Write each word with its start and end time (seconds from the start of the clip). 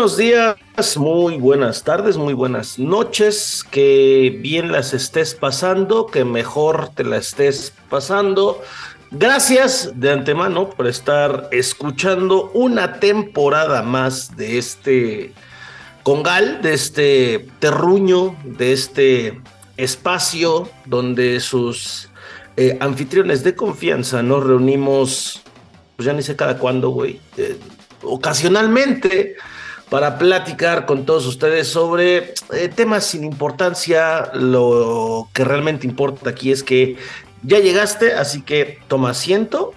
buenos 0.00 0.16
días, 0.16 0.96
muy 0.96 1.36
buenas 1.36 1.84
tardes, 1.84 2.16
muy 2.16 2.32
buenas 2.32 2.78
noches, 2.78 3.62
que 3.70 4.34
bien 4.40 4.72
las 4.72 4.94
estés 4.94 5.34
pasando, 5.34 6.06
que 6.06 6.24
mejor 6.24 6.88
te 6.94 7.04
la 7.04 7.18
estés 7.18 7.74
pasando. 7.90 8.62
Gracias 9.10 9.92
de 9.96 10.10
antemano 10.10 10.70
por 10.70 10.86
estar 10.86 11.50
escuchando 11.52 12.50
una 12.54 12.98
temporada 12.98 13.82
más 13.82 14.38
de 14.38 14.56
este 14.56 15.34
congal, 16.02 16.62
de 16.62 16.72
este 16.72 17.48
terruño, 17.58 18.34
de 18.42 18.72
este 18.72 19.42
espacio 19.76 20.70
donde 20.86 21.40
sus 21.40 22.08
eh, 22.56 22.78
anfitriones 22.80 23.44
de 23.44 23.54
confianza 23.54 24.22
nos 24.22 24.44
reunimos, 24.44 25.42
pues 25.96 26.06
ya 26.06 26.14
ni 26.14 26.22
sé 26.22 26.36
cada 26.36 26.56
cuándo, 26.56 26.88
güey, 26.88 27.20
eh, 27.36 27.58
ocasionalmente 28.02 29.36
para 29.90 30.18
platicar 30.18 30.86
con 30.86 31.04
todos 31.04 31.26
ustedes 31.26 31.68
sobre 31.68 32.34
eh, 32.52 32.68
temas 32.74 33.04
sin 33.04 33.24
importancia. 33.24 34.30
Lo 34.34 35.28
que 35.34 35.44
realmente 35.44 35.86
importa 35.86 36.30
aquí 36.30 36.52
es 36.52 36.62
que 36.62 36.96
ya 37.42 37.58
llegaste, 37.58 38.14
así 38.14 38.42
que 38.42 38.78
toma 38.88 39.10
asiento, 39.10 39.74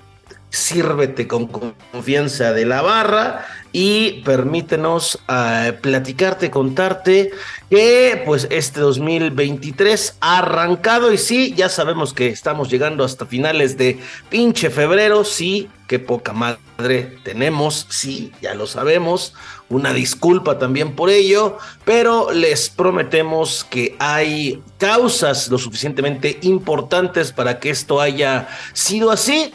sírvete 0.49 1.27
con 1.27 1.47
confianza 1.47 2.53
de 2.53 2.65
la 2.65 2.83
barra 2.83 3.45
y 3.71 4.21
permítenos 4.21 5.15
uh, 5.27 5.73
platicarte, 5.81 6.51
contarte 6.51 7.31
que 7.71 8.21
pues 8.23 8.47
este 8.51 8.79
2023 8.79 10.17
ha 10.21 10.37
arrancado 10.37 11.11
y 11.11 11.17
sí, 11.17 11.55
ya 11.57 11.69
sabemos 11.69 12.13
que 12.13 12.27
estamos 12.27 12.69
llegando 12.69 13.03
hasta 13.03 13.25
finales 13.25 13.77
de 13.77 13.99
pinche 14.29 14.69
febrero, 14.69 15.23
sí, 15.23 15.69
qué 15.87 15.97
poca 15.97 16.33
madre 16.33 17.17
tenemos, 17.23 17.87
sí, 17.89 18.31
ya 18.39 18.53
lo 18.53 18.67
sabemos, 18.67 19.33
una 19.75 19.93
disculpa 19.93 20.57
también 20.57 20.95
por 20.95 21.09
ello, 21.09 21.57
pero 21.85 22.31
les 22.31 22.69
prometemos 22.69 23.63
que 23.63 23.95
hay 23.99 24.61
causas 24.77 25.49
lo 25.49 25.57
suficientemente 25.57 26.39
importantes 26.41 27.31
para 27.31 27.59
que 27.59 27.69
esto 27.69 27.99
haya 27.99 28.47
sido 28.73 29.11
así 29.11 29.53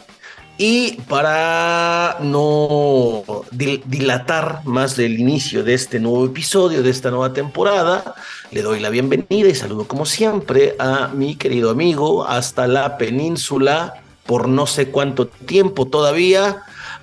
y 0.61 0.97
para 1.07 2.17
no 2.19 3.23
dilatar 3.51 4.61
más 4.65 4.99
el 4.99 5.17
inicio 5.17 5.63
de 5.63 5.73
este 5.73 6.01
nuevo 6.01 6.25
episodio, 6.25 6.83
de 6.83 6.89
esta 6.89 7.09
nueva 7.11 7.31
temporada, 7.31 8.13
le 8.51 8.61
doy 8.61 8.81
la 8.81 8.89
bienvenida 8.89 9.47
y 9.47 9.55
saludo 9.55 9.87
como 9.87 10.05
siempre 10.05 10.75
a 10.77 11.07
mi 11.13 11.35
querido 11.35 11.69
amigo 11.69 12.25
hasta 12.25 12.67
la 12.67 12.97
península 12.97 14.03
por 14.25 14.49
no 14.49 14.67
sé 14.67 14.89
cuánto 14.89 15.27
tiempo 15.27 15.87
todavía, 15.87 16.61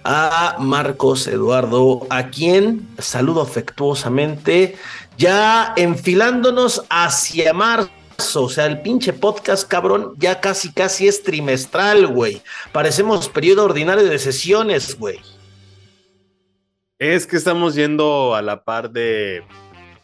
a 0.08 0.56
Marcos 0.60 1.26
Eduardo, 1.26 2.06
a 2.10 2.30
quien 2.30 2.88
saludo 2.98 3.42
afectuosamente, 3.42 4.76
ya 5.18 5.74
enfilándonos 5.76 6.84
hacia 6.88 7.52
marzo 7.52 7.90
o 8.36 8.48
sea, 8.48 8.66
el 8.66 8.80
pinche 8.80 9.12
podcast, 9.12 9.68
cabrón, 9.68 10.14
ya 10.16 10.40
casi, 10.40 10.72
casi 10.72 11.08
es 11.08 11.22
trimestral, 11.22 12.06
güey. 12.06 12.40
Parecemos 12.72 13.28
periodo 13.28 13.64
ordinario 13.64 14.04
de 14.04 14.18
sesiones, 14.18 14.96
güey. 14.98 15.18
Es 16.98 17.26
que 17.26 17.36
estamos 17.36 17.74
yendo 17.74 18.34
a 18.34 18.42
la 18.42 18.64
par 18.64 18.90
de, 18.90 19.42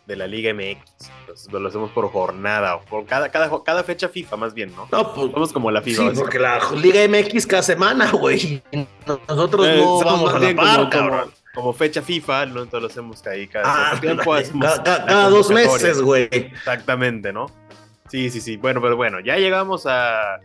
de 0.06 0.16
la 0.16 0.26
Liga 0.26 0.52
MX. 0.52 1.10
Lo 1.50 1.68
hacemos 1.68 1.90
por 1.90 2.10
jornada, 2.10 2.76
o 2.76 2.80
por 2.82 3.04
cada, 3.06 3.30
cada, 3.30 3.50
cada 3.62 3.82
fecha 3.84 4.08
FIFA, 4.08 4.36
más 4.36 4.54
bien, 4.54 4.72
¿no? 4.76 4.88
No, 4.90 5.14
pues. 5.14 5.32
Vamos 5.32 5.52
como 5.52 5.70
la 5.70 5.82
FIFA. 5.82 6.10
Sí, 6.10 6.16
porque 6.16 6.38
la 6.38 6.60
Liga 6.80 7.00
MX 7.08 7.46
cada 7.46 7.62
semana, 7.62 8.10
güey. 8.10 8.62
Nosotros 9.28 9.66
eh, 9.66 9.76
no 9.78 10.00
vamos 10.04 10.34
a 10.34 10.38
la 10.38 10.54
par, 10.54 10.76
como, 10.78 10.90
cabrón. 10.90 11.30
Como, 11.54 11.72
fecha 11.72 12.00
FIFA, 12.02 12.46
no 12.46 12.62
entonces 12.62 12.80
lo 12.82 12.86
hacemos 12.88 13.26
ahí 13.26 13.46
cada, 13.46 13.92
Ah, 13.92 14.00
tiempo. 14.00 14.32
cada, 14.32 14.82
cada- 14.82 15.06
cada 15.06 15.28
dos 15.28 15.50
meses, 15.50 16.00
güey. 16.00 16.28
Exactamente, 16.30 17.32
¿no? 17.32 17.46
Sí, 18.08 18.30
sí, 18.30 18.40
sí. 18.40 18.56
Bueno, 18.56 18.80
pero 18.80 18.96
bueno, 18.96 19.20
ya 19.20 19.36
llegamos 19.36 19.84
a 19.86 20.38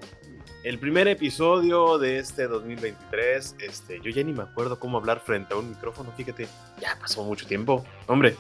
el 0.64 0.80
primer 0.80 1.08
episodio 1.08 1.98
de 1.98 2.19
este 2.19 2.48
2023. 2.48 3.56
Este, 3.59 4.02
yo 4.02 4.09
ya 4.12 4.24
ni 4.24 4.34
me 4.34 4.44
acuerdo 4.44 4.80
cómo 4.80 4.98
hablar 4.98 5.22
frente 5.25 5.54
a 5.54 5.58
un 5.58 5.69
micrófono, 5.69 6.12
fíjate. 6.16 6.48
Ya 6.81 6.98
pasó 7.00 7.24
mucho 7.24 7.46
tiempo. 7.48 7.86
Hombre. 8.08 8.36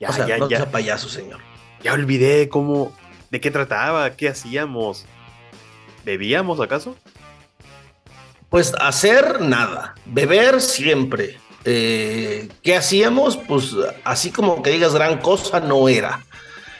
Ya, 0.00 0.10
o 0.10 0.12
sea, 0.12 0.26
ya, 0.26 0.38
no 0.38 0.48
ya. 0.48 0.58
sea 0.58 0.70
payaso, 0.70 1.08
señor. 1.08 1.40
Ya 1.82 1.92
olvidé 1.92 2.48
cómo, 2.48 2.92
de 3.30 3.40
qué 3.40 3.50
trataba, 3.50 4.16
qué 4.16 4.28
hacíamos. 4.28 5.06
¿Bebíamos 6.04 6.60
acaso? 6.60 6.96
Pues 8.48 8.72
hacer 8.80 9.40
nada, 9.40 9.94
beber 10.04 10.60
siempre. 10.60 11.38
Eh, 11.64 12.48
¿Qué 12.62 12.76
hacíamos? 12.76 13.36
Pues 13.36 13.74
así 14.04 14.30
como 14.30 14.62
que 14.62 14.70
digas 14.70 14.94
gran 14.94 15.18
cosa, 15.18 15.58
no 15.58 15.88
era. 15.88 16.24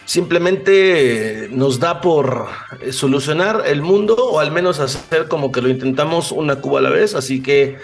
Simplemente 0.04 1.46
eh, 1.46 1.48
nos 1.50 1.80
da 1.80 2.00
por 2.00 2.46
eh, 2.80 2.92
solucionar 2.92 3.64
el 3.66 3.82
mundo 3.82 4.14
o 4.14 4.38
al 4.38 4.52
menos 4.52 4.78
hacer 4.78 5.26
como 5.26 5.50
que 5.50 5.60
lo 5.60 5.68
intentamos 5.68 6.30
una 6.30 6.60
cuba 6.60 6.78
a 6.78 6.82
la 6.82 6.90
vez. 6.90 7.16
Así 7.16 7.42
que, 7.42 7.78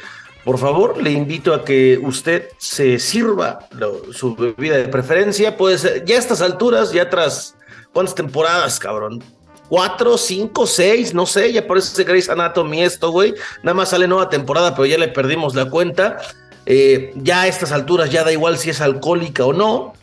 por 0.45 0.59
favor, 0.59 1.01
le 1.01 1.13
invito 1.13 1.55
a 1.55 1.65
que 1.65 2.01
usted 2.03 2.49
se 2.59 2.99
sirva 2.99 3.69
su 4.13 4.35
bebida 4.35 4.77
de 4.77 4.89
preferencia. 4.89 5.57
Puede 5.57 5.79
ser, 5.79 6.05
ya 6.05 6.17
a 6.17 6.19
estas 6.19 6.41
alturas, 6.41 6.93
ya 6.93 7.09
tras 7.09 7.55
cuántas 7.93 8.15
temporadas, 8.15 8.81
cabrón. 8.81 9.23
Cuatro, 9.69 10.19
cinco, 10.19 10.67
seis, 10.67 11.15
no 11.15 11.27
sé, 11.27 11.53
ya 11.53 11.67
parece 11.67 12.05
Grey's 12.05 12.29
Anatomy 12.29 12.83
esto, 12.83 13.11
güey. 13.11 13.35
Nada 13.63 13.75
más 13.75 13.91
sale 13.91 14.09
nueva 14.09 14.29
temporada, 14.29 14.75
pero 14.75 14.87
ya 14.87 14.99
le 14.99 15.09
perdimos 15.09 15.55
la 15.55 15.71
cuenta. 15.71 16.19
Eh, 16.67 17.13
ya 17.17 17.43
a 17.43 17.47
estas 17.47 17.71
alturas 17.73 18.11
ya 18.11 18.25
da 18.25 18.33
igual 18.33 18.59
si 18.59 18.71
es 18.71 18.81
alcohólica 18.81 19.47
o 19.47 19.53
no. 19.53 19.95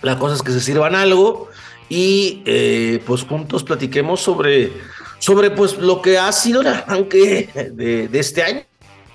La 0.00 0.18
cosa 0.18 0.34
es 0.36 0.42
que 0.42 0.52
se 0.52 0.60
sirvan 0.60 0.94
algo 0.94 1.48
y 1.88 2.42
eh, 2.46 3.02
pues 3.06 3.22
juntos 3.24 3.62
platiquemos 3.62 4.20
sobre, 4.20 4.72
sobre 5.18 5.50
pues 5.50 5.76
lo 5.76 6.00
que 6.02 6.18
ha 6.18 6.32
sido 6.32 6.62
el 6.62 6.68
arranque 6.68 7.50
de 7.72 8.18
este 8.18 8.42
año, 8.42 8.62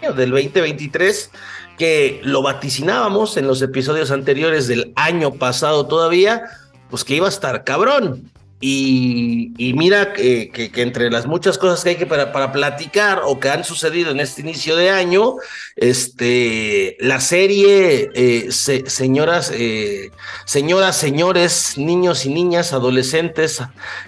del 0.02 0.32
2023, 0.32 1.32
que 1.78 2.22
lo 2.24 2.42
vaticinábamos 2.42 3.38
en 3.38 3.48
los 3.48 3.62
episodios 3.62 4.12
anteriores 4.12 4.68
del 4.68 4.94
año 4.96 5.34
pasado 5.34 5.88
todavía, 5.88 6.44
pues 6.90 7.04
que 7.04 7.16
iba 7.16 7.28
a 7.28 7.30
estar 7.30 7.64
cabrón. 7.64 8.32
Y, 8.62 9.54
mira 9.78 10.12
que, 10.12 10.52
entre 10.76 11.10
las 11.10 11.26
muchas 11.28 11.58
cosas 11.58 11.82
que 11.82 11.92
hay 11.92 11.96
que 11.96 12.06
para, 12.06 12.34
para 12.34 12.52
platicar 12.52 13.22
o 13.24 13.40
que 13.40 13.50
han 13.50 13.64
sucedido 13.64 14.12
en 14.12 14.20
este 14.20 14.42
inicio 14.42 14.76
de 14.76 14.90
año, 14.90 15.36
este, 15.78 16.98
la 17.00 17.22
serie 17.22 18.10
eh, 18.14 18.52
se- 18.52 18.90
señoras, 18.90 19.52
eh, 19.56 20.12
señoras, 20.46 20.98
señores, 20.98 21.78
niños 21.78 22.26
y 22.26 22.34
niñas, 22.34 22.74
adolescentes 22.74 23.62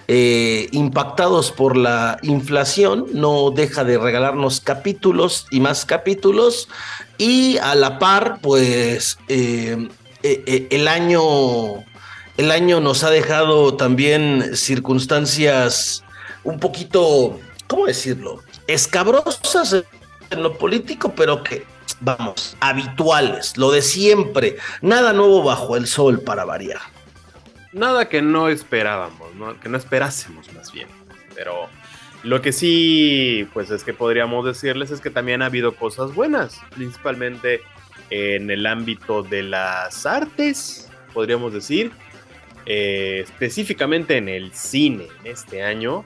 eh, 0.06 0.68
impactados 0.72 1.50
por 1.50 1.76
la 1.76 2.18
inflación, 2.22 3.06
no 3.14 3.52
deja 3.52 3.84
de 3.84 3.96
regalarnos 3.96 4.60
capítulos 4.60 5.46
y 5.50 5.60
más 5.60 5.86
capítulos. 5.86 6.68
Y 7.16 7.56
a 7.58 7.74
la 7.74 7.98
par, 7.98 8.38
pues 8.42 9.16
el 9.28 10.88
año 10.88 11.84
el 12.36 12.50
año 12.50 12.80
nos 12.80 13.04
ha 13.04 13.10
dejado 13.10 13.76
también 13.76 14.56
circunstancias 14.56 16.04
un 16.44 16.58
poquito, 16.58 17.38
¿cómo 17.66 17.86
decirlo? 17.86 18.42
Escabrosas 18.66 19.84
en 20.30 20.42
lo 20.42 20.56
político, 20.56 21.12
pero 21.14 21.42
que, 21.42 21.64
vamos, 22.00 22.56
habituales, 22.60 23.56
lo 23.56 23.70
de 23.70 23.82
siempre. 23.82 24.56
Nada 24.80 25.12
nuevo 25.12 25.42
bajo 25.42 25.76
el 25.76 25.86
sol 25.86 26.20
para 26.20 26.44
variar. 26.44 26.80
Nada 27.72 28.08
que 28.08 28.22
no 28.22 28.48
esperábamos, 28.48 29.34
¿no? 29.34 29.58
que 29.60 29.68
no 29.68 29.76
esperásemos 29.76 30.52
más 30.52 30.72
bien. 30.72 30.88
Pero 31.34 31.68
lo 32.22 32.40
que 32.42 32.52
sí, 32.52 33.48
pues 33.52 33.70
es 33.70 33.84
que 33.84 33.94
podríamos 33.94 34.44
decirles 34.44 34.90
es 34.90 35.00
que 35.00 35.10
también 35.10 35.42
ha 35.42 35.46
habido 35.46 35.74
cosas 35.74 36.14
buenas, 36.14 36.60
principalmente 36.74 37.60
en 38.10 38.50
el 38.50 38.66
ámbito 38.66 39.22
de 39.22 39.42
las 39.42 40.06
artes, 40.06 40.90
podríamos 41.14 41.52
decir. 41.52 41.92
Eh, 42.66 43.24
específicamente 43.24 44.16
en 44.16 44.28
el 44.28 44.52
cine 44.52 45.08
en 45.20 45.32
este 45.32 45.62
año, 45.62 46.04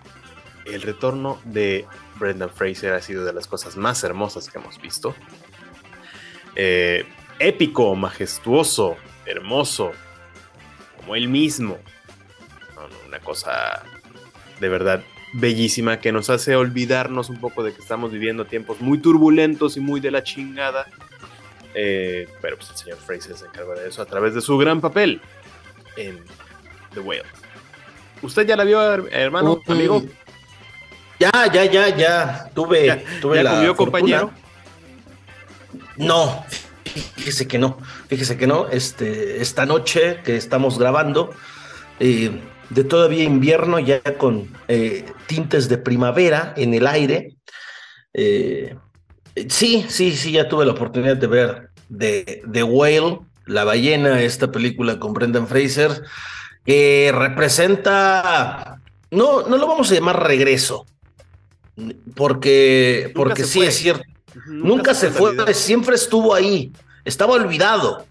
el 0.64 0.82
retorno 0.82 1.40
de 1.44 1.86
Brendan 2.18 2.50
Fraser 2.50 2.94
ha 2.94 3.02
sido 3.02 3.24
de 3.24 3.32
las 3.32 3.46
cosas 3.46 3.76
más 3.76 4.02
hermosas 4.04 4.48
que 4.48 4.58
hemos 4.58 4.80
visto. 4.80 5.14
Eh, 6.54 7.04
épico, 7.38 7.94
majestuoso, 7.94 8.96
hermoso, 9.26 9.92
como 10.96 11.14
él 11.14 11.28
mismo. 11.28 11.78
Una 13.06 13.20
cosa 13.20 13.82
de 14.60 14.68
verdad 14.68 15.02
bellísima 15.34 16.00
que 16.00 16.12
nos 16.12 16.30
hace 16.30 16.56
olvidarnos 16.56 17.28
un 17.28 17.38
poco 17.38 17.62
de 17.62 17.74
que 17.74 17.80
estamos 17.80 18.10
viviendo 18.10 18.46
tiempos 18.46 18.80
muy 18.80 18.98
turbulentos 18.98 19.76
y 19.76 19.80
muy 19.80 20.00
de 20.00 20.10
la 20.10 20.22
chingada. 20.22 20.86
Eh, 21.74 22.26
pero 22.40 22.56
pues 22.56 22.70
el 22.70 22.76
señor 22.76 22.98
Fraser 22.98 23.36
se 23.36 23.44
encarga 23.44 23.74
de 23.74 23.88
eso 23.88 24.00
a 24.00 24.06
través 24.06 24.34
de 24.34 24.40
su 24.40 24.56
gran 24.56 24.80
papel 24.80 25.20
en 25.96 26.18
The 26.96 27.00
Whale. 27.00 27.22
¿Usted 28.22 28.46
ya 28.46 28.56
la 28.56 28.64
vio, 28.64 28.80
her- 28.80 29.08
hermano, 29.12 29.60
amigo? 29.68 30.02
Ya, 31.20 31.30
ya, 31.52 31.64
ya, 31.64 31.96
ya. 31.96 32.50
Tuve, 32.54 32.86
¿Ya, 32.86 33.02
tuve 33.20 33.36
ya 33.36 33.42
la 33.42 33.50
comió, 33.52 33.76
compañero? 33.76 34.30
No, 35.96 36.44
fíjese 37.16 37.46
que 37.48 37.58
no, 37.58 37.78
fíjese 38.08 38.36
que 38.36 38.46
no, 38.46 38.68
este, 38.68 39.40
esta 39.40 39.64
noche 39.66 40.20
que 40.24 40.36
estamos 40.36 40.78
grabando, 40.78 41.30
eh, 42.00 42.42
de 42.70 42.84
todavía 42.84 43.24
invierno, 43.24 43.78
ya 43.78 44.00
con 44.18 44.50
eh, 44.68 45.04
tintes 45.26 45.68
de 45.68 45.78
primavera 45.78 46.52
en 46.56 46.74
el 46.74 46.86
aire. 46.86 47.36
Eh, 48.12 48.76
sí, 49.48 49.86
sí, 49.88 50.16
sí, 50.16 50.32
ya 50.32 50.48
tuve 50.48 50.66
la 50.66 50.72
oportunidad 50.72 51.16
de 51.16 51.26
ver 51.26 51.70
The, 51.96 52.42
The 52.50 52.62
Whale, 52.62 53.20
La 53.46 53.64
ballena, 53.64 54.20
esta 54.22 54.50
película 54.50 54.98
con 54.98 55.12
Brendan 55.14 55.46
Fraser, 55.46 56.02
que 56.66 57.12
representa, 57.14 58.80
no, 59.10 59.42
no 59.42 59.56
lo 59.56 59.66
vamos 59.66 59.90
a 59.90 59.94
llamar 59.94 60.26
regreso, 60.26 60.84
porque, 62.14 63.12
porque 63.14 63.44
sí 63.44 63.62
es 63.62 63.76
cierto, 63.76 64.04
nunca, 64.46 64.94
se 64.94 65.10
fue, 65.10 65.54
siempre 65.54 65.94
estuvo 65.94 66.34
ahí, 66.34 66.72
estaba 67.04 67.34
olvidado 67.34 68.04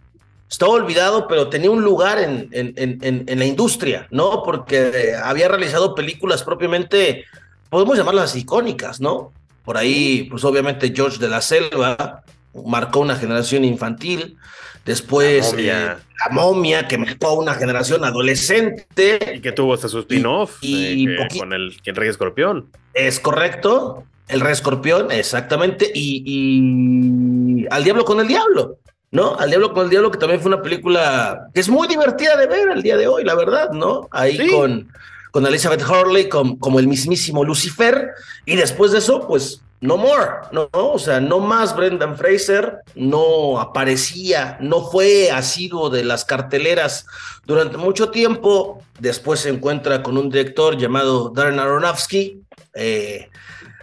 estaba 0.50 0.74
olvidado, 0.74 1.28
pero 1.28 1.50
tenía 1.50 1.72
un 1.72 1.84
lugar 1.84 2.19
en, 2.19 2.50
en, 2.52 3.40
la 3.40 3.46
industria, 3.46 4.07
¿no? 4.12 4.44
Porque 4.44 5.16
había 5.22 5.48
realizado 5.48 5.96
películas 5.96 6.44
propiamente, 6.44 7.25
podemos 7.69 7.98
llamarlas 7.98 8.36
icónicas, 8.36 9.02
¿no? 9.02 9.34
Por 9.63 9.78
ahí, 9.78 10.28
pues 10.30 10.44
obviamente 10.44 10.94
George 10.96 11.18
de 11.18 11.30
la 11.30 11.42
Selva 11.42 12.24
marcó 12.66 13.00
una 13.00 13.16
generación 13.16 13.66
infantil, 13.66 14.38
después 14.86 15.54
la 15.54 15.98
momia, 16.31 16.81
eh, 16.81 16.88
que 16.88 16.98
marcó 16.98 17.34
una 17.34 17.54
generación 17.56 18.06
adolescente. 18.06 19.34
Y 19.36 19.42
que 19.42 19.52
tuvo 19.52 19.74
hasta 19.74 19.90
su 19.90 20.00
spin-off 20.00 20.57
y, 20.62 21.10
eh, 21.10 21.28
con 21.38 21.54
el, 21.54 21.75
el 21.84 21.96
Rey 21.96 22.10
Escorpión. 22.10 22.69
Es 22.94 23.19
correcto, 23.19 24.04
el 24.28 24.40
Rey 24.40 24.54
Escorpión, 24.54 25.12
exactamente, 25.12 25.92
y, 25.94 26.24
y 26.25 27.68
Al 27.69 27.84
Diablo 27.84 28.06
con 28.06 28.19
el 28.19 28.28
Diablo. 28.28 28.78
¿no? 29.12 29.36
Al 29.38 29.50
Diablo 29.50 29.74
con 29.74 29.86
el 29.86 29.90
Diablo, 29.90 30.12
que 30.12 30.18
también 30.18 30.42
fue 30.42 30.52
una 30.52 30.62
película 30.62 31.48
que 31.54 31.62
es 31.62 31.69
muy 31.69 31.88
divertida 31.88 32.36
de 32.36 32.48
ver 32.48 32.68
el 32.69 32.84
día 32.84 32.98
de 32.98 33.07
hoy, 33.07 33.24
la 33.24 33.34
verdad, 33.34 33.72
¿no? 33.72 34.10
Ahí 34.12 34.50
con, 34.50 34.92
con 35.31 35.46
Elizabeth 35.46 35.84
Hurley 35.88 36.28
como 36.28 36.80
el 36.80 36.88
mismísimo 36.88 37.46
Lucifer, 37.46 38.10
y 38.46 38.57
después 38.57 38.92
de 38.92 38.98
eso, 38.98 39.25
pues, 39.25 39.62
no 39.81 39.98
more, 39.98 40.48
¿no? 40.51 40.69
O 40.74 41.00
sea, 41.00 41.19
no 41.19 41.39
más 41.39 41.75
Brendan 41.75 42.18
Fraser, 42.18 42.80
no 42.95 43.60
aparecía, 43.60 44.57
no 44.60 44.81
fue 44.81 45.31
asiduo 45.31 45.89
de 45.89 46.04
las 46.04 46.25
carteleras 46.25 47.06
durante 47.45 47.77
mucho 47.77 48.10
tiempo, 48.10 48.81
después 49.00 49.42
se 49.42 49.50
encuentra 49.50 50.01
con 50.01 50.18
un 50.18 50.30
director 50.30 50.77
llamado 50.77 51.30
Darren 51.30 51.60
Aronofsky, 51.60 52.42
eh, 52.74 53.30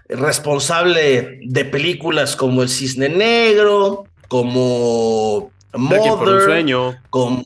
responsable 0.09 1.39
de 1.43 1.65
películas 1.65 2.37
como 2.37 2.63
El 2.63 2.69
Cisne 2.69 3.09
Negro, 3.09 4.05
como 4.29 5.53
Mother, 5.75 6.43
sueño. 6.43 7.01
como 7.11 7.45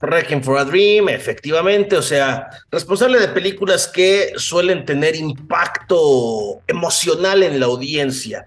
Wrecking 0.00 0.42
for 0.42 0.58
a 0.58 0.64
Dream, 0.64 1.08
efectivamente, 1.08 1.96
o 1.96 2.02
sea, 2.02 2.50
responsable 2.70 3.18
de 3.18 3.28
películas 3.28 3.88
que 3.88 4.32
suelen 4.36 4.84
tener 4.84 5.16
impacto 5.16 6.60
emocional 6.66 7.42
en 7.42 7.58
la 7.58 7.66
audiencia. 7.66 8.46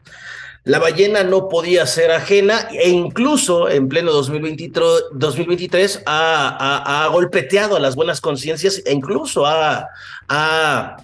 La 0.63 0.77
ballena 0.77 1.23
no 1.23 1.49
podía 1.49 1.87
ser 1.87 2.11
ajena 2.11 2.67
e 2.71 2.89
incluso 2.89 3.69
en 3.69 3.89
pleno 3.89 4.11
2023, 4.11 6.03
ha, 6.05 7.09
golpeteado 7.11 7.75
a 7.75 7.79
las 7.79 7.95
buenas 7.95 8.21
conciencias 8.21 8.83
e 8.85 8.93
incluso 8.93 9.47
ha, 9.47 9.87
ha 10.27 10.97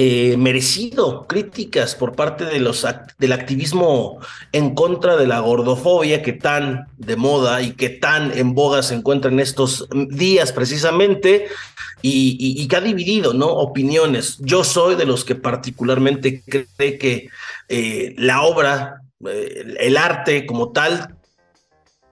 eh, 0.00 0.36
merecido 0.36 1.26
críticas 1.26 1.96
por 1.96 2.14
parte 2.14 2.44
de 2.44 2.60
los, 2.60 2.86
del 3.18 3.32
activismo 3.32 4.20
en 4.52 4.76
contra 4.76 5.16
de 5.16 5.26
la 5.26 5.40
gordofobia 5.40 6.22
que 6.22 6.32
tan 6.32 6.86
de 6.98 7.16
moda 7.16 7.62
y 7.62 7.72
que 7.72 7.88
tan 7.88 8.30
en 8.38 8.54
boga 8.54 8.84
se 8.84 8.94
encuentra 8.94 9.28
en 9.28 9.40
estos 9.40 9.88
días 10.08 10.52
precisamente 10.52 11.48
y, 12.00 12.68
que 12.68 12.76
ha 12.76 12.80
dividido 12.80 13.34
¿no? 13.34 13.48
opiniones. 13.48 14.38
Yo 14.38 14.62
soy 14.62 14.94
de 14.94 15.04
los 15.04 15.24
que 15.24 15.34
particularmente 15.34 16.44
cree 16.46 16.96
que 16.96 17.28
eh, 17.68 18.14
la 18.18 18.42
obra, 18.42 19.02
eh, 19.26 19.64
el 19.80 19.96
arte 19.96 20.46
como 20.46 20.70
tal, 20.70 21.16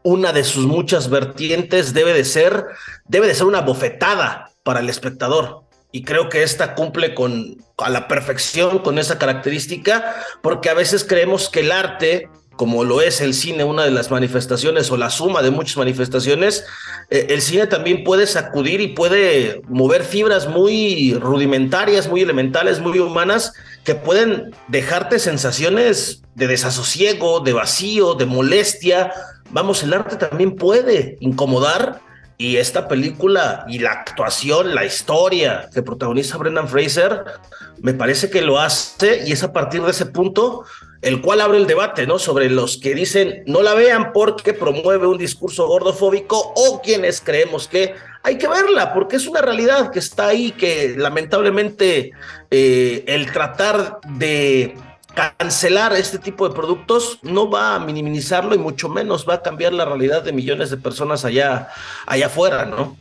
una 0.03 0.33
de 0.33 0.43
sus 0.43 0.67
muchas 0.67 1.09
vertientes 1.09 1.95
debe 1.95 2.15
de 2.15 2.25
ser, 2.25 2.65
debe 3.05 3.29
de 3.29 3.37
ser 3.37 3.47
una 3.47 3.61
bofetada 3.61 4.51
para 4.65 4.81
el 4.81 4.89
espectador 4.89 5.66
y 5.97 6.03
creo 6.03 6.29
que 6.29 6.43
esta 6.43 6.75
cumple 6.75 7.15
con 7.15 7.57
a 7.79 7.89
la 7.89 8.07
perfección 8.07 8.81
con 8.81 8.99
esa 8.99 9.19
característica, 9.19 10.15
porque 10.43 10.69
a 10.69 10.75
veces 10.75 11.05
creemos 11.05 11.49
que 11.49 11.61
el 11.61 11.73
arte, 11.73 12.29
como 12.55 12.85
lo 12.85 13.01
es 13.01 13.23
el 13.23 13.33
cine, 13.33 13.65
una 13.65 13.85
de 13.85 13.91
las 13.91 14.11
manifestaciones 14.11 14.91
o 14.91 14.99
la 14.99 15.09
suma 15.09 15.41
de 15.41 15.51
muchas 15.51 15.79
manifestaciones, 15.79 16.67
eh, 17.09 17.29
el 17.31 17.41
cine 17.41 17.67
también 17.67 18.05
puede 18.05 18.27
sacudir 18.27 18.83
y 18.83 18.89
puede 18.89 19.63
mover 19.69 20.05
fibras 20.05 20.47
muy 20.47 21.15
rudimentarias, 21.15 22.11
muy 22.11 22.21
elementales, 22.21 22.79
muy 22.79 22.99
humanas, 22.99 23.55
que 23.83 23.95
pueden 23.95 24.55
dejarte 24.69 25.19
sensaciones 25.19 26.21
de 26.35 26.47
desasosiego, 26.47 27.41
de 27.41 27.55
vacío, 27.55 28.13
de 28.13 28.27
molestia. 28.27 29.15
Vamos, 29.49 29.83
el 29.83 29.95
arte 29.95 30.17
también 30.17 30.57
puede 30.57 31.17
incomodar 31.21 32.03
y 32.39 32.57
esta 32.57 32.87
película 32.87 33.65
y 33.69 33.79
la 33.79 33.93
actuación, 33.93 34.75
la 34.75 34.85
historia 34.85 35.71
que 35.73 35.83
protagoniza 35.83 36.37
Brendan 36.37 36.69
Fraser, 36.69 37.25
me 37.81 37.95
parece 37.95 38.29
que 38.29 38.43
lo 38.43 38.59
hace 38.59 39.23
y 39.27 39.33
es 39.33 39.43
a 39.43 39.53
partir 39.53 39.83
de 39.83 39.91
ese 39.91 40.07
punto 40.07 40.65
el 41.03 41.21
cual 41.21 41.41
abre 41.41 41.59
el 41.59 41.67
debate, 41.67 42.07
¿no? 42.07 42.19
Sobre 42.19 42.51
los 42.51 42.79
que 42.79 42.95
dicen 42.95 43.43
no 43.47 43.63
la 43.63 43.75
vean 43.75 44.13
porque 44.13 44.53
promueve 44.53 45.07
un 45.07 45.19
discurso 45.19 45.67
gordofóbico 45.67 46.53
o 46.57 46.83
quienes 46.83 47.21
creemos 47.21 47.69
que 47.69 47.95
hay 48.23 48.39
que 48.39 48.49
verla 48.49 48.93
porque 48.93 49.17
es 49.17 49.27
una 49.27 49.41
realidad 49.41 49.91
que 49.91 50.01
está 50.01 50.29
ahí, 50.29 50.53
que 50.53 50.95
lamentablemente 50.97 52.11
eh, 52.51 53.05
el 53.07 53.31
tratar 53.33 53.99
de 54.09 54.77
cancelar 55.17 55.95
este 55.95 56.19
tipo 56.19 56.47
de 56.47 56.55
productos 56.55 57.19
no 57.23 57.51
va 57.51 57.75
a 57.75 57.81
minimizarlo 57.81 58.55
y 58.55 58.59
mucho 58.59 58.89
menos 58.91 59.27
va 59.29 59.35
a 59.35 59.43
cambiar 59.43 59.73
la 59.73 59.87
realidad 59.87 60.23
de 60.23 60.33
millones 60.33 60.71
de 60.71 60.77
personas 60.77 61.25
allá, 61.25 61.69
allá 62.07 62.27
afuera, 62.27 62.67
¿no? 62.67 62.97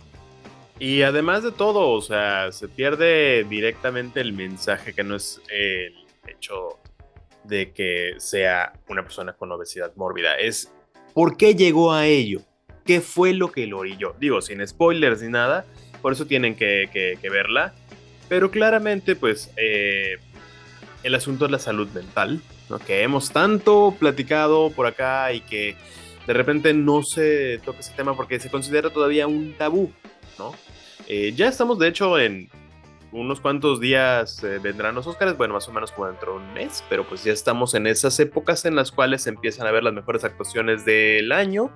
Y 0.80 1.02
además 1.02 1.44
de 1.44 1.52
todo, 1.52 1.92
o 1.92 2.02
sea, 2.02 2.52
se 2.52 2.70
pierde 2.70 3.44
directamente 3.44 4.22
el 4.22 4.32
mensaje 4.34 4.94
que 4.94 5.04
no 5.04 5.16
es 5.16 5.42
el 5.50 5.94
hecho 6.26 6.80
de 7.44 7.72
que 7.72 8.16
sea 8.18 8.74
una 8.88 9.04
persona 9.04 9.34
con 9.34 9.52
obesidad 9.52 9.92
mórbida, 9.96 10.36
es 10.36 10.72
por 11.14 11.36
qué 11.36 11.54
llegó 11.54 11.94
a 11.94 12.08
ello, 12.08 12.42
qué 12.86 13.02
fue 13.02 13.34
lo 13.34 13.52
que 13.52 13.68
lo 13.68 13.80
orilló. 13.80 14.16
Digo, 14.20 14.42
sin 14.42 14.66
spoilers 14.66 15.22
ni 15.22 15.30
nada, 15.30 15.66
por 16.02 16.14
eso 16.14 16.26
tienen 16.26 16.56
que, 16.56 17.20
verla, 17.24 17.74
pero 18.30 18.52
claramente, 18.52 19.16
pues, 19.16 19.52
eh, 19.58 20.16
el 21.06 21.14
asunto 21.14 21.46
es 21.46 21.52
la 21.52 21.60
salud 21.60 21.88
mental, 21.90 22.42
que 22.88 23.04
hemos 23.04 23.30
tanto 23.30 23.96
platicado 24.00 24.72
por 24.72 24.88
acá 24.88 25.32
y 25.34 25.42
que 25.42 25.76
de 26.26 26.34
repente 26.34 26.74
no 26.74 27.04
se 27.04 27.60
toca 27.64 27.80
ese 27.80 27.94
tema 27.94 28.16
porque 28.16 28.40
se 28.40 28.50
considera 28.50 28.90
todavía 28.90 29.28
un 29.28 29.54
tabú, 29.54 29.92
¿no? 30.40 30.54
Eh, 31.08 31.34
ya 31.36 31.48
estamos, 31.48 31.78
de 31.78 31.90
hecho, 31.90 32.18
en 32.18 32.50
unos 33.12 33.40
cuantos 33.40 33.80
días 33.80 34.44
eh, 34.44 34.58
vendrán 34.58 34.96
los 34.96 35.06
Oscars, 35.06 35.38
bueno, 35.38 35.54
más 35.54 35.68
o 35.68 35.72
menos 35.72 35.92
como 35.92 36.08
dentro 36.08 36.34
de 36.34 36.38
un 36.40 36.54
mes, 36.56 36.84
pero 36.90 37.08
pues 37.08 37.24
ya 37.24 37.34
estamos 37.34 37.76
en 37.76 37.86
esas 37.86 38.20
épocas 38.20 38.66
en 38.66 38.76
las 38.76 38.92
cuales 38.92 39.28
empiezan 39.28 39.68
a 39.68 39.72
ver 39.72 39.84
las 39.84 39.94
mejores 39.94 40.24
actuaciones 40.24 40.86
del 40.86 41.32
año 41.32 41.70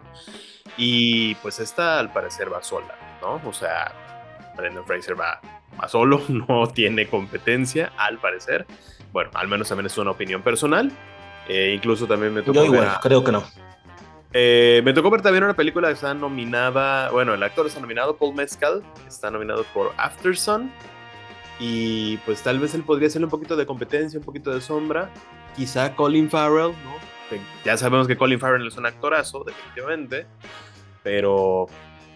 y 0.75 1.35
pues 1.35 1.59
esta 1.59 1.99
al 1.99 2.11
parecer 2.11 2.51
va 2.51 2.63
sola, 2.63 2.97
¿no? 3.21 3.39
O 3.47 3.53
sea, 3.53 3.93
Brendan 4.57 4.87
Fraser 4.87 5.19
va 5.19 5.39
solo, 5.87 6.23
no 6.29 6.67
tiene 6.67 7.07
competencia, 7.07 7.93
al 7.95 8.17
parecer. 8.17 8.65
Bueno, 9.11 9.31
al 9.33 9.47
menos 9.47 9.67
también 9.69 9.87
es 9.87 9.97
una 9.97 10.11
opinión 10.11 10.41
personal. 10.41 10.91
Eh, 11.47 11.73
incluso 11.75 12.05
también 12.05 12.33
me 12.33 12.41
tocó. 12.41 12.53
Yo 12.53 12.65
igual, 12.65 12.99
creo 13.01 13.23
que 13.23 13.31
no. 13.31 13.43
Eh, 14.31 14.81
me 14.85 14.93
tocó 14.93 15.09
ver 15.09 15.23
también 15.23 15.43
una 15.43 15.55
película 15.55 15.87
que 15.87 15.95
está 15.95 16.13
nominada. 16.13 17.09
Bueno, 17.09 17.33
el 17.33 17.41
actor 17.41 17.65
está 17.65 17.79
nominado, 17.79 18.17
Paul 18.17 18.35
Mescal, 18.35 18.83
está 19.07 19.31
nominado 19.31 19.63
por 19.73 19.91
Aftersun. 19.97 20.71
Y 21.59 22.17
pues 22.17 22.41
tal 22.41 22.59
vez 22.59 22.73
él 22.75 22.83
podría 22.83 23.07
hacerle 23.07 23.25
un 23.25 23.31
poquito 23.31 23.55
de 23.55 23.65
competencia, 23.65 24.19
un 24.19 24.25
poquito 24.25 24.53
de 24.53 24.61
sombra. 24.61 25.09
Quizá 25.55 25.95
Colin 25.95 26.29
Farrell, 26.29 26.71
¿no? 26.83 27.09
Ya 27.65 27.77
sabemos 27.77 28.07
que 28.07 28.15
Colin 28.15 28.39
Farrell 28.39 28.65
es 28.65 28.77
un 28.77 28.85
actorazo, 28.85 29.43
definitivamente. 29.43 30.25
Pero 31.03 31.67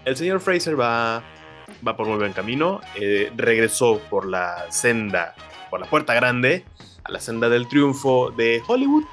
el 0.06 0.16
señor 0.16 0.40
Fraser 0.40 0.80
va, 0.80 1.24
va 1.86 1.98
por 1.98 2.08
muy 2.08 2.18
buen 2.18 2.34
camino. 2.34 2.82
Eh, 2.96 3.32
regresó 3.36 4.00
por 4.10 4.28
la 4.28 4.66
senda 4.70 5.36
por 5.74 5.80
la 5.80 5.88
puerta 5.88 6.14
grande 6.14 6.64
a 7.04 7.12
la 7.12 7.20
senda 7.20 7.50
del 7.50 7.68
triunfo 7.68 8.30
de 8.30 8.62
Hollywood, 8.68 9.06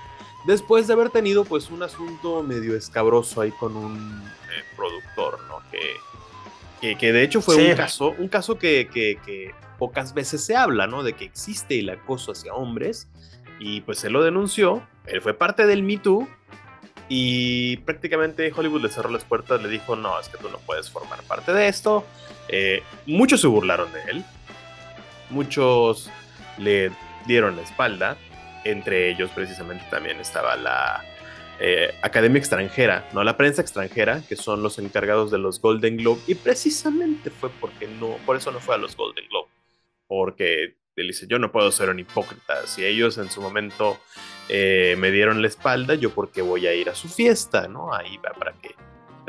después 0.45 0.87
de 0.87 0.93
haber 0.93 1.09
tenido 1.09 1.47
pues 1.47 1.71
un 1.71 1.83
asunto 1.83 2.43
medio 2.43 2.77
escabroso 2.77 3.41
ahí 3.41 3.51
con 3.51 3.75
un 3.75 4.23
eh, 4.29 4.63
productor, 4.77 5.41
¿no? 5.49 5.63
Que, 5.71 6.99
que, 6.99 7.13
de 7.15 7.23
hecho 7.23 7.41
fue 7.41 7.71
un 7.71 7.75
caso, 7.75 8.15
un 8.19 8.29
caso 8.29 8.59
que, 8.59 8.91
que, 8.93 9.55
pocas 9.79 10.13
veces 10.13 10.45
se 10.45 10.55
habla, 10.55 10.87
¿no? 10.87 11.03
De 11.03 11.15
que 11.15 11.25
existe 11.25 11.79
el 11.79 11.89
acoso 11.89 12.33
hacia 12.33 12.53
hombres 12.53 13.09
y 13.59 13.81
pues 13.81 14.05
él 14.05 14.13
lo 14.13 14.23
denunció, 14.23 14.87
él 15.07 15.23
fue 15.23 15.33
parte 15.33 15.67
del 15.67 15.83
Me 15.83 15.97
Too 15.97 16.29
y 17.09 17.79
prácticamente 17.79 18.53
Hollywood 18.55 18.83
le 18.83 18.91
cerró 18.91 19.09
las 19.09 19.25
puertas, 19.25 19.63
le 19.63 19.71
dijo, 19.71 19.97
no, 19.97 20.21
es 20.21 20.29
que 20.29 20.37
tú 20.37 20.51
no 20.51 20.59
puedes 20.59 20.91
formar 20.91 21.23
parte 21.23 21.55
de 21.55 21.69
esto. 21.69 22.05
Eh, 22.49 22.83
muchos 23.07 23.41
se 23.41 23.47
burlaron 23.47 23.91
de 23.95 24.03
él, 24.11 24.25
muchos 25.31 26.11
le 26.61 26.93
dieron 27.27 27.57
la 27.57 27.63
espalda, 27.63 28.17
entre 28.65 29.11
ellos 29.11 29.31
precisamente 29.35 29.85
también 29.91 30.21
estaba 30.21 30.57
la 30.57 31.05
eh, 31.59 31.95
Academia 32.03 32.39
Extranjera, 32.39 33.09
no 33.13 33.25
la 33.25 33.37
prensa 33.37 33.63
extranjera, 33.63 34.23
que 34.29 34.37
son 34.37 34.63
los 34.63 34.79
encargados 34.79 35.31
de 35.31 35.39
los 35.39 35.61
Golden 35.61 35.97
Globe, 35.97 36.21
y 36.27 36.35
precisamente 36.35 37.31
fue 37.31 37.51
porque 37.61 37.87
no, 37.87 38.17
por 38.27 38.37
eso 38.37 38.51
no 38.51 38.61
fue 38.61 38.75
a 38.75 38.79
los 38.79 38.97
Golden 38.97 39.27
Globe, 39.29 39.49
porque 40.07 40.77
él 40.97 41.07
dice, 41.07 41.27
yo 41.29 41.39
no 41.39 41.51
puedo 41.53 41.71
ser 41.73 41.89
un 41.89 41.99
hipócrita, 41.99 42.67
si 42.67 42.85
ellos 42.85 43.19
en 43.19 43.31
su 43.31 43.41
momento 43.41 43.99
eh, 44.49 44.97
me 44.99 45.11
dieron 45.11 45.43
la 45.43 45.49
espalda, 45.49 45.95
yo 45.95 46.11
porque 46.11 46.43
voy 46.43 46.67
a 46.67 46.75
ir 46.75 46.89
a 46.91 46.95
su 46.95 47.09
fiesta, 47.09 47.69
¿no? 47.69 47.95
Ahí 47.95 48.17
va 48.19 48.33
para 48.33 48.53
que 48.55 48.75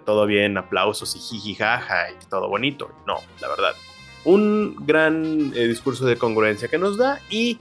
todo 0.05 0.25
bien, 0.25 0.57
aplausos 0.57 1.15
y 1.15 1.19
jijijaja 1.19 2.11
y 2.11 2.25
todo 2.29 2.49
bonito. 2.49 2.91
No, 3.05 3.19
la 3.39 3.47
verdad. 3.47 3.75
Un 4.23 4.75
gran 4.85 5.51
eh, 5.55 5.67
discurso 5.67 6.05
de 6.05 6.17
congruencia 6.17 6.67
que 6.67 6.77
nos 6.77 6.97
da 6.97 7.19
y 7.29 7.57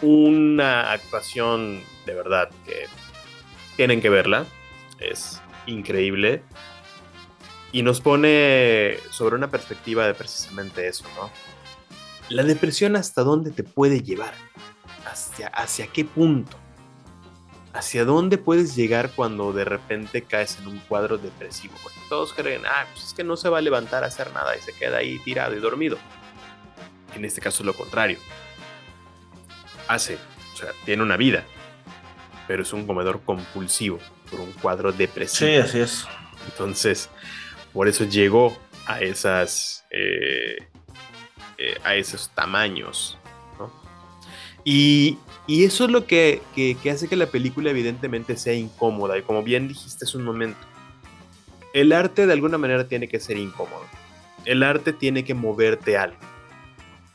una 0.00 0.92
actuación 0.92 1.80
de 2.06 2.14
verdad 2.14 2.50
que 2.64 2.86
tienen 3.76 4.00
que 4.00 4.10
verla. 4.10 4.46
Es 4.98 5.40
increíble. 5.66 6.42
Y 7.70 7.82
nos 7.82 8.00
pone 8.00 8.96
sobre 9.10 9.36
una 9.36 9.50
perspectiva 9.50 10.06
de 10.06 10.14
precisamente 10.14 10.88
eso, 10.88 11.04
¿no? 11.16 11.30
La 12.30 12.42
depresión 12.42 12.96
hasta 12.96 13.22
dónde 13.22 13.50
te 13.50 13.62
puede 13.62 14.02
llevar 14.02 14.32
hacia, 15.04 15.48
hacia 15.48 15.86
qué 15.88 16.04
punto. 16.04 16.56
¿Hacia 17.72 18.04
dónde 18.04 18.38
puedes 18.38 18.74
llegar 18.74 19.10
cuando 19.14 19.52
de 19.52 19.64
repente 19.64 20.22
caes 20.22 20.58
en 20.58 20.68
un 20.68 20.78
cuadro 20.78 21.18
depresivo? 21.18 21.74
Porque 21.82 21.98
todos 22.08 22.32
creen, 22.32 22.62
ah, 22.66 22.86
pues 22.92 23.06
es 23.06 23.14
que 23.14 23.24
no 23.24 23.36
se 23.36 23.48
va 23.48 23.58
a 23.58 23.60
levantar 23.60 24.04
a 24.04 24.06
hacer 24.06 24.32
nada 24.32 24.56
y 24.56 24.60
se 24.60 24.72
queda 24.72 24.98
ahí 24.98 25.18
tirado 25.20 25.54
y 25.54 25.60
dormido. 25.60 25.98
En 27.14 27.24
este 27.24 27.40
caso 27.40 27.62
es 27.62 27.66
lo 27.66 27.74
contrario. 27.74 28.18
Hace, 29.86 30.18
o 30.54 30.56
sea, 30.56 30.70
tiene 30.84 31.02
una 31.02 31.16
vida, 31.16 31.44
pero 32.46 32.62
es 32.62 32.72
un 32.72 32.86
comedor 32.86 33.22
compulsivo 33.22 33.98
por 34.30 34.40
un 34.40 34.52
cuadro 34.52 34.92
depresivo. 34.92 35.50
Sí, 35.50 35.56
así 35.56 35.80
es. 35.80 36.06
Entonces, 36.46 37.10
por 37.72 37.86
eso 37.86 38.04
llegó 38.04 38.58
a 38.86 39.00
esas, 39.00 39.84
eh, 39.90 40.66
eh, 41.58 41.78
a 41.84 41.94
esos 41.94 42.30
tamaños 42.34 43.18
y, 44.64 45.18
eso 45.64 45.86
es 45.86 45.90
lo 45.90 46.06
que, 46.06 46.42
hace 46.92 47.08
que 47.08 47.16
la 47.16 47.26
película 47.26 47.70
evidentemente 47.70 48.36
sea 48.36 48.52
incómoda. 48.52 49.16
Y 49.16 49.22
como 49.22 49.42
bien 49.42 49.66
dijiste 49.66 50.04
hace 50.04 50.18
un 50.18 50.24
momento, 50.24 50.58
el 51.72 51.92
arte 51.92 52.26
de 52.26 52.34
alguna 52.34 52.58
manera 52.58 52.86
tiene 52.86 53.08
que 53.08 53.18
ser 53.18 53.38
incómodo. 53.38 53.82
El 54.44 54.62
arte 54.62 54.92
tiene 54.92 55.24
que 55.24 55.32
moverte 55.32 55.96
algo. 55.96 56.18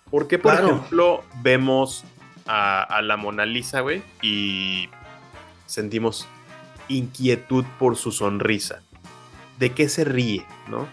¿Por 0.10 0.28
qué, 0.28 0.40
por 0.40 0.56
ejemplo, 0.56 1.24
vemos 1.44 2.06
a, 2.48 3.02
la 3.04 3.18
Mona 3.18 3.46
Lisa, 3.46 3.82
güey, 3.82 4.02
y 4.24 4.90
sentimos 5.68 6.28
inquietud 6.88 7.66
por 7.78 7.98
su 7.98 8.12
sonrisa? 8.12 8.82
¿De 9.60 9.74
qué 9.74 9.88
se 9.90 10.06
ríe, 10.06 10.44
no? 10.68 10.88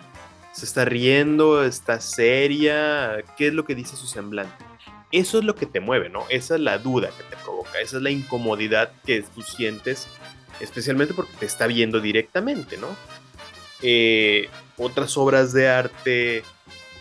¿Se 0.53 0.67
está 0.67 0.85
riendo? 0.85 1.65
¿Está 1.65 2.01
seria? 2.01 3.25
¿Qué 3.39 3.49
es 3.49 3.55
lo 3.55 3.65
que 3.65 3.75
dice 3.75 3.97
su 3.97 4.07
semblante? 4.07 4.70
Eso 5.13 5.39
es 5.39 5.45
lo 5.45 5.55
que 5.57 5.67
te 5.67 5.81
mueve, 5.81 6.09
¿no? 6.09 6.25
Esa 6.29 6.55
es 6.55 6.61
la 6.61 6.79
duda 6.79 7.09
que 7.09 7.25
te 7.25 7.37
provoca, 7.43 7.81
esa 7.81 7.97
es 7.97 8.03
la 8.03 8.11
incomodidad 8.11 8.93
que 9.05 9.23
tú 9.23 9.43
sientes, 9.43 10.07
especialmente 10.61 11.15
porque 11.15 11.33
te 11.39 11.47
está 11.47 11.67
viendo 11.67 12.01
directamente, 12.01 12.77
¿no? 12.77 12.89
Eh, 13.83 14.49
otras 14.77 15.17
obras 15.17 15.53
de 15.53 15.69
arte 15.69 16.45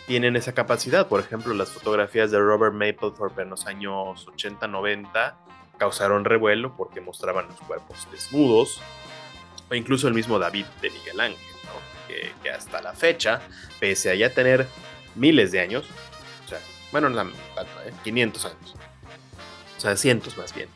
tienen 0.06 0.34
esa 0.34 0.52
capacidad, 0.52 1.06
por 1.06 1.20
ejemplo, 1.20 1.54
las 1.54 1.70
fotografías 1.70 2.32
de 2.32 2.40
Robert 2.40 2.74
Mapplethorpe 2.74 3.42
en 3.42 3.50
los 3.50 3.66
años 3.66 4.26
80-90 4.26 5.36
causaron 5.78 6.24
revuelo 6.24 6.76
porque 6.76 7.00
mostraban 7.00 7.46
los 7.46 7.60
cuerpos 7.60 8.08
desnudos, 8.10 8.80
o 9.70 9.74
incluso 9.74 10.08
el 10.08 10.14
mismo 10.14 10.40
David 10.40 10.66
de 10.82 10.90
Miguel 10.90 11.20
Ángel, 11.20 11.56
¿no? 11.64 12.08
que, 12.08 12.32
que 12.42 12.50
hasta 12.50 12.82
la 12.82 12.92
fecha, 12.92 13.40
pese 13.78 14.10
a 14.10 14.14
ya 14.16 14.34
tener 14.34 14.66
miles 15.14 15.52
de 15.52 15.60
años, 15.60 15.86
bueno, 16.92 17.10
no 17.10 17.30
500 18.04 18.44
años. 18.44 18.74
O 19.76 19.80
sea, 19.80 19.96
cientos 19.96 20.36
más 20.36 20.54
bien. 20.54 20.68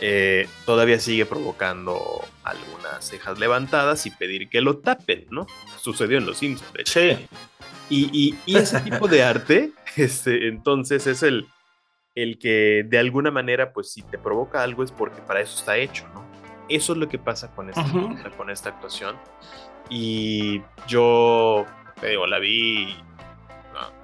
Eh, 0.00 0.48
todavía 0.64 1.00
sigue 1.00 1.26
provocando 1.26 2.24
algunas 2.44 3.04
cejas 3.04 3.38
levantadas 3.38 4.06
y 4.06 4.10
pedir 4.10 4.48
que 4.48 4.60
lo 4.60 4.78
tapen, 4.78 5.26
¿no? 5.30 5.46
Sucedió 5.80 6.18
en 6.18 6.26
Los 6.26 6.38
Simpsons, 6.38 6.72
de 6.72 6.80
hecho. 6.82 7.00
Sí. 7.00 7.28
Y, 7.90 8.34
ese 8.46 8.80
tipo 8.84 9.08
de 9.08 9.22
arte, 9.24 9.72
este, 9.96 10.48
entonces 10.48 11.06
es 11.06 11.22
el, 11.22 11.48
el 12.14 12.38
que 12.38 12.84
de 12.86 12.98
alguna 12.98 13.30
manera, 13.30 13.72
pues 13.72 13.92
si 13.92 14.02
te 14.02 14.18
provoca 14.18 14.62
algo 14.62 14.84
es 14.84 14.92
porque 14.92 15.20
para 15.22 15.40
eso 15.40 15.58
está 15.58 15.76
hecho, 15.76 16.06
¿no? 16.14 16.24
Eso 16.68 16.92
es 16.92 16.98
lo 16.98 17.08
que 17.08 17.18
pasa 17.18 17.50
con 17.54 17.70
esta, 17.70 17.84
con 18.36 18.50
esta 18.50 18.68
actuación. 18.70 19.16
Y 19.88 20.60
yo, 20.86 21.64
te 22.00 22.10
digo, 22.10 22.26
la 22.26 22.38
vi, 22.38 22.94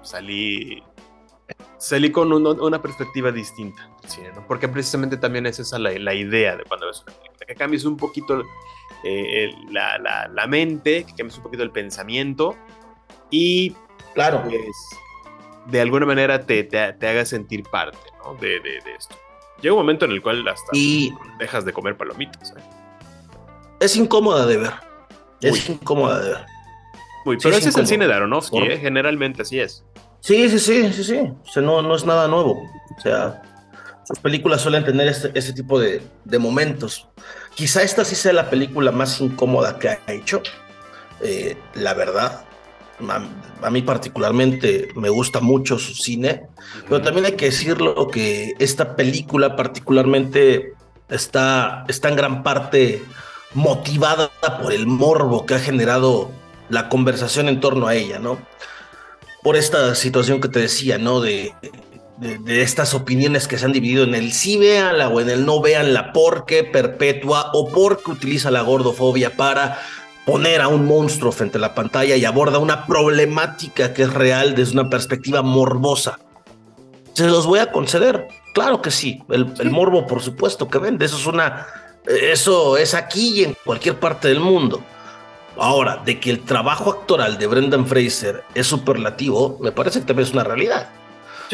salí 0.02 0.82
salí 1.84 2.10
con 2.10 2.32
una 2.32 2.80
perspectiva 2.80 3.30
distinta 3.30 3.90
porque 4.48 4.68
precisamente 4.68 5.18
también 5.18 5.44
es 5.44 5.58
esa 5.58 5.78
la, 5.78 6.14
idea 6.14 6.56
de 6.56 6.64
cuando 6.64 6.86
ves 6.86 7.02
una 7.02 7.12
película, 7.12 7.46
que 7.46 7.54
cambies 7.54 7.84
un 7.84 7.96
poquito 7.96 8.42
eh, 9.04 9.50
la, 9.70 10.46
mente, 10.48 11.04
que 11.04 11.14
cambies 11.14 11.36
un 11.36 11.42
poquito 11.42 11.62
el 11.62 11.70
pensamiento 11.70 12.56
y 13.30 13.74
claro. 14.14 14.42
Pues, 14.44 14.62
de 15.66 15.80
alguna 15.80 16.06
manera 16.06 16.44
te, 16.44 16.64
te, 16.64 16.78
haga 16.78 17.24
sentir 17.24 17.62
parte 17.64 17.98
de, 18.40 18.60
esto. 18.96 19.16
Llega 19.60 19.74
un 19.74 19.80
momento 19.80 20.04
en 20.04 20.12
el 20.12 20.22
cual 20.22 20.46
hasta 20.46 20.70
dejas 21.38 21.64
de 21.64 21.72
comer 21.72 21.96
palomitas. 21.96 22.50
¿eh? 22.50 22.62
Es 23.80 23.96
incómoda 23.96 24.46
de 24.46 24.56
ver. 24.58 24.72
Es 25.40 25.68
incómoda 25.68 26.20
de 26.20 26.30
ver. 26.30 26.46
pero 27.42 27.56
ese 27.56 27.70
es 27.70 27.76
el 27.76 27.86
cine 27.86 28.06
de 28.06 28.14
Aronofsky, 28.14 28.58
¿eh? 28.58 28.78
generalmente 28.78 29.42
así 29.42 29.58
es. 29.58 29.84
Sí, 30.24 30.48
sí, 30.48 30.58
sí, 30.58 30.90
sí, 30.90 31.04
sí. 31.04 31.18
O 31.18 31.52
sea, 31.52 31.62
no, 31.62 31.82
no 31.82 31.94
es 31.94 32.06
nada 32.06 32.26
nuevo. 32.28 32.62
O 32.96 33.00
sea, 33.02 33.42
sus 34.08 34.18
películas 34.20 34.62
suelen 34.62 34.82
tener 34.82 35.06
este, 35.06 35.30
ese 35.34 35.52
tipo 35.52 35.78
de, 35.78 36.00
momentos. 36.38 37.06
Quizá 37.54 37.82
esta 37.82 38.06
sí 38.06 38.14
sea 38.14 38.32
la 38.32 38.48
película 38.48 38.90
más 38.90 39.20
incómoda 39.20 39.78
que 39.78 39.90
ha 39.90 40.00
hecho. 40.08 40.42
Eh, 41.20 41.58
la 41.74 41.92
verdad, 41.92 42.42
a, 43.62 43.70
mí 43.70 43.82
particularmente 43.82 44.88
me 44.94 45.10
gusta 45.10 45.40
mucho 45.40 45.78
su 45.78 45.92
cine, 45.92 46.46
pero 46.88 47.02
también 47.02 47.26
hay 47.26 47.32
que 47.32 47.46
decirlo 47.46 48.08
que 48.08 48.54
esta 48.58 48.96
película 48.96 49.56
particularmente 49.56 50.72
está, 51.10 51.84
está 51.86 52.08
en 52.08 52.16
gran 52.16 52.42
parte 52.42 53.04
motivada 53.52 54.30
por 54.62 54.72
el 54.72 54.86
morbo 54.86 55.44
que 55.44 55.54
ha 55.54 55.60
generado 55.60 56.30
la 56.70 56.88
conversación 56.88 57.50
en 57.50 57.60
torno 57.60 57.88
a 57.88 57.94
ella, 57.94 58.18
¿no? 58.18 58.38
Por 59.44 59.56
esta 59.56 59.94
situación 59.94 60.40
que 60.40 60.48
te 60.48 60.58
decía, 60.58 60.96
¿no? 60.96 61.20
De, 61.20 61.52
de, 62.16 62.62
estas 62.62 62.94
opiniones 62.94 63.46
que 63.46 63.58
se 63.58 63.66
han 63.66 63.72
dividido 63.72 64.02
en 64.02 64.14
el 64.14 64.32
sí 64.32 64.56
véanla 64.56 65.10
o 65.10 65.20
en 65.20 65.28
el 65.28 65.44
no 65.44 65.60
véanla 65.60 66.14
porque 66.14 66.64
perpetua 66.64 67.50
o 67.52 67.68
porque 67.68 68.10
utiliza 68.10 68.50
la 68.50 68.62
gordofobia 68.62 69.36
para 69.36 69.78
poner 70.24 70.62
a 70.62 70.68
un 70.68 70.86
monstruo 70.86 71.30
frente 71.30 71.58
a 71.58 71.60
la 71.60 71.74
pantalla 71.74 72.16
y 72.16 72.24
aborda 72.24 72.58
una 72.58 72.86
problemática 72.86 73.92
que 73.92 74.04
es 74.04 74.14
real 74.14 74.54
desde 74.54 74.72
una 74.80 74.88
perspectiva 74.88 75.42
morbosa. 75.42 76.18
Se 77.12 77.26
los 77.26 77.46
voy 77.46 77.58
a 77.58 77.70
conceder, 77.70 78.26
claro 78.54 78.80
que 78.80 78.90
sí. 78.90 79.22
El, 79.28 79.52
el 79.58 79.70
morbo, 79.70 80.06
por 80.06 80.22
supuesto, 80.22 80.68
que 80.68 80.78
vende. 80.78 81.04
Eso 81.04 81.18
es 81.18 81.26
una. 81.26 81.66
Eso 82.06 82.78
es 82.78 82.94
aquí 82.94 83.40
y 83.40 83.44
en 83.44 83.56
cualquier 83.62 84.00
parte 84.00 84.28
del 84.28 84.40
mundo. 84.40 84.82
Ahora, 85.56 86.02
de 86.04 86.18
que 86.18 86.30
el 86.30 86.40
trabajo 86.40 86.90
actoral 86.90 87.38
de 87.38 87.46
Brendan 87.46 87.86
Fraser 87.86 88.42
es 88.54 88.66
superlativo, 88.66 89.58
me 89.60 89.72
parece 89.72 90.00
que 90.00 90.06
también 90.06 90.26
es 90.28 90.34
una 90.34 90.44
realidad. 90.44 90.90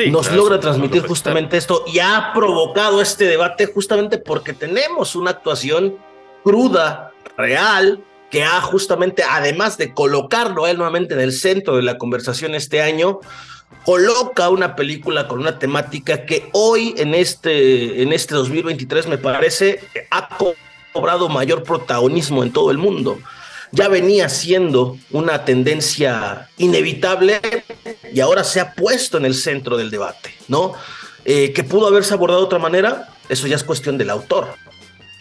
Nos 0.09 0.33
logra 0.33 0.59
transmitir 0.59 1.07
justamente 1.07 1.57
esto 1.57 1.85
y 1.87 1.99
ha 1.99 2.33
provocado 2.35 3.03
este 3.03 3.27
debate 3.27 3.67
justamente 3.67 4.17
porque 4.19 4.55
tenemos 4.55 5.15
una 5.15 5.33
actuación 5.33 5.97
cruda, 6.43 7.13
real, 7.37 8.03
que 8.31 8.45
ha 8.45 8.63
justamente, 8.63 9.23
además 9.29 9.77
de 9.77 9.93
colocarlo 9.93 10.67
él 10.67 10.79
nuevamente 10.79 11.15
en 11.15 11.21
el 11.21 11.33
centro 11.33 11.77
de 11.77 11.83
la 11.83 11.99
conversación 11.99 12.55
este 12.55 12.81
año, 12.81 13.21
coloca 13.85 14.49
una 14.49 14.77
película 14.77 15.29
con 15.29 15.41
una 15.41 15.59
temática 15.59 16.25
que 16.25 16.49
hoy 16.53 16.95
en 16.97 17.15
este, 17.15 18.03
en 18.03 18.13
este 18.13 18.35
2023 18.35 19.09
me 19.09 19.19
parece 19.19 19.81
ha 20.11 20.29
cobrado 20.93 21.29
mayor 21.29 21.63
protagonismo 21.63 22.43
en 22.43 22.53
todo 22.53 22.71
el 22.71 22.79
mundo 22.79 23.19
ya 23.73 23.89
venía 23.89 24.29
siendo 24.29 24.99
una 25.11 25.45
tendencia 25.45 26.49
inevitable 26.59 27.41
y 28.13 28.21
ahora 28.21 28.45
se 28.45 28.61
ha 28.61 28.75
puesto 28.75 29.19
en 29.19 29.25
el 29.25 29.35
centro 29.35 29.77
del 29.77 29.91
debate, 29.91 30.35
¿no? 30.49 30.73
Eh, 31.25 31.53
que 31.53 31.65
pudo 31.65 31.87
haberse 31.87 32.15
abordado 32.15 32.41
de 32.41 32.47
otra 32.47 32.59
manera, 32.59 33.09
eso 33.29 33.47
ya 33.47 33.57
es 33.57 33.65
cuestión 33.65 33.99
del 33.99 34.11
autor, 34.11 34.55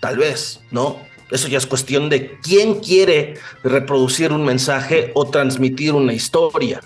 tal 0.02 0.18
vez, 0.18 0.62
¿no? 0.72 1.00
Eso 1.30 1.48
ya 1.48 1.60
es 1.60 1.68
cuestión 1.68 2.10
de 2.10 2.40
quién 2.42 2.80
quiere 2.80 3.36
reproducir 3.64 4.32
un 4.32 4.44
mensaje 4.44 5.12
o 5.14 5.30
transmitir 5.30 5.94
una 5.94 6.14
historia. 6.14 6.82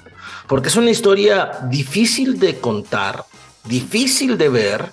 Porque 0.48 0.68
es 0.68 0.76
una 0.76 0.92
historia 0.92 1.60
difícil 1.70 2.40
de 2.40 2.60
contar, 2.60 3.24
difícil 3.64 4.38
de 4.38 4.50
ver 4.50 4.86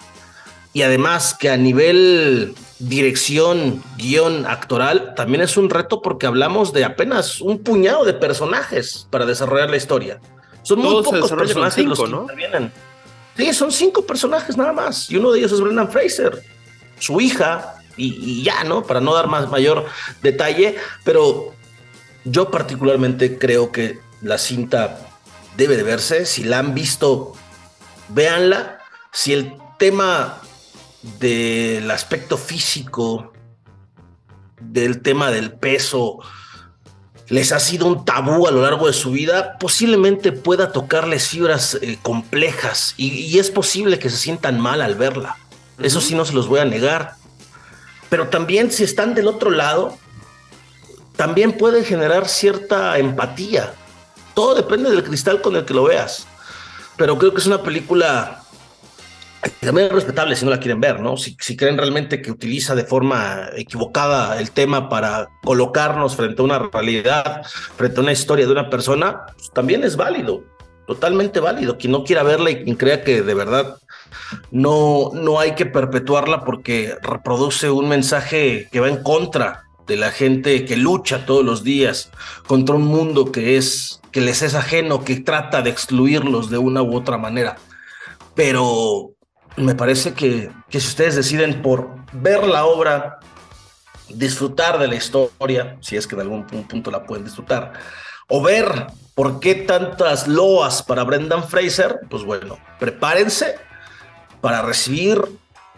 y 0.72 0.82
además 0.82 1.34
que 1.34 1.50
a 1.50 1.56
nivel 1.56 2.54
dirección, 2.80 3.82
guion, 3.96 4.46
actoral, 4.46 5.14
también 5.14 5.42
es 5.42 5.56
un 5.56 5.70
reto 5.70 6.02
porque 6.02 6.26
hablamos 6.26 6.72
de 6.72 6.84
apenas 6.84 7.40
un 7.40 7.58
puñado 7.58 8.04
de 8.04 8.14
personajes 8.14 9.06
para 9.10 9.26
desarrollar 9.26 9.70
la 9.70 9.76
historia. 9.76 10.20
Son 10.62 10.80
muy 10.80 11.02
pocos 11.02 11.30
personajes 11.30 11.84
los 11.84 12.00
que 12.00 12.08
¿no? 12.08 12.22
intervienen. 12.22 12.72
Sí, 13.36 13.52
son 13.54 13.70
cinco 13.70 14.04
personajes 14.04 14.56
nada 14.56 14.72
más 14.72 15.10
y 15.10 15.16
uno 15.16 15.32
de 15.32 15.38
ellos 15.38 15.52
es 15.52 15.60
Brendan 15.60 15.90
Fraser, 15.90 16.42
su 16.98 17.20
hija 17.20 17.76
y, 17.96 18.40
y 18.40 18.42
ya, 18.42 18.64
¿no? 18.64 18.82
Para 18.82 19.00
no 19.00 19.14
dar 19.14 19.28
más 19.28 19.48
mayor 19.48 19.86
detalle, 20.22 20.76
pero 21.04 21.52
yo 22.24 22.50
particularmente 22.50 23.38
creo 23.38 23.72
que 23.72 23.98
la 24.22 24.38
cinta 24.38 25.00
debe 25.56 25.76
de 25.76 25.82
verse. 25.82 26.26
Si 26.26 26.44
la 26.44 26.58
han 26.58 26.74
visto, 26.74 27.32
véanla. 28.08 28.78
Si 29.12 29.32
el 29.32 29.54
tema 29.78 30.40
del 31.02 31.90
aspecto 31.90 32.36
físico, 32.36 33.32
del 34.60 35.02
tema 35.02 35.30
del 35.30 35.52
peso, 35.52 36.20
les 37.30 37.52
ha 37.52 37.60
sido 37.60 37.86
un 37.86 38.04
tabú 38.04 38.46
a 38.46 38.50
lo 38.50 38.62
largo 38.62 38.88
de 38.88 38.92
su 38.92 39.12
vida, 39.12 39.56
posiblemente 39.58 40.32
pueda 40.32 40.72
tocarles 40.72 41.28
fibras 41.28 41.78
eh, 41.80 41.96
complejas 42.02 42.94
y, 42.96 43.38
es 43.38 43.50
posible 43.50 44.00
que 44.00 44.10
se 44.10 44.16
sientan 44.16 44.60
mal 44.60 44.82
al 44.82 44.96
verla. 44.96 45.38
Eso 45.78 46.00
sí 46.00 46.14
no 46.14 46.24
se 46.24 46.34
los 46.34 46.48
voy 46.48 46.58
a 46.58 46.64
negar. 46.64 47.14
Pero 48.10 48.28
también 48.28 48.72
si 48.72 48.82
están 48.82 49.14
del 49.14 49.28
otro 49.28 49.50
lado, 49.50 49.96
también 51.16 51.52
puede 51.52 51.84
generar 51.84 52.28
cierta 52.28 52.98
empatía. 52.98 53.72
Todo 54.34 54.56
depende 54.56 54.90
del 54.90 55.04
cristal 55.04 55.40
con 55.40 55.54
el 55.54 55.64
que 55.64 55.74
lo 55.74 55.84
veas. 55.84 56.26
Pero 56.96 57.16
creo 57.16 57.32
que 57.32 57.40
es 57.40 57.46
una 57.46 57.62
película 57.62 58.39
también 59.60 59.86
es 59.86 59.92
respetable 59.92 60.36
si 60.36 60.44
no 60.44 60.50
la 60.50 60.60
quieren 60.60 60.80
ver, 60.80 61.00
¿no? 61.00 61.16
Si, 61.16 61.34
creen 61.56 61.78
realmente 61.78 62.20
que 62.20 62.30
utiliza 62.30 62.74
de 62.74 62.84
forma 62.84 63.48
equivocada 63.54 64.38
el 64.38 64.50
tema 64.50 64.88
para 64.88 65.28
colocarnos 65.42 66.16
frente 66.16 66.42
a 66.42 66.44
una 66.44 66.58
realidad, 66.58 67.42
frente 67.76 68.00
a 68.00 68.02
una 68.02 68.12
historia 68.12 68.46
de 68.46 68.52
una 68.52 68.68
persona, 68.68 69.26
pues 69.36 69.50
también 69.50 69.84
es 69.84 69.96
válido, 69.96 70.44
totalmente 70.86 71.40
válido. 71.40 71.78
Quien 71.78 71.92
no 71.92 72.04
quiera 72.04 72.22
verla 72.22 72.50
y 72.50 72.64
quien 72.64 72.76
crea 72.76 73.02
que 73.02 73.22
de 73.22 73.34
verdad 73.34 73.76
no, 74.50 75.10
no 75.14 75.40
hay 75.40 75.54
que 75.54 75.66
perpetuarla 75.66 76.44
porque 76.44 76.96
reproduce 77.02 77.70
un 77.70 77.88
mensaje 77.88 78.68
que 78.70 78.80
va 78.80 78.88
en 78.88 79.02
contra 79.02 79.64
de 79.86 79.96
la 79.96 80.10
gente 80.10 80.64
que 80.64 80.76
lucha 80.76 81.26
todos 81.26 81.44
los 81.44 81.64
días 81.64 82.10
contra 82.46 82.76
un 82.76 82.84
mundo 82.84 83.32
que 83.32 83.56
es 83.56 84.00
que 84.12 84.20
les 84.20 84.42
es 84.42 84.54
ajeno, 84.54 85.04
que 85.04 85.16
trata 85.20 85.62
de 85.62 85.70
excluirlos 85.70 86.50
de 86.50 86.58
una 86.58 86.82
u 86.82 86.96
otra 86.96 87.16
manera. 87.16 87.56
Pero 88.34 89.14
me 89.56 89.74
parece 89.74 90.14
que, 90.14 90.50
que 90.68 90.80
si 90.80 90.88
ustedes 90.88 91.16
deciden 91.16 91.62
por 91.62 91.90
ver 92.12 92.44
la 92.44 92.64
obra, 92.64 93.20
disfrutar 94.08 94.78
de 94.78 94.88
la 94.88 94.96
historia, 94.96 95.76
si 95.80 95.96
es 95.96 96.06
que 96.06 96.14
en 96.14 96.22
algún 96.22 96.46
punto 96.46 96.90
la 96.90 97.04
pueden 97.04 97.24
disfrutar, 97.24 97.72
o 98.28 98.42
ver 98.42 98.86
por 99.14 99.40
qué 99.40 99.54
tantas 99.54 100.28
loas 100.28 100.82
para 100.82 101.04
Brendan 101.04 101.46
Fraser, 101.46 102.00
pues 102.08 102.22
bueno, 102.22 102.58
prepárense 102.78 103.56
para 104.40 104.62
recibir 104.62 105.20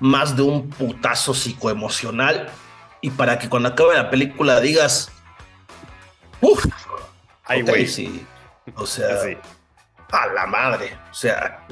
más 0.00 0.37
de 0.37 0.42
un 0.42 0.68
putazo 0.68 1.35
psicoemocional 1.35 2.50
y 3.00 3.11
para 3.11 3.38
que 3.38 3.48
cuando 3.48 3.70
acabe 3.70 3.94
la 3.94 4.11
película 4.11 4.61
digas, 4.61 5.11
uff, 6.40 6.66
ay, 7.44 7.62
güey, 7.62 7.87
sí. 7.87 8.24
O 8.76 8.87
sea, 8.87 9.18
a 10.12 10.27
la 10.29 10.46
madre. 10.46 10.96
O 11.11 11.14
sea, 11.14 11.66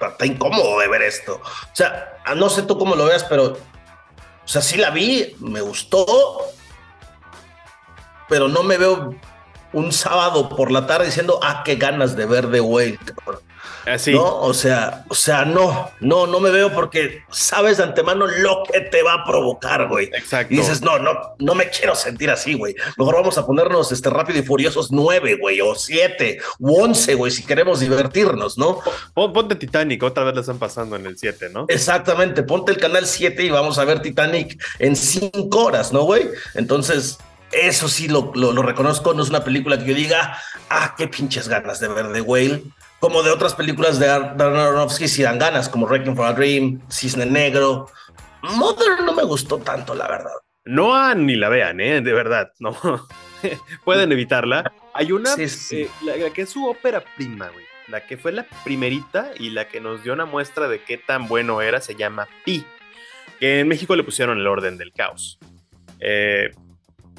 está 0.00 0.26
incómodo 0.26 0.78
de 0.80 0.88
ver 0.88 1.02
esto. 1.02 1.36
O 1.36 1.74
sea, 1.76 2.18
no 2.36 2.48
sé 2.48 2.62
tú 2.62 2.78
cómo 2.78 2.96
lo 2.96 3.04
veas, 3.04 3.24
pero, 3.24 3.52
o 3.52 4.48
sea, 4.48 4.62
sí 4.62 4.76
la 4.76 4.90
vi, 4.90 5.36
me 5.38 5.60
gustó, 5.60 6.06
pero 8.28 8.48
no 8.48 8.62
me 8.62 8.78
veo 8.78 9.14
un 9.72 9.92
sábado 9.92 10.48
por 10.48 10.70
la 10.70 10.86
tarde 10.86 11.06
diciendo, 11.06 11.38
ah, 11.42 11.62
qué 11.64 11.76
ganas 11.76 12.16
de 12.16 12.26
ver 12.26 12.50
The 12.50 12.60
Whale. 12.60 12.98
Así. 13.86 14.12
¿No? 14.12 14.40
O 14.40 14.54
sea, 14.54 15.04
o 15.08 15.14
sea, 15.14 15.44
no, 15.44 15.90
no, 16.00 16.26
no 16.26 16.40
me 16.40 16.50
veo 16.50 16.72
porque 16.72 17.22
sabes 17.30 17.78
de 17.78 17.84
antemano 17.84 18.26
lo 18.26 18.62
que 18.70 18.80
te 18.80 19.02
va 19.02 19.14
a 19.14 19.24
provocar, 19.24 19.88
güey. 19.88 20.06
Exacto. 20.12 20.54
Y 20.54 20.58
dices, 20.58 20.82
no, 20.82 20.98
no, 20.98 21.12
no 21.38 21.54
me 21.54 21.68
quiero 21.68 21.94
sentir 21.94 22.30
así, 22.30 22.54
güey. 22.54 22.74
Mejor 22.96 23.14
vamos 23.16 23.38
a 23.38 23.46
ponernos 23.46 23.92
este 23.92 24.10
rápido 24.10 24.38
y 24.38 24.42
furiosos 24.42 24.90
nueve, 24.90 25.36
güey, 25.40 25.60
o 25.60 25.74
siete, 25.74 26.40
u 26.58 26.82
once, 26.82 27.14
güey, 27.14 27.30
si 27.30 27.44
queremos 27.44 27.80
divertirnos, 27.80 28.58
¿no? 28.58 28.80
Ponte 29.14 29.54
Titanic, 29.54 30.02
otra 30.02 30.24
vez 30.24 30.34
la 30.34 30.40
están 30.40 30.58
pasando 30.58 30.96
en 30.96 31.06
el 31.06 31.18
siete, 31.18 31.48
¿no? 31.50 31.66
Exactamente, 31.68 32.42
ponte 32.42 32.72
el 32.72 32.78
canal 32.78 33.06
siete 33.06 33.44
y 33.44 33.50
vamos 33.50 33.78
a 33.78 33.84
ver 33.84 34.00
Titanic 34.00 34.62
en 34.78 34.96
cinco 34.96 35.64
horas, 35.64 35.92
¿no, 35.92 36.02
güey? 36.02 36.28
Entonces, 36.54 37.18
eso 37.52 37.88
sí 37.88 38.08
lo, 38.08 38.32
lo, 38.34 38.52
lo, 38.52 38.62
reconozco, 38.62 39.14
no 39.14 39.22
es 39.22 39.28
una 39.28 39.44
película 39.44 39.78
que 39.78 39.86
yo 39.86 39.94
diga, 39.94 40.38
ah, 40.70 40.94
qué 40.96 41.08
pinches 41.08 41.48
ganas 41.48 41.80
de 41.80 41.88
ver 41.88 42.12
The 42.12 42.20
Whale, 42.20 42.62
como 43.04 43.22
de 43.22 43.30
otras 43.30 43.54
películas 43.54 43.98
de 43.98 44.06
Darren 44.06 44.56
Aronofsky 44.56 45.08
si 45.08 45.22
dan 45.22 45.38
ganas, 45.38 45.68
como 45.68 45.84
Wrecking 45.84 46.16
for 46.16 46.24
a 46.24 46.32
Dream, 46.32 46.80
Cisne 46.90 47.26
Negro. 47.26 47.86
Mother 48.40 49.02
no 49.04 49.12
me 49.12 49.22
gustó 49.24 49.58
tanto, 49.58 49.94
la 49.94 50.08
verdad. 50.08 50.32
No 50.64 51.14
ni 51.14 51.36
la 51.36 51.50
vean, 51.50 51.80
¿eh? 51.80 52.00
De 52.00 52.14
verdad, 52.14 52.50
no. 52.60 52.74
Pueden 53.84 54.10
evitarla. 54.10 54.72
Hay 54.94 55.12
una, 55.12 55.34
eh, 55.34 55.90
la, 56.00 56.30
que 56.30 56.40
es 56.40 56.48
su 56.48 56.66
ópera 56.66 57.04
prima, 57.14 57.50
güey. 57.50 57.66
La 57.88 58.06
que 58.06 58.16
fue 58.16 58.32
la 58.32 58.46
primerita 58.64 59.32
y 59.38 59.50
la 59.50 59.68
que 59.68 59.82
nos 59.82 60.02
dio 60.02 60.14
una 60.14 60.24
muestra 60.24 60.66
de 60.66 60.82
qué 60.82 60.96
tan 60.96 61.28
bueno 61.28 61.60
era, 61.60 61.82
se 61.82 61.96
llama 61.96 62.26
Pi. 62.46 62.64
Que 63.38 63.60
en 63.60 63.68
México 63.68 63.96
le 63.96 64.04
pusieron 64.04 64.38
el 64.38 64.46
orden 64.46 64.78
del 64.78 64.94
caos. 64.94 65.38
Eh, 66.00 66.52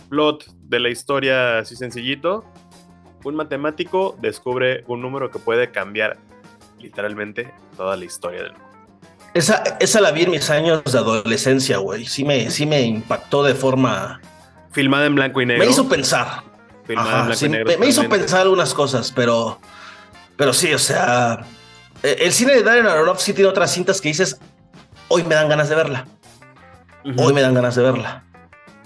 plot 0.09 0.47
de 0.63 0.79
la 0.79 0.89
historia 0.89 1.59
así 1.59 1.75
sencillito 1.75 2.43
un 3.29 3.35
matemático 3.35 4.15
descubre 4.21 4.83
un 4.87 5.01
número 5.01 5.31
que 5.31 5.39
puede 5.39 5.71
cambiar 5.71 6.17
literalmente 6.79 7.53
toda 7.75 7.97
la 7.97 8.05
historia 8.05 8.43
del 8.43 8.51
mundo. 8.53 8.65
Esa, 9.33 9.63
esa 9.79 9.99
la 9.99 10.11
vi 10.11 10.23
en 10.23 10.31
mis 10.31 10.49
años 10.49 10.83
de 10.85 10.97
adolescencia, 10.97 11.77
güey. 11.77 12.05
Sí 12.05 12.23
me, 12.23 12.49
sí 12.49 12.65
me 12.65 12.81
impactó 12.81 13.43
de 13.43 13.53
forma. 13.53 14.21
Filmada 14.71 15.05
en 15.07 15.15
blanco 15.15 15.41
y 15.41 15.45
negro. 15.45 15.65
Me 15.65 15.69
hizo 15.69 15.89
pensar. 15.89 16.43
Filmada 16.85 17.21
en 17.21 17.25
blanco 17.25 17.45
y 17.45 17.49
negro. 17.49 17.79
Me, 17.79 17.87
hizo 17.87 18.07
pensar 18.07 18.41
algunas 18.41 18.73
cosas, 18.73 19.11
pero. 19.11 19.59
Pero 20.37 20.53
sí, 20.53 20.73
o 20.73 20.79
sea. 20.79 21.45
E, 22.01 22.17
el 22.21 22.31
cine 22.31 22.53
de 22.53 22.63
Darren 22.63 22.85
Aronofsky 22.85 23.33
tiene 23.33 23.49
otras 23.49 23.73
cintas 23.73 23.99
que 23.99 24.09
dices. 24.09 24.39
Hoy 25.09 25.23
me 25.23 25.35
dan 25.35 25.49
ganas 25.49 25.67
de 25.67 25.75
verla. 25.75 26.05
Hoy 27.17 27.33
me 27.33 27.41
dan 27.41 27.53
ganas 27.53 27.75
de 27.75 27.83
verla. 27.83 28.24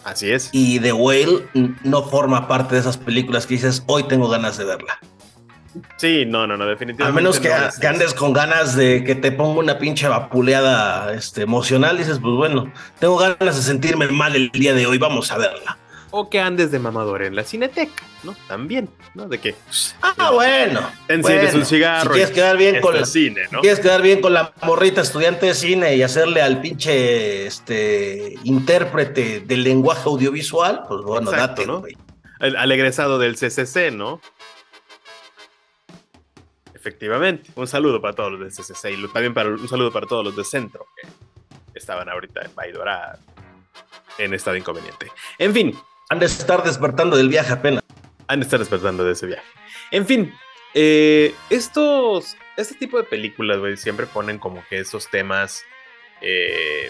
Así 0.03 0.31
es. 0.31 0.49
Y 0.51 0.79
The 0.79 0.93
Whale 0.93 1.47
no 1.83 2.03
forma 2.03 2.47
parte 2.47 2.75
de 2.75 2.81
esas 2.81 2.97
películas 2.97 3.45
que 3.45 3.55
dices, 3.55 3.83
hoy 3.87 4.03
tengo 4.03 4.29
ganas 4.29 4.57
de 4.57 4.65
verla. 4.65 4.99
Sí, 5.97 6.25
no, 6.25 6.47
no, 6.47 6.57
no, 6.57 6.65
definitivamente. 6.65 7.19
A 7.19 7.21
menos 7.21 7.39
que, 7.39 7.87
andes 7.87 8.13
con 8.13 8.33
ganas 8.33 8.75
de 8.75 9.03
que 9.03 9.15
te 9.15 9.31
ponga 9.31 9.59
una 9.59 9.77
pinche 9.77 10.07
vapuleada 10.07 11.13
este, 11.13 11.43
emocional, 11.43 11.97
dices, 11.97 12.19
pues 12.19 12.33
bueno, 12.35 12.71
tengo 12.99 13.17
ganas 13.17 13.55
de 13.55 13.61
sentirme 13.61 14.07
mal 14.07 14.35
el 14.35 14.49
día 14.49 14.73
de 14.73 14.87
hoy, 14.87 14.97
vamos 14.97 15.31
a 15.31 15.37
verla 15.37 15.77
o 16.11 16.29
que 16.29 16.39
andes 16.39 16.71
de 16.71 16.79
mamador 16.79 17.23
en 17.23 17.35
la 17.35 17.43
cineteca, 17.43 18.03
¿no? 18.23 18.35
También, 18.47 18.89
¿no? 19.13 19.27
De 19.27 19.39
que. 19.39 19.55
Ah, 20.01 20.31
bueno. 20.31 20.81
Enciendes 21.07 21.53
un 21.55 21.65
cigarro. 21.65 22.13
Si 22.13 22.19
quieres 22.19 22.31
quedar 22.33 22.57
bien 22.57 22.81
con 22.81 22.95
el 22.95 23.05
cine, 23.05 23.43
¿no? 23.51 23.61
Quieres 23.61 23.79
quedar 23.79 24.01
bien 24.01 24.21
con 24.21 24.33
la 24.33 24.53
morrita 24.63 25.01
estudiante 25.01 25.47
de 25.47 25.53
cine 25.53 25.95
y 25.95 26.03
hacerle 26.03 26.41
al 26.41 26.61
pinche 26.61 27.45
este 27.45 28.35
intérprete 28.43 29.41
del 29.41 29.63
lenguaje 29.63 30.03
audiovisual, 30.05 30.83
pues 30.87 31.01
bueno, 31.01 31.31
date, 31.31 31.65
¿no? 31.65 31.83
al 32.39 32.71
egresado 32.71 33.19
del 33.19 33.35
CCC, 33.35 33.91
¿no? 33.91 34.21
Efectivamente. 36.73 37.51
Un 37.55 37.67
saludo 37.67 38.01
para 38.01 38.15
todos 38.15 38.31
los 38.31 38.39
del 38.39 38.51
CCC 38.51 38.91
y 38.91 39.07
también 39.11 39.33
para, 39.33 39.49
un 39.49 39.67
saludo 39.67 39.91
para 39.91 40.07
todos 40.07 40.23
los 40.23 40.35
de 40.37 40.45
Centro 40.45 40.87
que 41.73 41.77
estaban 41.77 42.07
ahorita 42.07 42.41
en 42.41 42.55
Baidora 42.55 43.19
en 44.17 44.33
estado 44.33 44.55
inconveniente. 44.55 45.11
En 45.37 45.53
fin, 45.53 45.77
han 46.09 46.19
de 46.19 46.25
estar 46.25 46.63
despertando 46.63 47.15
del 47.15 47.29
viaje 47.29 47.53
apenas. 47.53 47.83
Han 48.27 48.39
de 48.39 48.43
estar 48.43 48.59
despertando 48.59 49.03
de 49.03 49.13
ese 49.13 49.27
viaje. 49.27 49.45
En 49.91 50.05
fin, 50.05 50.33
eh, 50.73 51.33
estos, 51.49 52.35
este 52.57 52.75
tipo 52.75 52.97
de 52.97 53.03
películas, 53.03 53.59
güey, 53.59 53.77
siempre 53.77 54.07
ponen 54.07 54.39
como 54.39 54.63
que 54.69 54.79
esos 54.79 55.09
temas 55.09 55.63
eh, 56.21 56.89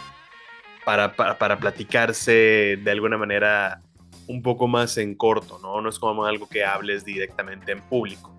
para, 0.86 1.14
para, 1.16 1.60
platicarse 1.60 2.80
de 2.82 2.92
alguna 2.92 3.18
manera 3.18 3.82
un 4.28 4.42
poco 4.42 4.68
más 4.68 4.98
en 4.98 5.16
corto, 5.16 5.60
¿no? 5.62 5.82
No 5.82 5.90
es 5.90 6.00
como 6.00 6.26
algo 6.26 6.48
que 6.50 6.64
hables 6.64 7.04
directamente 7.06 7.74
en 7.74 7.82
público. 7.82 8.34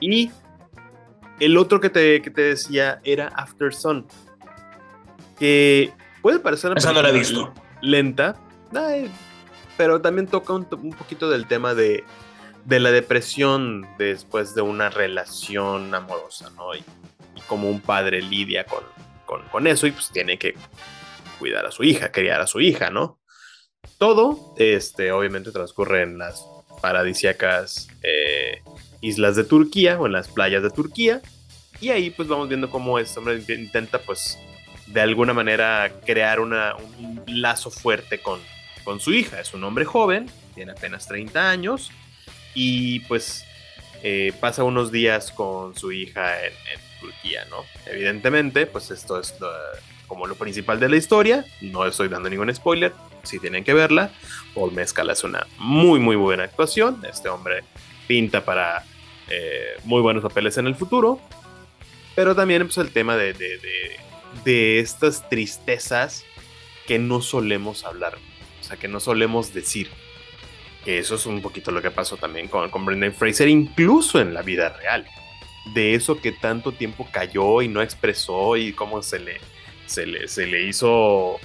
Y 0.00 0.30
el 1.38 1.56
otro 1.56 1.80
que 1.80 1.90
te, 1.90 2.20
que 2.20 2.30
te 2.30 2.42
decía 2.42 3.00
era 3.04 3.28
After 3.28 3.72
Sun, 3.72 4.06
que 5.38 5.92
puede 6.20 6.38
parecer 6.38 6.70
una 6.70 6.78
Esa 6.78 6.92
no 6.92 7.02
la 7.02 7.10
he 7.10 7.12
visto. 7.12 7.52
lenta, 7.80 8.36
pero 9.80 10.02
también 10.02 10.26
toca 10.26 10.52
un, 10.52 10.66
poquito 10.66 11.30
del 11.30 11.46
tema 11.46 11.72
de, 11.72 12.04
la 12.68 12.90
depresión 12.90 13.88
después 13.96 14.54
de 14.54 14.60
una 14.60 14.90
relación 14.90 15.94
amorosa, 15.94 16.50
¿no? 16.50 16.74
Y, 16.74 16.84
como 17.46 17.70
un 17.70 17.80
padre 17.80 18.20
lidia 18.20 18.66
con, 18.66 19.66
eso 19.66 19.86
y 19.86 19.92
pues 19.92 20.10
tiene 20.10 20.38
que 20.38 20.54
cuidar 21.38 21.64
a 21.64 21.70
su 21.70 21.82
hija, 21.82 22.12
criar 22.12 22.42
a 22.42 22.46
su 22.46 22.60
hija, 22.60 22.90
¿no? 22.90 23.18
Todo, 23.96 24.52
este, 24.58 25.12
obviamente 25.12 25.50
transcurre 25.50 26.02
en 26.02 26.18
las 26.18 26.44
paradisiacas 26.82 27.88
eh, 28.02 28.62
islas 29.00 29.34
de 29.34 29.44
Turquía 29.44 29.98
o 29.98 30.04
en 30.04 30.12
las 30.12 30.28
playas 30.28 30.62
de 30.62 30.68
Turquía. 30.68 31.22
Y 31.80 31.88
ahí 31.88 32.10
pues 32.10 32.28
vamos 32.28 32.50
viendo 32.50 32.68
cómo 32.68 32.98
este 32.98 33.18
hombre 33.18 33.42
intenta 33.48 33.98
pues 33.98 34.36
de 34.88 35.00
alguna 35.00 35.32
manera 35.32 35.90
crear 36.04 36.38
un 36.38 36.54
lazo 37.26 37.70
fuerte 37.70 38.20
con, 38.20 38.40
con 38.84 39.00
su 39.00 39.12
hija. 39.12 39.40
Es 39.40 39.54
un 39.54 39.64
hombre 39.64 39.84
joven, 39.84 40.30
tiene 40.54 40.72
apenas 40.72 41.06
30 41.06 41.50
años 41.50 41.90
y 42.54 43.00
pues 43.00 43.44
eh, 44.02 44.32
pasa 44.40 44.64
unos 44.64 44.90
días 44.90 45.30
con 45.32 45.76
su 45.76 45.92
hija 45.92 46.44
en, 46.44 46.52
Turquía, 47.00 47.46
¿no? 47.48 47.64
Evidentemente, 47.86 48.66
pues 48.66 48.90
esto 48.90 49.18
es 49.18 49.34
como 50.06 50.26
lo 50.26 50.34
principal 50.34 50.78
de 50.78 50.90
la 50.90 50.96
historia. 50.96 51.46
No 51.62 51.86
estoy 51.86 52.08
dando 52.08 52.28
ningún 52.28 52.54
spoiler, 52.54 52.92
si 53.22 53.38
tienen 53.38 53.64
que 53.64 53.72
verla. 53.72 54.10
Paul 54.54 54.72
Mescal 54.72 55.08
hace 55.08 55.26
una 55.26 55.46
muy, 55.56 55.98
muy 55.98 56.16
buena 56.16 56.44
actuación. 56.44 57.02
Este 57.10 57.30
hombre 57.30 57.64
pinta 58.06 58.44
para 58.44 58.84
eh, 59.30 59.78
muy 59.84 60.02
buenos 60.02 60.22
papeles 60.22 60.58
en 60.58 60.66
el 60.66 60.74
futuro. 60.74 61.20
Pero 62.14 62.34
también 62.34 62.64
pues, 62.64 62.76
el 62.78 62.92
tema 62.92 63.16
de, 63.16 63.32
de, 64.44 64.80
estas 64.80 65.28
tristezas 65.28 66.24
que 66.86 66.98
no 66.98 67.22
solemos 67.22 67.84
hablar, 67.84 68.18
que 68.76 68.88
no 68.88 69.00
solemos 69.00 69.52
decir. 69.54 69.90
Que 70.84 70.98
eso 70.98 71.14
es 71.14 71.26
un 71.26 71.42
poquito 71.42 71.70
lo 71.70 71.82
que 71.82 71.90
pasó 71.90 72.16
también 72.16 72.48
con, 72.48 72.70
con 72.70 72.84
Brendan 72.84 73.12
Fraser, 73.12 73.48
incluso 73.48 74.20
en 74.20 74.32
la 74.32 74.42
vida 74.42 74.70
real. 74.70 75.06
De 75.74 75.94
eso 75.94 76.20
que 76.20 76.32
tanto 76.32 76.72
tiempo 76.72 77.06
cayó 77.12 77.60
y 77.62 77.68
no 77.68 77.82
expresó 77.82 78.56
y 78.56 78.72
cómo 78.72 79.02
se 79.02 79.18
le, 79.18 79.40
se 79.86 80.06
le, 80.06 80.26
se 80.28 80.46
le 80.46 80.62
hizo 80.62 81.38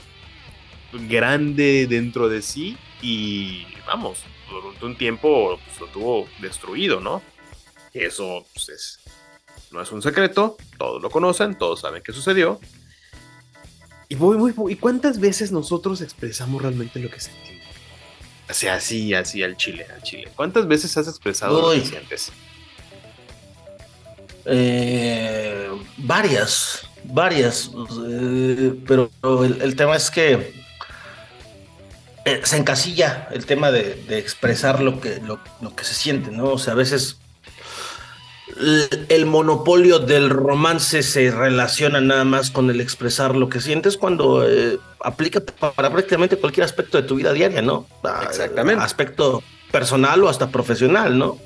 grande 0.93 1.87
dentro 1.87 2.29
de 2.29 2.41
sí 2.41 2.77
y 3.01 3.65
vamos, 3.85 4.23
durante 4.49 4.85
un 4.85 4.97
tiempo 4.97 5.59
pues, 5.65 5.79
lo 5.79 5.87
tuvo 5.87 6.27
destruido, 6.39 6.99
¿no? 6.99 7.21
Eso 7.93 8.45
pues, 8.53 8.99
no 9.71 9.81
es 9.81 9.91
un 9.91 10.01
secreto, 10.01 10.57
todos 10.77 11.01
lo 11.01 11.09
conocen, 11.09 11.57
todos 11.57 11.81
saben 11.81 12.01
qué 12.03 12.13
sucedió. 12.13 12.59
Y, 14.15 14.17
voy, 14.17 14.53
¿y 14.69 14.75
cuántas 14.75 15.19
veces 15.19 15.51
nosotros 15.51 15.99
expresamos 15.99 16.61
realmente 16.61 16.99
lo 16.99 17.09
que 17.09 17.19
sentimos? 17.19 17.65
O 18.49 18.53
sea, 18.53 18.75
así, 18.75 19.13
así 19.13 19.43
al 19.43 19.57
chile, 19.57 19.85
al 19.93 20.01
chile. 20.03 20.31
¿Cuántas 20.35 20.67
veces 20.67 20.95
has 20.97 21.07
expresado 21.07 21.61
lo 21.61 21.81
que 21.81 21.85
sientes? 21.85 22.31
Eh, 24.45 25.69
varias, 25.97 26.87
varias. 27.03 27.71
Eh, 28.07 28.73
pero 28.87 29.09
el, 29.43 29.75
tema 29.75 29.97
es 29.97 30.09
que 30.09 30.53
eh, 32.23 32.41
se 32.43 32.57
encasilla 32.57 33.27
el 33.31 33.45
tema 33.45 33.71
de, 33.71 34.05
expresar 34.17 34.81
lo 34.81 35.01
que, 35.01 35.19
lo, 35.19 35.39
lo, 35.59 35.75
que 35.75 35.83
se 35.83 35.93
siente, 35.93 36.31
¿no? 36.31 36.51
O 36.51 36.57
sea, 36.57 36.73
a 36.73 36.77
veces 36.77 37.17
el 39.09 39.25
monopolio 39.25 39.99
del 39.99 40.29
romance 40.29 41.03
se 41.03 41.29
relaciona 41.29 41.99
nada 41.99 42.23
más 42.23 42.51
con 42.51 42.69
el 42.69 42.79
expresar 42.79 43.35
lo 43.35 43.49
que 43.49 43.59
sientes 43.59 43.97
cuando 43.97 44.47
eh, 44.47 44.79
aplica 45.01 45.41
para 45.41 45.91
prácticamente 45.91 46.37
cualquier 46.37 46.63
aspecto 46.63 47.01
de 47.01 47.07
tu 47.07 47.15
vida 47.15 47.33
diaria, 47.33 47.61
¿no? 47.61 47.85
Exactamente. 48.27 48.81
Aspecto 48.81 49.43
personal 49.71 50.23
o 50.23 50.29
hasta 50.29 50.49
profesional, 50.49 51.17
¿no? 51.17 51.37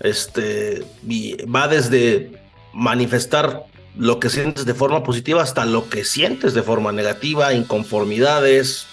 Este 0.00 0.84
va 1.54 1.68
desde 1.68 2.40
manifestar 2.72 3.64
lo 3.96 4.18
que 4.18 4.30
sientes 4.30 4.64
de 4.64 4.74
forma 4.74 5.02
positiva 5.02 5.42
hasta 5.42 5.64
lo 5.66 5.88
que 5.88 6.04
sientes 6.04 6.54
de 6.54 6.62
forma 6.62 6.92
negativa, 6.92 7.52
inconformidades, 7.52 8.86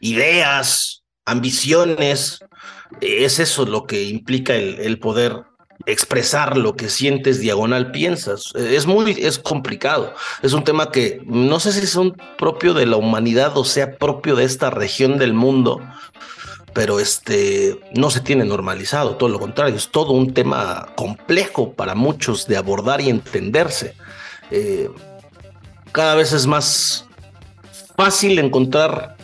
ideas, 0.00 1.02
ambiciones. 1.24 2.40
Es 3.00 3.38
eso 3.38 3.66
lo 3.66 3.86
que 3.86 4.04
implica 4.04 4.54
el 4.54 4.98
poder 4.98 5.44
expresar 5.86 6.56
lo 6.56 6.76
que 6.76 6.88
sientes 6.88 7.40
diagonal 7.40 7.90
piensas. 7.90 8.52
Es 8.54 8.86
muy, 8.86 9.12
es 9.18 9.38
complicado. 9.38 10.14
Es 10.42 10.52
un 10.52 10.64
tema 10.64 10.90
que 10.90 11.22
no 11.24 11.60
sé 11.60 11.72
si 11.72 11.80
es 11.80 11.98
propio 12.36 12.74
de 12.74 12.86
la 12.86 12.96
humanidad 12.96 13.56
o 13.56 13.64
sea 13.64 13.96
propio 13.96 14.36
de 14.36 14.44
esta 14.44 14.70
región 14.70 15.18
del 15.18 15.32
mundo, 15.32 15.80
pero 16.72 17.00
este 17.00 17.80
no 17.94 18.10
se 18.10 18.20
tiene 18.20 18.44
normalizado, 18.44 19.16
todo 19.16 19.28
lo 19.28 19.38
contrario, 19.38 19.76
es 19.76 19.88
todo 19.88 20.12
un 20.12 20.34
tema 20.34 20.88
complejo 20.96 21.72
para 21.72 21.94
muchos 21.94 22.46
de 22.46 22.56
abordar 22.56 23.00
y 23.00 23.10
entenderse. 23.10 23.94
Eh, 24.50 24.90
cada 25.92 26.14
vez 26.14 26.32
es 26.32 26.46
más 26.46 27.06
fácil 27.96 28.38
encontrar 28.38 29.16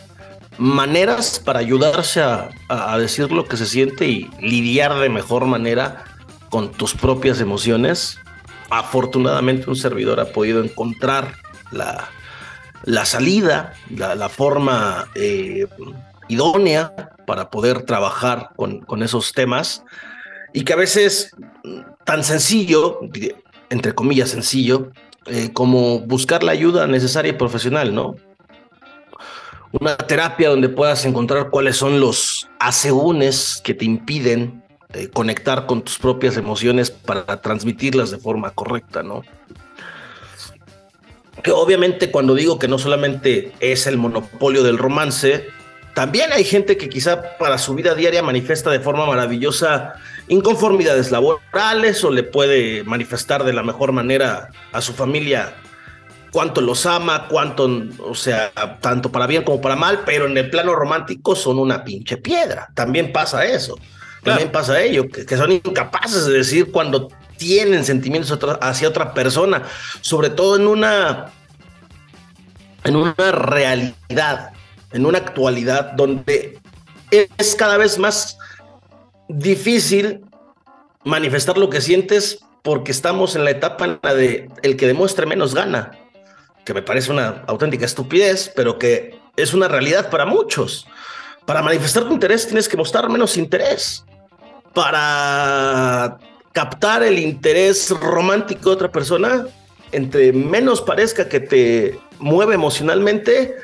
maneras 0.57 1.39
para 1.39 1.59
ayudarse 1.59 2.21
a 2.21 2.97
decir 2.97 3.31
lo 3.31 3.45
que 3.45 3.57
se 3.57 3.65
siente 3.65 4.07
y 4.07 4.29
lidiar 4.39 4.97
de 4.99 5.09
mejor 5.09 5.45
manera 5.45 6.14
con 6.49 6.71
tus 6.71 6.93
propias 6.93 7.41
emociones. 7.41 8.19
Afortunadamente 8.69 9.69
un 9.69 9.75
servidor 9.75 10.19
ha 10.19 10.25
podido 10.25 10.63
encontrar 10.63 11.35
la, 11.71 12.09
la 12.83 13.05
salida, 13.05 13.73
la, 13.89 14.29
forma 14.29 15.07
eh, 15.15 15.67
idónea 16.27 16.93
para 17.25 17.49
poder 17.49 17.83
trabajar 17.83 18.51
con, 18.55 18.79
con, 18.81 19.03
esos 19.03 19.33
temas 19.33 19.83
y 20.53 20.63
que 20.63 20.73
a 20.73 20.77
veces 20.77 21.31
tan 22.03 22.23
sencillo, 22.23 22.99
entre 23.69 23.93
comillas 23.93 24.29
sencillo, 24.29 24.91
eh, 25.27 25.51
como 25.53 25.99
buscar 26.01 26.43
la 26.43 26.51
ayuda 26.51 26.85
necesaria 26.85 27.31
y 27.31 27.33
profesional, 27.33 27.95
¿no? 27.95 28.15
Una 29.71 29.97
terapia 29.97 30.49
donde 30.49 30.69
puedas 30.69 31.03
encontrar 31.05 31.49
cuáles 31.49 31.75
son 31.75 31.99
los 31.99 32.47
asegúnes 32.59 33.59
que 33.63 33.73
te 33.73 33.85
impiden 33.85 34.63
eh, 34.95 35.09
conectar 35.09 35.65
con 35.65 35.81
tus 35.81 35.97
propias 35.97 36.37
emociones 36.37 36.89
para 36.89 37.41
transmitirlas 37.41 38.11
de 38.11 38.17
forma 38.17 38.51
correcta, 38.51 39.03
¿no? 39.03 39.23
Que 41.43 41.51
obviamente 41.51 42.11
cuando 42.11 42.33
digo 42.33 42.57
que 42.59 42.69
no 42.69 42.77
solamente 42.79 43.51
es 43.59 43.87
el 43.87 43.97
monopolio 43.97 44.63
del 44.63 44.77
romance, 44.77 45.47
también 45.93 46.31
hay 46.31 46.45
gente 46.45 46.77
que 46.77 46.87
quizá 46.87 47.37
para 47.37 47.57
su 47.57 47.75
vida 47.75 47.93
diaria 47.93 48.23
manifiesta 48.23 48.69
de 48.69 48.79
forma 48.79 49.05
maravillosa 49.05 49.95
inconformidades 50.29 51.11
laborales 51.11 52.03
o 52.03 52.11
le 52.11 52.23
puede 52.23 52.83
manifestar 52.83 53.43
de 53.43 53.53
la 53.53 53.63
mejor 53.63 53.91
manera 53.91 54.49
a 54.71 54.81
su 54.81 54.93
familia 54.93 55.55
cuánto 56.31 56.59
los 56.61 56.85
ama, 56.85 57.27
cuánto, 57.29 57.69
o 57.99 58.15
sea, 58.15 58.51
tanto 58.81 59.11
para 59.11 59.27
bien 59.27 59.43
como 59.43 59.61
para 59.61 59.75
mal, 59.75 60.03
pero 60.05 60.25
en 60.25 60.37
el 60.37 60.49
plano 60.49 60.75
romántico 60.75 61.35
son 61.35 61.59
una 61.59 61.83
pinche 61.83 62.17
piedra. 62.17 62.69
También 62.73 63.13
pasa 63.13 63.45
eso. 63.45 63.77
También 64.25 64.51
pasa 64.51 64.81
ello, 64.81 65.07
que, 65.07 65.37
son 65.37 65.51
incapaces 65.51 66.25
de 66.25 66.33
decir 66.33 66.71
cuando 66.71 67.09
tienen 67.37 67.85
sentimientos 67.85 68.37
hacia 68.59 68.89
otra 68.89 69.13
persona, 69.13 69.61
sobre 70.01 70.31
todo 70.31 70.55
en 70.55 70.65
una, 70.65 71.31
en 72.83 72.95
una 72.95 73.31
realidad, 73.31 74.51
en 74.91 75.05
una 75.05 75.19
actualidad 75.19 75.91
donde 75.91 76.59
es 77.11 77.53
cada 77.53 77.77
vez 77.77 77.99
más 77.99 78.39
difícil 79.29 80.25
manifestar 81.03 81.59
lo 81.59 81.69
que 81.69 81.79
sientes 81.79 82.39
porque 82.63 82.91
estamos 82.91 83.35
en 83.35 83.45
la 83.45 83.51
etapa 83.51 83.85
en 83.85 83.99
la 84.01 84.15
de 84.15 84.49
el 84.63 84.75
que 84.75 84.87
demuestre 84.87 85.27
menos 85.27 85.53
gana, 85.53 85.91
que 86.65 86.73
me 86.73 86.81
parece 86.81 87.11
una 87.11 87.43
auténtica 87.45 87.85
estupidez, 87.85 88.51
pero 88.55 88.79
que 88.79 89.19
es 89.35 89.53
una 89.53 89.67
realidad 89.67 90.09
para 90.09 90.25
muchos. 90.25 90.87
Para 91.45 91.61
manifestar 91.61 92.05
tu 92.05 92.13
interés 92.13 92.47
tienes 92.47 92.67
que 92.67 92.75
mostrar 92.75 93.07
menos 93.07 93.37
interés 93.37 94.03
para 94.75 96.19
captar 96.51 97.01
el 97.01 97.17
interés 97.17 97.89
romántico 97.89 98.69
de 98.69 98.75
otra 98.75 98.91
persona, 98.91 99.47
entre 99.91 100.31
menos 100.31 100.81
parezca 100.81 101.27
que 101.27 101.39
te 101.39 101.99
mueve 102.19 102.53
emocionalmente, 102.53 103.55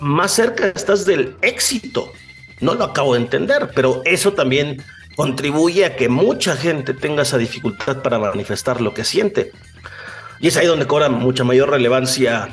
más 0.00 0.32
cerca 0.32 0.72
estás 0.74 1.04
del 1.04 1.36
éxito. 1.42 2.10
No 2.60 2.74
lo 2.74 2.84
acabo 2.84 3.14
de 3.14 3.20
entender, 3.20 3.70
pero 3.74 4.02
eso 4.04 4.32
también 4.32 4.82
contribuye 5.16 5.84
a 5.84 5.96
que 5.96 6.08
mucha 6.08 6.56
gente 6.56 6.94
tenga 6.94 7.22
esa 7.22 7.38
dificultad 7.38 8.02
para 8.02 8.18
manifestar 8.18 8.80
lo 8.80 8.92
que 8.94 9.04
siente. 9.04 9.52
Y 10.40 10.48
es 10.48 10.56
ahí 10.56 10.66
donde 10.66 10.86
cobra 10.86 11.10
mucha 11.10 11.44
mayor 11.44 11.70
relevancia 11.70 12.48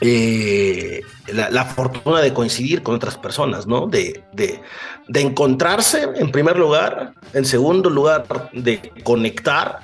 eh, 0.00 1.00
la, 1.32 1.64
fortuna 1.64 2.20
de 2.20 2.34
coincidir 2.34 2.82
con 2.82 2.94
otras 2.94 3.16
personas, 3.16 3.66
¿no? 3.66 3.86
De, 3.86 4.22
de, 4.32 4.60
de, 5.08 5.20
encontrarse 5.20 6.06
en 6.16 6.30
primer 6.30 6.58
lugar, 6.58 7.14
en 7.32 7.44
segundo 7.44 7.88
lugar, 7.88 8.50
de 8.52 8.92
conectar, 9.04 9.80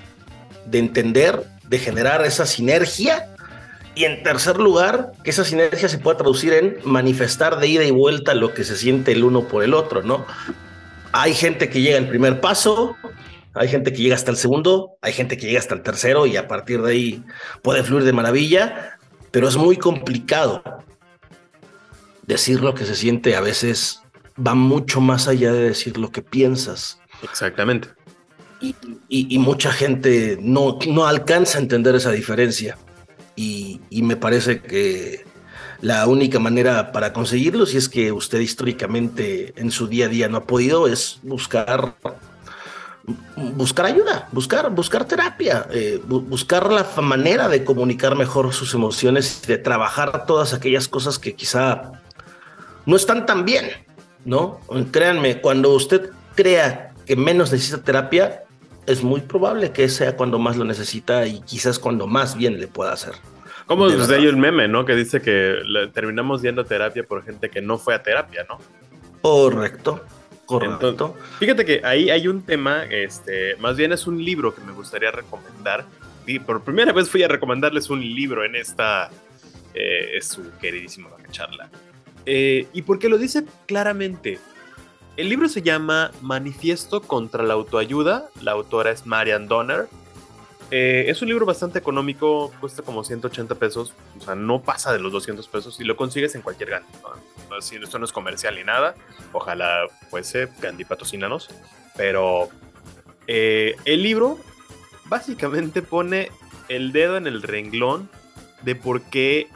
de 0.66 0.78
entender, 0.78 1.44
de 1.64 1.78
generar 1.78 2.24
esa 2.26 2.44
sinergia 2.46 3.28
Y 3.94 4.04
en 4.04 4.22
tercer 4.22 4.58
lugar, 4.58 5.12
que 5.22 5.30
esa 5.30 5.44
sinergia 5.44 5.88
se 5.88 5.98
pueda 5.98 6.18
traducir 6.18 6.52
en 6.54 6.76
manifestar 6.84 7.58
de 7.58 7.68
ida 7.68 7.84
y 7.84 7.90
vuelta 7.90 8.34
lo 8.34 8.54
que 8.54 8.64
se 8.64 8.76
siente 8.76 9.12
el 9.12 9.24
uno 9.24 9.48
por 9.48 9.62
el 9.64 9.74
otro, 9.74 10.02
¿no? 10.02 10.24
Hay 11.12 11.34
gente 11.34 11.68
que 11.68 11.82
llega 11.82 11.98
al 11.98 12.08
primer 12.08 12.40
paso, 12.40 12.96
hay 13.54 13.68
gente 13.68 13.92
que 13.92 14.02
llega 14.02 14.14
hasta 14.14 14.30
el 14.30 14.38
segundo, 14.38 14.96
hay 15.02 15.12
gente 15.12 15.36
que 15.36 15.46
llega 15.46 15.58
hasta 15.58 15.74
el 15.74 15.82
tercero 15.82 16.24
y 16.26 16.38
a 16.38 16.48
partir 16.48 16.80
de 16.80 16.90
ahí 16.90 17.24
puede 17.62 17.82
fluir 17.82 18.04
de 18.04 18.14
maravilla, 18.14 18.98
pero 19.32 19.48
es 19.48 19.56
muy 19.56 19.76
complicado. 19.76 20.62
Decir 22.24 22.60
lo 22.60 22.72
que 22.74 22.84
se 22.84 22.94
siente 22.94 23.34
a 23.34 23.40
veces 23.40 24.00
va 24.38 24.54
mucho 24.54 25.00
más 25.00 25.26
allá 25.26 25.52
de 25.52 25.64
decir 25.64 25.98
lo 25.98 26.12
que 26.12 26.22
piensas. 26.22 27.00
Exactamente. 27.22 27.88
Y, 29.08 29.38
mucha 29.40 29.72
gente 29.72 30.38
no, 30.40 30.78
no 30.86 31.06
alcanza 31.06 31.58
a 31.58 31.62
entender 31.62 31.96
esa 31.96 32.12
diferencia. 32.12 32.78
Y, 33.34 33.80
y, 33.90 34.02
me 34.02 34.14
parece 34.14 34.60
que 34.60 35.24
la 35.80 36.06
única 36.06 36.38
manera 36.38 36.92
para 36.92 37.12
conseguirlo, 37.12 37.66
si 37.66 37.78
es 37.78 37.88
que 37.88 38.12
usted 38.12 38.38
históricamente 38.38 39.52
en 39.56 39.72
su 39.72 39.88
día 39.88 40.06
a 40.06 40.08
día 40.08 40.28
no 40.28 40.36
ha 40.36 40.46
podido, 40.46 40.86
es 40.86 41.18
buscar 41.24 41.96
buscar 43.36 43.86
ayuda, 43.86 44.28
buscar, 44.32 44.70
buscar 44.70 45.04
terapia, 45.04 45.66
eh, 45.70 46.00
buscar 46.04 46.72
la 46.72 46.86
manera 47.00 47.48
de 47.48 47.64
comunicar 47.64 48.16
mejor 48.16 48.52
sus 48.52 48.74
emociones, 48.74 49.42
de 49.46 49.58
trabajar 49.58 50.26
todas 50.26 50.54
aquellas 50.54 50.88
cosas 50.88 51.18
que 51.18 51.34
quizá 51.34 51.92
no 52.86 52.96
están 52.96 53.26
tan 53.26 53.44
bien, 53.44 53.70
¿no? 54.24 54.60
Créanme, 54.90 55.40
cuando 55.40 55.70
usted 55.70 56.10
crea 56.34 56.92
que 57.06 57.16
menos 57.16 57.52
necesita 57.52 57.82
terapia, 57.82 58.44
es 58.86 59.02
muy 59.02 59.20
probable 59.20 59.72
que 59.72 59.88
sea 59.88 60.16
cuando 60.16 60.38
más 60.38 60.56
lo 60.56 60.64
necesita 60.64 61.26
y 61.26 61.40
quizás 61.42 61.78
cuando 61.78 62.06
más 62.06 62.36
bien 62.36 62.60
le 62.60 62.66
pueda 62.66 62.92
hacer. 62.92 63.14
Como 63.66 63.88
desde 63.88 64.16
ahí 64.16 64.26
el 64.26 64.36
meme, 64.36 64.68
¿no? 64.68 64.84
Que 64.84 64.94
dice 64.94 65.22
que 65.22 65.58
terminamos 65.94 66.42
yendo 66.42 66.62
a 66.62 66.64
terapia 66.64 67.04
por 67.04 67.24
gente 67.24 67.48
que 67.48 67.62
no 67.62 67.78
fue 67.78 67.94
a 67.94 68.02
terapia, 68.02 68.44
¿no? 68.48 68.58
Correcto. 69.22 70.04
Correcto. 70.46 71.16
fíjate 71.38 71.64
que 71.64 71.80
ahí 71.84 72.10
hay 72.10 72.28
un 72.28 72.42
tema, 72.42 72.84
este, 72.84 73.56
más 73.56 73.76
bien 73.76 73.92
es 73.92 74.06
un 74.06 74.22
libro 74.22 74.54
que 74.54 74.60
me 74.62 74.72
gustaría 74.72 75.10
recomendar. 75.10 75.86
Por 76.46 76.62
primera 76.62 76.92
vez 76.92 77.08
fui 77.08 77.22
a 77.22 77.28
recomendarles 77.28 77.90
un 77.90 78.00
libro 78.00 78.44
en 78.44 78.54
esta, 78.54 79.10
eh, 79.74 80.16
es 80.16 80.26
su 80.26 80.50
queridísima 80.60 81.08
charla. 81.30 81.68
Eh, 82.26 82.68
y 82.72 82.82
porque 82.82 83.08
lo 83.08 83.18
dice 83.18 83.44
claramente. 83.66 84.38
El 85.16 85.28
libro 85.28 85.48
se 85.48 85.62
llama 85.62 86.10
Manifiesto 86.22 87.02
contra 87.02 87.42
la 87.42 87.54
autoayuda. 87.54 88.28
La 88.40 88.52
autora 88.52 88.90
es 88.90 89.04
Marian 89.04 89.46
Donner. 89.46 89.88
Eh, 90.74 91.10
es 91.10 91.20
un 91.20 91.28
libro 91.28 91.44
bastante 91.44 91.78
económico, 91.78 92.50
cuesta 92.58 92.82
como 92.82 93.04
180 93.04 93.56
pesos, 93.56 93.92
o 94.18 94.24
sea, 94.24 94.34
no 94.34 94.62
pasa 94.62 94.90
de 94.90 95.00
los 95.00 95.12
200 95.12 95.46
pesos 95.48 95.78
y 95.78 95.84
lo 95.84 95.96
consigues 95.96 96.34
en 96.34 96.40
cualquier 96.40 96.70
Gandhi. 96.70 96.88
¿no? 97.50 97.58
esto 97.58 97.98
no 97.98 98.06
es 98.06 98.12
comercial 98.12 98.54
ni 98.54 98.64
nada, 98.64 98.94
ojalá 99.34 99.86
fuese 100.08 100.48
Gandhi 100.62 100.86
patrocínanos, 100.86 101.50
pero 101.94 102.48
eh, 103.26 103.76
el 103.84 104.02
libro 104.02 104.38
básicamente 105.04 105.82
pone 105.82 106.30
el 106.70 106.92
dedo 106.92 107.18
en 107.18 107.26
el 107.26 107.42
renglón 107.42 108.08
de 108.62 108.74
por 108.74 109.02
qué 109.02 109.48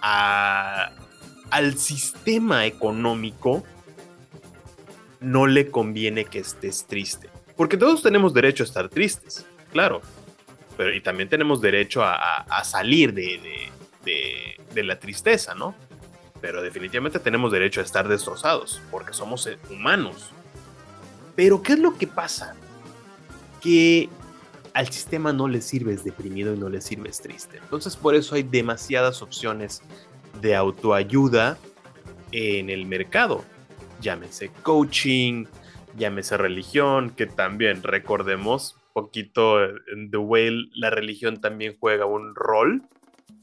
al 0.00 1.76
sistema 1.76 2.64
económico 2.64 3.64
no 5.20 5.46
le 5.46 5.70
conviene 5.70 6.24
que 6.24 6.38
estés 6.38 6.86
triste. 6.86 7.28
Porque 7.54 7.76
todos 7.76 8.02
tenemos 8.02 8.32
derecho 8.32 8.62
a 8.62 8.66
estar 8.66 8.88
tristes, 8.88 9.44
claro. 9.70 10.00
Y 10.94 11.00
también 11.00 11.28
tenemos 11.28 11.60
derecho 11.60 12.02
a, 12.04 12.64
salir 12.64 13.12
de, 13.12 13.70
de, 14.04 14.82
la 14.82 14.98
tristeza, 14.98 15.54
¿no? 15.54 15.74
Pero 16.40 16.62
definitivamente 16.62 17.18
tenemos 17.18 17.52
derecho 17.52 17.80
a 17.80 17.84
estar 17.84 18.08
destrozados, 18.08 18.80
porque 18.90 19.12
somos 19.12 19.48
humanos. 19.70 20.30
Pero 21.36 21.62
¿qué 21.62 21.74
es 21.74 21.78
lo 21.78 21.96
que 21.96 22.06
pasa? 22.06 22.54
Que 23.60 24.08
al 24.74 24.88
sistema 24.88 25.32
no 25.32 25.48
le 25.48 25.60
sirves 25.60 26.02
deprimido 26.04 26.54
y 26.54 26.58
no 26.58 26.68
le 26.68 26.80
sirves 26.80 27.20
triste. 27.20 27.58
Entonces 27.58 27.96
por 27.96 28.14
eso 28.14 28.34
hay 28.34 28.42
demasiadas 28.42 29.22
opciones 29.22 29.82
de 30.40 30.56
autoayuda 30.56 31.58
en 32.32 32.70
el 32.70 32.86
mercado 32.86 33.44
llámese 34.02 34.50
coaching, 34.62 35.46
llámese 35.96 36.36
religión, 36.36 37.10
que 37.10 37.26
también 37.26 37.82
recordemos 37.82 38.76
poquito 38.92 39.62
en 39.64 40.10
The 40.10 40.16
Whale, 40.16 40.68
la 40.74 40.90
religión 40.90 41.40
también 41.40 41.76
juega 41.78 42.06
un 42.06 42.34
rol, 42.34 42.82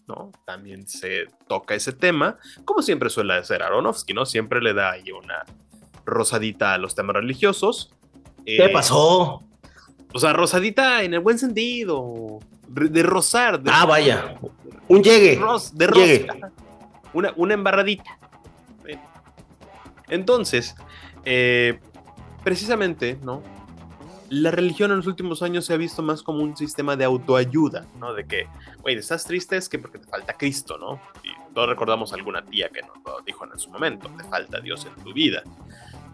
¿no? 0.07 0.31
También 0.45 0.87
se 0.87 1.27
toca 1.47 1.75
ese 1.75 1.93
tema, 1.93 2.37
como 2.65 2.81
siempre 2.81 3.09
suele 3.09 3.35
hacer 3.35 3.63
Aronofsky, 3.63 4.13
¿no? 4.13 4.25
Siempre 4.25 4.61
le 4.61 4.73
da 4.73 4.91
ahí 4.91 5.11
una 5.11 5.45
rosadita 6.05 6.73
a 6.73 6.77
los 6.77 6.95
temas 6.95 7.15
religiosos. 7.15 7.93
¿Qué 8.45 8.65
eh, 8.65 8.69
pasó? 8.69 9.43
O 10.11 10.19
sea, 10.19 10.33
rosadita 10.33 11.03
en 11.03 11.13
el 11.13 11.19
buen 11.19 11.37
sentido, 11.37 12.39
de 12.67 13.03
rosar. 13.03 13.61
ah, 13.67 13.85
vaya, 13.85 14.39
un 14.87 15.03
llegue. 15.03 15.39
de 15.73 15.87
rosa. 15.87 16.51
Una, 17.13 17.33
una 17.35 17.53
embarradita. 17.53 18.17
Entonces, 20.09 20.75
eh, 21.25 21.79
precisamente, 22.43 23.17
¿no? 23.21 23.43
La 24.29 24.51
religión 24.51 24.91
en 24.91 24.97
los 24.97 25.07
últimos 25.07 25.41
años 25.41 25.65
se 25.65 25.73
ha 25.73 25.77
visto 25.77 26.01
más 26.03 26.21
como 26.21 26.43
un 26.43 26.55
sistema 26.55 26.95
de 26.95 27.05
autoayuda, 27.05 27.85
¿no? 27.99 28.13
De 28.13 28.25
que, 28.25 28.47
güey, 28.81 28.95
estás 28.95 29.25
triste 29.25 29.57
es 29.57 29.67
que 29.67 29.79
porque 29.79 29.99
te 29.99 30.07
falta 30.07 30.33
Cristo, 30.33 30.77
¿no? 30.77 31.01
Y 31.23 31.29
todos 31.53 31.67
recordamos 31.67 32.11
a 32.11 32.15
alguna 32.15 32.43
tía 32.45 32.69
que 32.69 32.81
nos 32.81 32.97
lo 33.03 33.21
dijo 33.25 33.45
en 33.45 33.59
su 33.59 33.69
momento, 33.69 34.09
te 34.17 34.23
falta 34.25 34.59
Dios 34.59 34.85
en 34.85 35.03
tu 35.03 35.13
vida. 35.13 35.43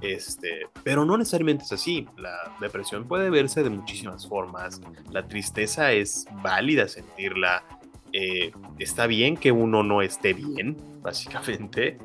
Este, 0.01 0.67
pero 0.84 1.06
no 1.06 1.17
necesariamente 1.17 1.63
es 1.65 1.71
así. 1.71 2.08
La 2.17 2.56
depresión 2.60 3.06
puede 3.06 3.30
verse 3.30 3.63
de 3.63 3.69
muchísimas 3.69 4.28
formas. 4.28 4.82
La 5.12 5.28
tristeza 5.28 5.91
es 5.91 6.25
válida 6.41 6.88
sentirla. 6.88 7.63
Eh, 8.13 8.51
está 8.80 9.08
bien 9.08 9.36
que 9.36 9.51
uno 9.51 9.84
no 9.84 10.01
esté 10.01 10.34
bien, 10.34 10.78
básicamente. 11.01 11.97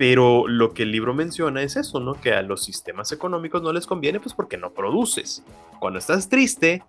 Pero 0.00 0.48
lo 0.48 0.72
que 0.72 0.84
el 0.84 0.92
libro 0.92 1.12
menciona 1.12 1.60
es 1.60 1.76
eso, 1.76 2.00
¿no? 2.00 2.14
Que 2.14 2.32
a 2.32 2.40
los 2.40 2.64
sistemas 2.64 3.12
económicos 3.12 3.60
no 3.60 3.70
les 3.70 3.86
conviene, 3.86 4.18
pues 4.18 4.34
porque 4.34 4.56
no 4.56 4.70
produces. 4.70 5.44
Cuando 5.78 5.98
estás 5.98 6.30
triste, 6.30 6.82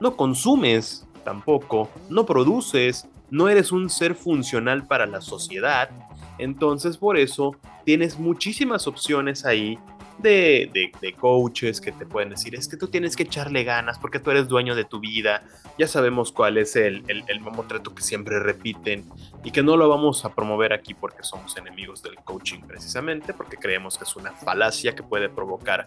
no 0.00 0.16
consumes 0.16 1.08
tampoco, 1.24 1.88
no 2.10 2.26
produces, 2.26 3.08
no 3.30 3.48
eres 3.48 3.72
un 3.72 3.88
ser 3.88 4.14
funcional 4.14 4.86
para 4.86 5.06
la 5.06 5.22
sociedad. 5.22 5.88
Entonces, 6.36 6.98
por 6.98 7.16
eso 7.16 7.56
tienes 7.86 8.18
muchísimas 8.18 8.86
opciones 8.86 9.46
ahí 9.46 9.78
de, 10.18 10.90
coaches 11.18 11.80
que 11.80 11.92
te 11.92 12.06
pueden 12.06 12.30
decir, 12.30 12.54
es 12.54 12.68
que 12.68 12.76
tú 12.76 12.88
tienes 12.88 13.16
que 13.16 13.24
echarle 13.24 13.64
ganas 13.64 13.98
porque 13.98 14.18
tú 14.18 14.30
eres 14.30 14.48
dueño 14.48 14.74
de 14.74 14.84
tu 14.84 15.00
vida. 15.00 15.42
Ya 15.78 15.86
sabemos 15.86 16.32
cuál 16.32 16.58
es 16.58 16.76
el, 16.76 17.04
el, 17.08 17.24
el 17.26 17.40
mamotreto 17.40 17.94
que 17.94 18.02
siempre 18.02 18.40
repiten 18.40 19.04
y 19.44 19.50
que 19.50 19.62
no 19.62 19.76
lo 19.76 19.88
vamos 19.88 20.24
a 20.24 20.34
promover 20.34 20.72
aquí 20.72 20.94
porque 20.94 21.22
somos 21.22 21.56
enemigos 21.56 22.02
del 22.02 22.16
coaching 22.16 22.60
precisamente, 22.60 23.32
porque 23.32 23.56
creemos 23.56 23.96
que 23.96 24.04
es 24.04 24.16
una 24.16 24.32
falacia 24.32 24.94
que 24.94 25.02
puede 25.02 25.28
provocar 25.28 25.84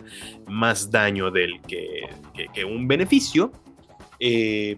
más 0.48 0.89
daño 0.89 1.32
del 1.32 1.62
que, 1.62 2.10
que, 2.54 2.65
un 2.65 2.88
beneficio. 2.88 3.52
Eh, 4.20 4.78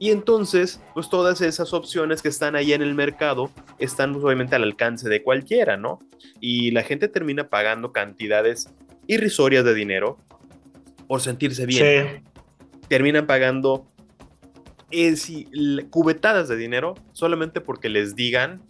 y 0.00 0.10
entonces, 0.10 0.80
pues 0.94 1.10
todas 1.10 1.42
esas 1.42 1.74
opciones 1.74 2.22
que 2.22 2.28
están 2.28 2.56
ahí 2.56 2.72
en 2.72 2.80
el 2.80 2.94
mercado 2.94 3.50
están 3.78 4.14
obviamente 4.14 4.56
al 4.56 4.62
alcance 4.62 5.10
de 5.10 5.22
cualquiera, 5.22 5.76
¿no? 5.76 5.98
Y 6.40 6.70
la 6.70 6.82
gente 6.82 7.06
termina 7.06 7.50
pagando 7.50 7.92
cantidades 7.92 8.70
irrisorias 9.06 9.62
de 9.62 9.74
dinero 9.74 10.16
por 11.06 11.20
sentirse 11.20 11.66
bien. 11.66 12.24
Terminan 12.88 13.26
pagando 13.26 13.86
cubetadas 15.90 16.48
de 16.48 16.56
dinero 16.56 16.94
solamente 17.12 17.60
porque 17.60 17.90
les 17.90 18.16
digan 18.16 18.62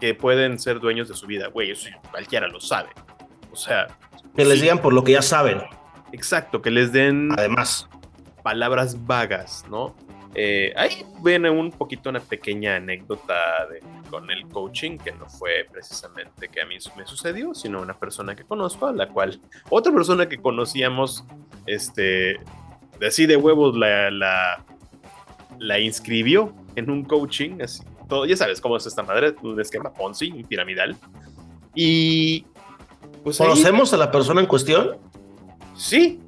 que 0.00 0.14
pueden 0.14 0.60
ser 0.60 0.78
dueños 0.78 1.08
de 1.08 1.16
su 1.16 1.26
vida. 1.26 1.48
Güey, 1.48 1.72
eso 1.72 1.88
cualquiera 2.12 2.46
lo 2.46 2.60
sabe. 2.60 2.90
O 3.50 3.56
sea... 3.56 3.88
Que 4.36 4.44
les 4.44 4.60
digan 4.60 4.80
por 4.80 4.92
lo 4.92 5.02
que 5.02 5.10
ya 5.12 5.22
saben. 5.22 5.60
Exacto, 6.12 6.62
que 6.62 6.70
les 6.70 6.92
den... 6.92 7.30
Además. 7.36 7.88
Palabras 8.44 9.06
vagas, 9.06 9.64
¿no? 9.68 9.96
Eh, 10.38 10.70
ahí 10.76 11.06
viene 11.22 11.48
un 11.48 11.70
poquito 11.70 12.10
una 12.10 12.20
pequeña 12.20 12.76
anécdota 12.76 13.34
con 14.10 14.30
el 14.30 14.46
coaching, 14.48 14.98
que 14.98 15.10
no 15.12 15.26
fue 15.30 15.66
precisamente 15.72 16.48
que 16.48 16.60
a 16.60 16.66
mí 16.66 16.76
me 16.94 17.06
sucedió, 17.06 17.54
sino 17.54 17.80
una 17.80 17.98
persona 17.98 18.36
que 18.36 18.44
conozco, 18.44 18.86
a 18.86 18.92
la 18.92 19.08
cual 19.08 19.40
otra 19.70 19.94
persona 19.94 20.28
que 20.28 20.36
conocíamos, 20.36 21.24
este, 21.64 22.38
de 23.00 23.06
así 23.06 23.24
de 23.24 23.38
huevos 23.38 23.78
la, 23.78 24.10
la, 25.58 25.78
inscribió 25.78 26.54
en 26.74 26.90
un 26.90 27.04
coaching, 27.04 27.62
así, 27.62 27.82
todo, 28.06 28.26
ya 28.26 28.36
sabes 28.36 28.60
cómo 28.60 28.76
es 28.76 28.84
esta 28.84 29.02
madre, 29.02 29.34
un 29.42 29.58
esquema 29.58 29.90
Ponzi, 29.94 30.32
un 30.32 30.44
piramidal. 30.44 30.98
Y 31.74 32.44
pues 33.24 33.38
¿Conocemos 33.38 33.94
a 33.94 33.96
la 33.96 34.10
persona 34.10 34.42
en 34.42 34.46
cuestión? 34.46 34.98
Sí. 35.74 36.20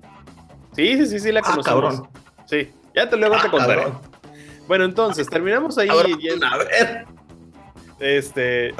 Sí, 0.74 0.96
sí, 0.96 1.06
sí, 1.06 1.20
sí, 1.20 1.30
la 1.30 1.40
ah, 1.44 1.50
conocemos. 1.50 2.02
Sí. 2.46 2.70
Ya 2.98 3.08
te 3.08 3.16
luego 3.16 3.36
te 3.36 3.46
ah, 3.46 3.50
contaré. 3.52 3.82
Bueno, 4.66 4.84
entonces, 4.84 5.28
terminamos 5.28 5.78
ahí. 5.78 5.88
Ahora, 5.88 6.08
a 6.50 6.56
ver. 6.58 7.06
Este, 8.00 8.74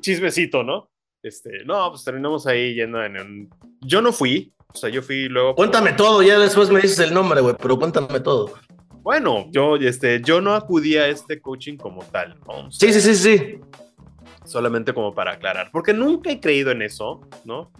chismecito, 0.00 0.62
¿no? 0.62 0.88
Este, 1.22 1.64
no, 1.66 1.90
pues 1.90 2.02
terminamos 2.02 2.46
ahí 2.46 2.74
yendo 2.74 3.04
en 3.04 3.20
un... 3.20 3.50
Yo 3.82 4.00
no 4.00 4.10
fui, 4.10 4.54
o 4.72 4.76
sea, 4.76 4.88
yo 4.88 5.02
fui 5.02 5.28
luego... 5.28 5.54
Cuéntame 5.54 5.92
todo, 5.92 6.22
ya 6.22 6.38
después 6.38 6.70
me 6.70 6.80
dices 6.80 6.98
el 7.00 7.12
nombre, 7.12 7.42
güey, 7.42 7.56
pero 7.60 7.78
cuéntame 7.78 8.20
todo. 8.20 8.54
Bueno, 9.02 9.48
yo, 9.50 9.76
este, 9.76 10.22
yo 10.22 10.40
no 10.40 10.54
acudí 10.54 10.96
a 10.96 11.06
este 11.08 11.38
coaching 11.38 11.76
como 11.76 12.02
tal, 12.04 12.38
¿no? 12.46 12.70
sí, 12.70 12.90
sí, 12.94 13.02
sí, 13.02 13.14
sí. 13.14 13.60
Solamente 14.46 14.94
como 14.94 15.14
para 15.14 15.32
aclarar, 15.32 15.68
porque 15.72 15.92
nunca 15.92 16.30
he 16.30 16.40
creído 16.40 16.70
en 16.70 16.80
eso, 16.80 17.20
¿no? 17.44 17.70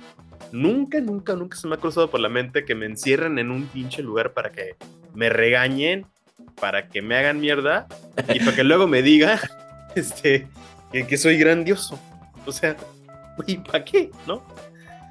Nunca, 0.52 1.00
nunca, 1.00 1.34
nunca 1.34 1.56
se 1.56 1.68
me 1.68 1.74
ha 1.74 1.78
cruzado 1.78 2.10
por 2.10 2.20
la 2.20 2.28
mente 2.28 2.64
que 2.64 2.74
me 2.74 2.86
encierren 2.86 3.38
en 3.38 3.50
un 3.50 3.66
pinche 3.66 4.02
lugar 4.02 4.32
para 4.32 4.50
que 4.50 4.76
me 5.14 5.28
regañen, 5.28 6.06
para 6.60 6.88
que 6.88 7.02
me 7.02 7.16
hagan 7.16 7.40
mierda 7.40 7.86
y 8.32 8.38
para 8.40 8.56
que 8.56 8.64
luego 8.64 8.86
me 8.86 9.02
diga, 9.02 9.40
este, 9.94 10.48
que, 10.92 11.06
que 11.06 11.16
soy 11.16 11.38
grandioso. 11.38 11.98
O 12.46 12.52
sea, 12.52 12.76
¿y 13.46 13.58
para 13.58 13.84
qué? 13.84 14.10
¿No? 14.26 14.42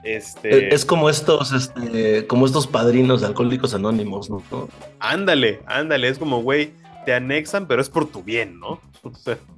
Este... 0.04 0.74
Es 0.74 0.86
como 0.86 1.10
estos, 1.10 1.52
este, 1.52 2.26
como 2.28 2.46
estos 2.46 2.66
padrinos 2.66 3.22
de 3.22 3.28
alcohólicos 3.28 3.74
anónimos, 3.74 4.30
¿no? 4.30 4.42
Ándale, 5.00 5.60
ándale, 5.66 6.08
es 6.08 6.18
como, 6.18 6.42
güey, 6.42 6.72
te 7.06 7.14
anexan, 7.14 7.68
pero 7.68 7.82
es 7.82 7.90
por 7.90 8.10
tu 8.10 8.24
bien, 8.24 8.60
¿no? 8.60 8.80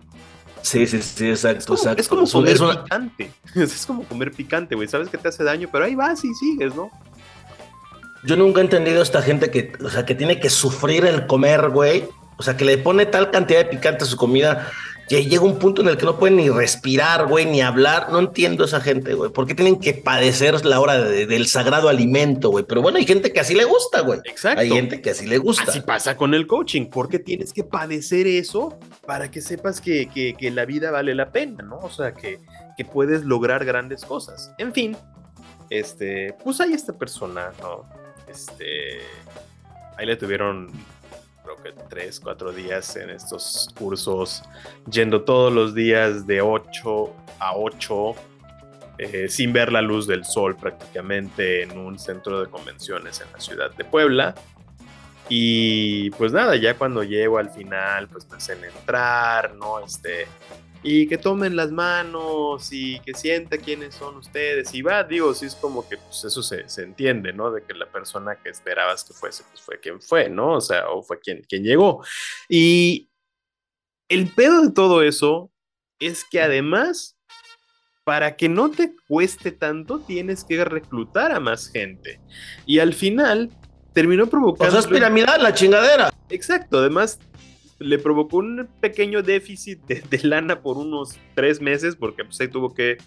sí, 0.62 0.86
sí, 0.88 1.02
sí, 1.02 1.30
exacto, 1.30 1.76
es 1.98 2.08
como, 2.08 2.28
comer 2.28 2.58
picante. 2.58 3.32
Es 3.56 3.86
como 3.86 4.04
comer 4.04 4.32
picante, 4.32 4.76
güey. 4.76 4.88
Sabes 4.88 5.10
que 5.10 5.17
te 5.17 5.28
hace 5.28 5.43
daño, 5.43 5.69
pero 5.72 5.86
ahí 5.86 5.95
vas 5.95 6.24
y 6.24 6.34
sigues, 6.34 6.76
¿no? 6.76 6.89
Yo 8.24 8.36
nunca 8.36 8.60
he 8.62 8.63
entendido 8.63 9.00
a 9.00 9.04
esta 9.04 9.22
gente 9.22 9.50
que, 9.50 9.72
o 9.84 9.89
sea, 9.89 10.06
que 10.06 10.15
tiene 10.15 10.39
que 10.39 10.50
sufrir 10.50 11.06
el 11.06 11.26
comer, 11.26 11.69
güey. 11.69 12.06
O 12.38 12.43
sea, 12.43 12.56
que 12.56 12.65
le 12.65 12.78
pone 12.78 13.06
tal 13.06 13.32
cantidad 13.32 13.60
de 13.60 13.65
picante 13.65 14.04
a 14.04 14.08
su 14.08 14.17
comida 14.17 14.72
llega 15.10 15.43
un 15.43 15.58
punto 15.58 15.82
en 15.82 15.88
el 15.88 15.98
que 15.98 16.06
no 16.06 16.17
pueden 16.17 16.38
ni 16.38 16.50
respirar, 16.50 17.28
güey, 17.28 17.45
ni 17.45 17.62
hablar. 17.62 18.12
No 18.12 18.19
entiendo 18.19 18.63
a 18.63 18.67
esa 18.67 18.80
gente, 18.80 19.13
güey. 19.13 19.32
¿Por 19.32 19.48
qué 19.48 19.56
tienen 19.56 19.80
que 19.80 19.93
padecer 19.93 20.63
la 20.65 20.80
hora 20.80 21.00
del 21.00 21.48
sagrado 21.48 21.89
alimento, 21.89 22.50
güey? 22.50 22.65
Pero 22.65 22.82
bueno, 22.82 23.00
hay 23.00 23.06
gente 23.06 23.34
que 23.34 23.39
así 23.39 23.56
le 23.56 23.65
gusta, 23.65 24.02
güey. 24.02 24.19
Exacto. 24.26 24.62
Hay 24.62 24.69
gente 24.69 25.02
que 25.02 25.10
así 25.10 25.26
le 25.26 25.38
gusta. 25.38 25.63
Así 25.63 25.82
pasa 25.82 26.15
con 26.15 26.34
el 26.34 26.48
coaching. 26.48 26.86
¿Por 26.88 27.10
qué 27.10 27.19
tienes 27.19 27.54
que 27.54 27.63
padecer 27.63 28.28
eso 28.28 28.78
para 29.06 29.32
que 29.32 29.41
sepas 29.41 29.82
que, 29.82 30.08
que, 30.10 30.52
la 30.52 30.65
vida 30.65 30.91
vale 30.91 31.13
la 31.15 31.32
pena, 31.32 31.63
¿no? 31.63 31.78
O 31.78 31.89
sea, 31.89 32.13
que, 32.13 32.39
que 32.78 32.86
puedes 32.86 33.24
lograr 33.24 33.65
grandes 33.65 34.06
cosas. 34.06 34.52
En 34.58 34.74
fin, 34.74 34.95
este, 35.69 36.36
pues 36.43 36.60
hay 36.62 36.74
esta 36.74 36.93
persona, 36.93 37.52
¿no? 37.62 37.86
Este, 38.28 39.00
ahí 39.98 40.06
le 40.06 40.15
tuvieron 40.15 40.72
que 41.56 41.72
tres, 41.90 42.20
cuatro 42.20 42.52
días 42.52 42.96
en 42.96 43.10
estos 43.10 43.70
cursos, 43.78 44.44
yendo 44.90 45.24
todos 45.24 45.52
los 45.52 45.74
días 45.74 46.26
de 46.28 46.42
8 46.42 47.16
a 47.40 47.56
8, 47.56 48.16
eh, 48.98 49.30
sin 49.30 49.54
ver 49.54 49.72
la 49.72 49.82
luz 49.82 50.08
del 50.08 50.26
sol 50.26 50.56
prácticamente 50.56 51.64
en 51.64 51.78
un 51.78 51.98
centro 51.98 52.42
de 52.42 52.50
convenciones 52.50 53.22
en 53.22 53.32
la 53.32 53.40
ciudad 53.40 53.72
de 53.76 53.86
Puebla. 53.86 54.36
Y 55.30 56.10
pues 56.12 56.34
nada, 56.34 56.56
ya 56.56 56.74
cuando 56.76 57.04
llego 57.04 57.38
al 57.38 57.50
final, 57.50 58.08
pues 58.08 58.28
me 58.30 58.38
hacen 58.38 58.64
entrar, 58.64 59.54
¿no? 59.56 59.80
Este, 59.80 60.28
y 60.82 61.08
que 61.08 61.18
tomen 61.18 61.56
las 61.56 61.72
manos 61.72 62.70
y 62.72 63.00
que 63.02 63.13
sienta 63.13 63.58
quiénes 63.58 63.96
son 63.96 64.18
ustedes. 64.18 64.74
Y 64.74 64.82
va, 64.82 65.04
digo, 65.04 65.34
sí 65.34 65.46
es 65.46 65.56
como 65.56 65.88
que 65.88 65.98
pues 65.98 66.24
eso 66.24 66.42
se, 66.42 66.65
entiende, 66.82 67.34
¿no? 67.34 67.52
De 67.52 67.63
que 67.63 67.74
la 67.74 67.86
persona 67.86 68.38
que 68.42 68.50
esperabas 68.50 69.04
que 69.04 69.13
fuese, 69.13 69.44
pues 69.50 69.62
fue 69.62 69.80
quien 69.80 70.02
fue, 70.02 70.30
¿no? 70.30 70.54
O 70.54 70.62
sea, 70.62 70.89
o 70.89 71.04
fue 71.04 71.20
quien, 71.20 71.44
quien 71.48 71.63
llegó. 71.63 72.04
Y 72.48 73.10
el 74.08 74.32
pedo 74.34 74.62
de 74.62 74.72
todo 74.72 75.02
eso 75.02 75.52
es 76.00 76.24
que 76.24 76.42
además, 76.42 77.18
para 78.06 78.38
que 78.38 78.48
no 78.48 78.72
te 78.72 78.96
cueste 79.08 79.52
tanto, 79.52 80.00
tienes 80.00 80.46
que 80.46 80.63
reclutar 80.63 81.34
a 81.34 81.42
más 81.42 81.68
gente. 81.68 82.22
Y 82.65 82.80
al 82.80 82.94
final 82.94 83.52
terminó 83.94 84.28
provocando... 84.28 84.70
O 84.70 84.72
sea, 84.72 84.80
es 84.80 84.88
piramidal 84.88 85.44
la 85.44 85.54
chingadera. 85.54 86.10
Exacto, 86.30 86.80
además 86.80 87.20
le 87.80 87.98
provocó 87.98 88.38
un 88.38 88.68
pequeño 88.82 89.24
déficit 89.24 89.80
de, 89.86 90.20
lana 90.24 90.62
por 90.62 90.78
unos 90.78 91.18
tres 91.34 91.62
meses, 91.62 91.96
porque 91.96 92.26
pues 92.26 92.39
ahí 92.42 92.50
tuvo 92.50 92.74
que 92.74 92.98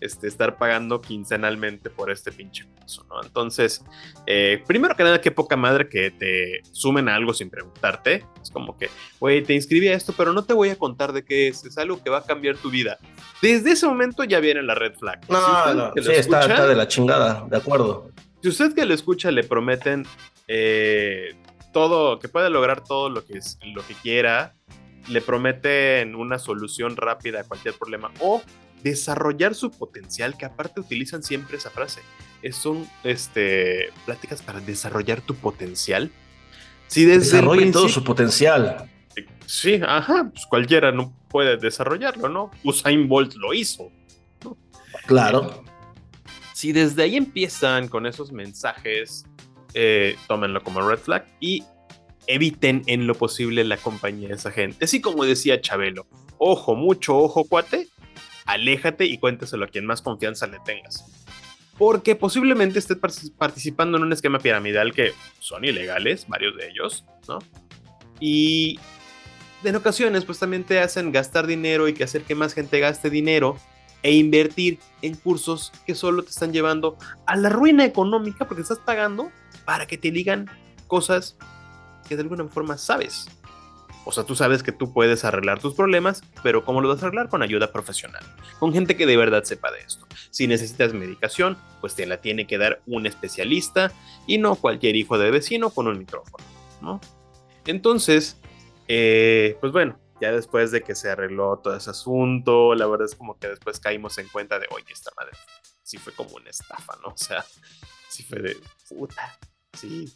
este, 0.00 0.28
estar 0.28 0.56
pagando 0.56 1.00
quincenalmente 1.00 1.90
por 1.90 2.10
este 2.10 2.30
pinche 2.30 2.64
curso, 2.64 3.04
¿no? 3.08 3.22
Entonces, 3.22 3.84
eh, 4.26 4.62
primero 4.66 4.94
que 4.96 5.02
nada, 5.02 5.20
qué 5.20 5.30
poca 5.30 5.56
madre 5.56 5.88
que 5.88 6.10
te 6.10 6.60
sumen 6.72 7.08
a 7.08 7.16
algo 7.16 7.34
sin 7.34 7.50
preguntarte. 7.50 8.24
Es 8.40 8.50
como 8.50 8.78
que, 8.78 8.88
güey, 9.18 9.42
te 9.42 9.54
inscribí 9.54 9.88
a 9.88 9.94
esto, 9.94 10.14
pero 10.16 10.32
no 10.32 10.44
te 10.44 10.54
voy 10.54 10.70
a 10.70 10.76
contar 10.76 11.12
de 11.12 11.24
qué 11.24 11.48
es. 11.48 11.64
Es 11.64 11.76
algo 11.76 12.02
que 12.02 12.08
va 12.08 12.18
a 12.18 12.24
cambiar 12.24 12.56
tu 12.56 12.70
vida. 12.70 12.98
Desde 13.42 13.72
ese 13.72 13.86
momento 13.86 14.24
ya 14.24 14.40
viene 14.40 14.62
la 14.62 14.74
red 14.74 14.94
flag. 14.94 15.20
No, 15.28 15.74
no, 15.74 15.92
sí, 15.94 16.12
está, 16.12 16.66
de 16.66 16.76
la 16.76 16.88
chingada, 16.88 17.46
de 17.50 17.56
acuerdo. 17.56 18.10
Si 18.42 18.48
usted 18.48 18.74
que 18.74 18.86
le 18.86 18.94
escucha 18.94 19.30
le 19.30 19.44
prometen 19.44 20.06
eh, 20.48 21.34
todo, 21.72 22.18
que 22.18 22.28
puede 22.28 22.50
lograr 22.50 22.82
todo 22.82 23.08
lo 23.08 23.24
que, 23.24 23.38
es, 23.38 23.58
lo 23.74 23.86
que 23.86 23.94
quiera, 23.94 24.54
le 25.08 25.20
prometen 25.20 26.14
una 26.14 26.38
solución 26.38 26.96
rápida 26.96 27.40
a 27.40 27.44
cualquier 27.44 27.74
problema 27.74 28.10
o 28.20 28.42
desarrollar 28.82 29.54
su 29.54 29.70
potencial, 29.70 30.36
que 30.36 30.46
aparte 30.46 30.80
utilizan 30.80 31.22
siempre 31.22 31.56
esa 31.56 31.70
frase. 31.70 32.00
son 32.52 32.88
este, 33.04 33.90
pláticas 34.06 34.42
para 34.42 34.60
desarrollar 34.60 35.20
tu 35.20 35.34
potencial. 35.34 36.10
Si 36.86 37.04
desde 37.04 37.40
todo 37.70 37.88
su 37.88 38.02
potencial. 38.02 38.90
Sí, 39.46 39.80
ajá, 39.84 40.30
pues 40.32 40.46
cualquiera 40.46 40.92
no 40.92 41.12
puede 41.28 41.56
desarrollarlo, 41.56 42.28
¿no? 42.28 42.50
Usain 42.64 43.08
Bolt 43.08 43.34
lo 43.34 43.52
hizo. 43.52 43.90
Claro. 45.06 45.64
Si 46.54 46.72
desde 46.72 47.02
ahí 47.02 47.16
empiezan 47.16 47.88
con 47.88 48.06
esos 48.06 48.32
mensajes 48.32 49.24
eh, 49.74 50.16
tómenlo 50.26 50.62
como 50.62 50.86
red 50.86 50.98
flag 50.98 51.26
y 51.40 51.64
eviten 52.26 52.82
en 52.86 53.06
lo 53.06 53.14
posible 53.14 53.64
la 53.64 53.76
compañía 53.76 54.28
de 54.28 54.34
esa 54.34 54.50
gente. 54.50 54.84
Así 54.84 55.00
como 55.00 55.24
decía 55.24 55.60
Chabelo, 55.60 56.06
ojo, 56.38 56.74
mucho 56.74 57.16
ojo, 57.16 57.44
cuate, 57.44 57.88
aléjate 58.46 59.06
y 59.06 59.18
cuéntaselo 59.18 59.64
a 59.64 59.68
quien 59.68 59.86
más 59.86 60.02
confianza 60.02 60.46
le 60.46 60.58
tengas. 60.64 61.04
Porque 61.78 62.14
posiblemente 62.14 62.78
estés 62.78 62.98
participando 63.38 63.96
en 63.96 64.04
un 64.04 64.12
esquema 64.12 64.38
piramidal 64.38 64.92
que 64.92 65.12
son 65.38 65.64
ilegales, 65.64 66.26
varios 66.28 66.56
de 66.56 66.68
ellos, 66.68 67.04
¿no? 67.26 67.38
Y 68.20 68.78
en 69.64 69.76
ocasiones 69.76 70.24
pues 70.24 70.38
también 70.38 70.64
te 70.64 70.78
hacen 70.78 71.10
gastar 71.10 71.46
dinero 71.46 71.88
y 71.88 71.94
que 71.94 72.04
hacer 72.04 72.22
que 72.22 72.34
más 72.34 72.54
gente 72.54 72.80
gaste 72.80 73.08
dinero 73.08 73.56
e 74.02 74.12
invertir 74.12 74.78
en 75.02 75.14
cursos 75.14 75.72
que 75.86 75.94
solo 75.94 76.22
te 76.22 76.30
están 76.30 76.52
llevando 76.52 76.96
a 77.26 77.36
la 77.36 77.48
ruina 77.48 77.84
económica 77.84 78.46
porque 78.46 78.62
estás 78.62 78.78
pagando 78.78 79.30
para 79.64 79.86
que 79.86 79.98
te 79.98 80.10
digan 80.10 80.50
cosas 80.86 81.36
que 82.08 82.16
de 82.16 82.22
alguna 82.22 82.46
forma 82.48 82.76
sabes. 82.78 83.28
O 84.04 84.12
sea, 84.12 84.24
tú 84.24 84.34
sabes 84.34 84.62
que 84.62 84.72
tú 84.72 84.92
puedes 84.92 85.24
arreglar 85.24 85.60
tus 85.60 85.74
problemas, 85.74 86.22
pero 86.42 86.64
¿cómo 86.64 86.80
lo 86.80 86.88
vas 86.88 87.02
a 87.02 87.06
arreglar? 87.06 87.28
Con 87.28 87.42
ayuda 87.42 87.70
profesional, 87.70 88.22
con 88.58 88.72
gente 88.72 88.96
que 88.96 89.06
de 89.06 89.16
verdad 89.16 89.44
sepa 89.44 89.70
de 89.70 89.80
esto. 89.80 90.06
Si 90.30 90.46
necesitas 90.46 90.94
medicación, 90.94 91.58
pues 91.80 91.94
te 91.94 92.06
la 92.06 92.20
tiene 92.20 92.46
que 92.46 92.58
dar 92.58 92.80
un 92.86 93.06
especialista 93.06 93.92
y 94.26 94.38
no 94.38 94.56
cualquier 94.56 94.96
hijo 94.96 95.18
de 95.18 95.30
vecino 95.30 95.70
con 95.70 95.86
un 95.86 95.98
micrófono, 95.98 96.44
¿no? 96.80 97.00
Entonces, 97.66 98.38
eh, 98.88 99.58
pues 99.60 99.70
bueno, 99.70 99.98
ya 100.20 100.32
después 100.32 100.70
de 100.70 100.82
que 100.82 100.94
se 100.94 101.10
arregló 101.10 101.58
todo 101.58 101.76
ese 101.76 101.90
asunto, 101.90 102.74
la 102.74 102.86
verdad 102.86 103.06
es 103.06 103.14
como 103.14 103.38
que 103.38 103.48
después 103.48 103.80
caímos 103.80 104.18
en 104.18 104.28
cuenta 104.28 104.58
de, 104.58 104.66
oye, 104.70 104.92
esta 104.92 105.10
madre 105.16 105.32
sí 105.82 105.98
fue 105.98 106.12
como 106.12 106.36
una 106.36 106.50
estafa, 106.50 106.94
¿no? 107.02 107.08
O 107.14 107.16
sea, 107.16 107.44
sí 108.08 108.22
fue 108.22 108.40
de 108.40 108.56
puta, 108.88 109.38
sí, 109.72 110.12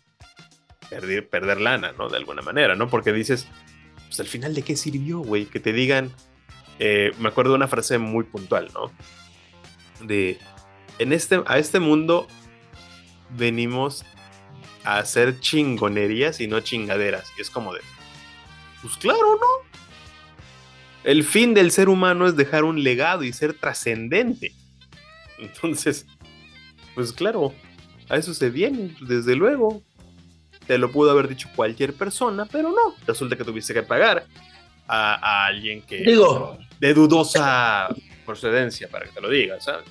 perder, 0.88 1.28
perder 1.28 1.60
lana, 1.60 1.92
¿no? 1.92 2.08
De 2.08 2.16
alguna 2.16 2.42
manera, 2.42 2.74
¿no? 2.74 2.88
Porque 2.88 3.12
dices, 3.12 3.46
pues 4.06 4.20
al 4.20 4.26
final 4.26 4.54
de 4.54 4.62
qué 4.62 4.76
sirvió, 4.76 5.20
güey, 5.20 5.46
que 5.46 5.60
te 5.60 5.72
digan, 5.72 6.12
eh, 6.78 7.12
me 7.18 7.28
acuerdo 7.28 7.52
de 7.52 7.56
una 7.56 7.68
frase 7.68 7.98
muy 7.98 8.24
puntual, 8.24 8.70
¿no? 8.74 8.92
De, 10.06 10.38
en 10.98 11.12
este, 11.12 11.42
a 11.46 11.58
este 11.58 11.80
mundo 11.80 12.26
venimos 13.30 14.04
a 14.84 14.98
hacer 14.98 15.40
chingonerías 15.40 16.40
y 16.40 16.46
no 16.46 16.60
chingaderas. 16.60 17.32
Y 17.38 17.42
es 17.42 17.50
como 17.50 17.72
de, 17.72 17.80
pues 18.82 18.96
claro, 18.96 19.36
¿no? 19.36 19.74
El 21.04 21.22
fin 21.22 21.54
del 21.54 21.70
ser 21.70 21.88
humano 21.88 22.26
es 22.26 22.36
dejar 22.36 22.64
un 22.64 22.82
legado 22.82 23.24
y 23.24 23.32
ser 23.32 23.54
trascendente. 23.54 24.52
Entonces, 25.38 26.06
pues 26.94 27.12
claro, 27.12 27.54
a 28.08 28.16
eso 28.16 28.34
se 28.34 28.50
viene, 28.50 28.94
desde 29.00 29.34
luego. 29.34 29.82
Te 30.66 30.78
lo 30.78 30.90
pudo 30.90 31.10
haber 31.10 31.28
dicho 31.28 31.48
cualquier 31.54 31.92
persona, 31.92 32.46
pero 32.50 32.70
no. 32.70 32.94
Resulta 33.06 33.36
que 33.36 33.44
tuviste 33.44 33.74
que 33.74 33.82
pagar 33.82 34.24
a, 34.88 35.46
alguien 35.46 35.82
que. 35.82 35.98
Digo. 35.98 36.58
De 36.80 36.94
dudosa 36.94 37.88
procedencia, 38.26 38.88
para 38.88 39.06
que 39.06 39.12
te 39.12 39.20
lo 39.20 39.28
diga, 39.28 39.60
¿sabes? 39.60 39.84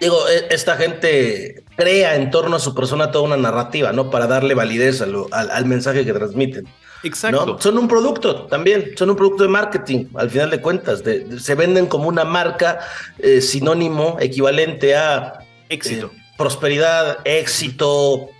Digo, 0.00 0.26
e, 0.28 0.48
esta 0.50 0.76
gente 0.76 1.64
crea 1.76 2.16
en 2.16 2.30
torno 2.30 2.56
a 2.56 2.58
su 2.58 2.74
persona 2.74 3.10
toda 3.10 3.24
una 3.24 3.36
narrativa, 3.36 3.92
¿no? 3.92 4.10
Para 4.10 4.26
darle 4.26 4.54
validez 4.54 5.02
al, 5.02 5.26
al 5.32 5.66
mensaje 5.66 6.04
que 6.04 6.12
transmiten. 6.12 6.66
Exacto. 7.04 7.58
Son 7.60 7.76
un 7.78 7.86
producto 7.86 8.46
también, 8.46 8.92
son 8.96 9.10
un 9.10 9.16
producto 9.16 9.42
de 9.42 9.50
marketing, 9.50 10.06
al 10.14 10.30
final 10.30 10.50
de 10.50 10.60
cuentas. 10.60 11.02
se 11.38 11.54
venden 11.54 11.86
como 11.86 12.08
una 12.08 12.24
marca 12.24 12.80
eh, 13.18 13.40
sinónimo, 13.40 14.16
equivalente 14.20 14.96
a 14.96 15.38
éxito. 15.68 16.10
Eh, 16.14 16.23
prosperidad, 16.36 17.18
éxito, 17.24 18.30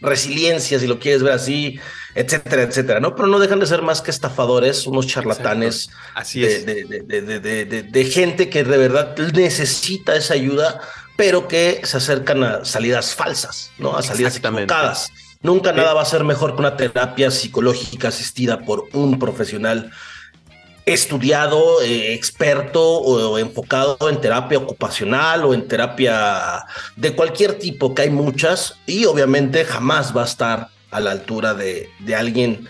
resiliencia, 0.00 0.78
si 0.78 0.86
lo 0.86 0.98
quieres 0.98 1.22
ver 1.22 1.32
así, 1.32 1.80
etcétera, 2.14 2.62
etcétera, 2.62 3.00
¿no? 3.00 3.14
Pero 3.16 3.28
no 3.28 3.38
dejan 3.38 3.60
de 3.60 3.66
ser 3.66 3.82
más 3.82 4.00
que 4.00 4.10
estafadores, 4.10 4.86
unos 4.86 5.06
charlatanes 5.06 5.90
así 6.14 6.40
de, 6.40 6.56
es. 6.56 7.92
De, 7.92 8.04
gente 8.04 8.48
que 8.48 8.64
de 8.64 8.78
verdad 8.78 9.16
necesita 9.32 10.14
esa 10.14 10.34
ayuda, 10.34 10.80
pero 11.16 11.48
que 11.48 11.80
se 11.84 11.96
acercan 11.96 12.44
a 12.44 12.64
salidas 12.64 13.14
falsas, 13.14 13.70
¿no? 13.78 13.96
A 13.96 14.02
salidas 14.02 14.36
equivocadas. 14.36 15.10
Nunca 15.42 15.72
nada 15.72 15.92
va 15.92 16.02
a 16.02 16.06
ser 16.06 16.24
mejor 16.24 16.54
que 16.54 16.60
una 16.60 16.76
terapia 16.76 17.30
psicológica 17.30 18.08
asistida 18.08 18.60
por 18.60 18.88
un 18.92 19.18
profesional 19.18 19.92
estudiado, 20.86 21.80
eh, 21.82 22.14
experto 22.14 22.82
o, 22.82 23.38
enfocado 23.38 23.96
en 24.08 24.20
terapia 24.20 24.58
ocupacional 24.58 25.44
o 25.44 25.54
en 25.54 25.66
terapia 25.66 26.64
de 26.96 27.14
cualquier 27.14 27.58
tipo, 27.58 27.94
que 27.94 28.02
hay 28.02 28.10
muchas, 28.10 28.78
y 28.86 29.06
obviamente 29.06 29.64
jamás 29.64 30.14
va 30.14 30.22
a 30.22 30.26
estar 30.26 30.68
a 30.90 31.00
la 31.00 31.12
altura 31.12 31.54
de, 31.54 31.88
de 32.00 32.14
alguien, 32.14 32.68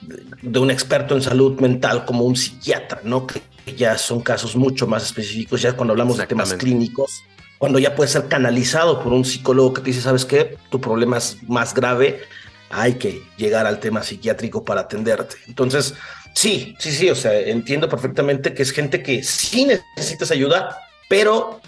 de, 0.00 0.58
un 0.58 0.70
experto 0.70 1.14
en 1.14 1.22
salud 1.22 1.60
mental 1.60 2.04
como 2.04 2.24
un 2.24 2.36
psiquiatra, 2.36 3.00
¿no? 3.04 3.26
Que 3.26 3.42
ya 3.76 3.98
son 3.98 4.20
casos 4.20 4.56
mucho 4.56 4.86
más 4.86 5.04
específicos, 5.04 5.60
ya 5.62 5.74
cuando 5.74 5.92
hablamos 5.92 6.16
de 6.16 6.26
temas 6.26 6.54
clínicos, 6.54 7.22
cuando 7.58 7.78
ya 7.78 7.94
puede 7.94 8.10
ser 8.10 8.26
canalizado 8.28 9.00
por 9.02 9.12
un 9.12 9.24
psicólogo 9.24 9.74
que 9.74 9.82
te 9.82 9.90
dice, 9.90 10.00
¿sabes 10.00 10.24
qué? 10.24 10.56
Tu 10.70 10.80
problema 10.80 11.18
es 11.18 11.36
más 11.46 11.74
grave, 11.74 12.22
hay 12.70 12.94
que 12.94 13.22
llegar 13.36 13.66
al 13.66 13.78
tema 13.78 14.02
psiquiátrico 14.02 14.64
para 14.64 14.80
atenderte. 14.80 15.36
Entonces, 15.46 15.94
Sí, 16.34 16.74
sí, 16.78 16.92
sí, 16.92 17.10
o 17.10 17.14
sea, 17.14 17.38
entiendo 17.38 17.88
perfectamente 17.88 18.54
que 18.54 18.62
es 18.62 18.72
gente 18.72 19.02
que 19.02 19.22
sí 19.22 19.66
necesitas 19.66 20.30
ayuda, 20.30 20.78
pero 21.08 21.60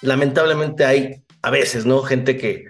lamentablemente 0.00 0.84
hay 0.84 1.22
a 1.42 1.50
veces, 1.50 1.86
¿no? 1.86 2.02
Gente 2.02 2.36
que, 2.36 2.64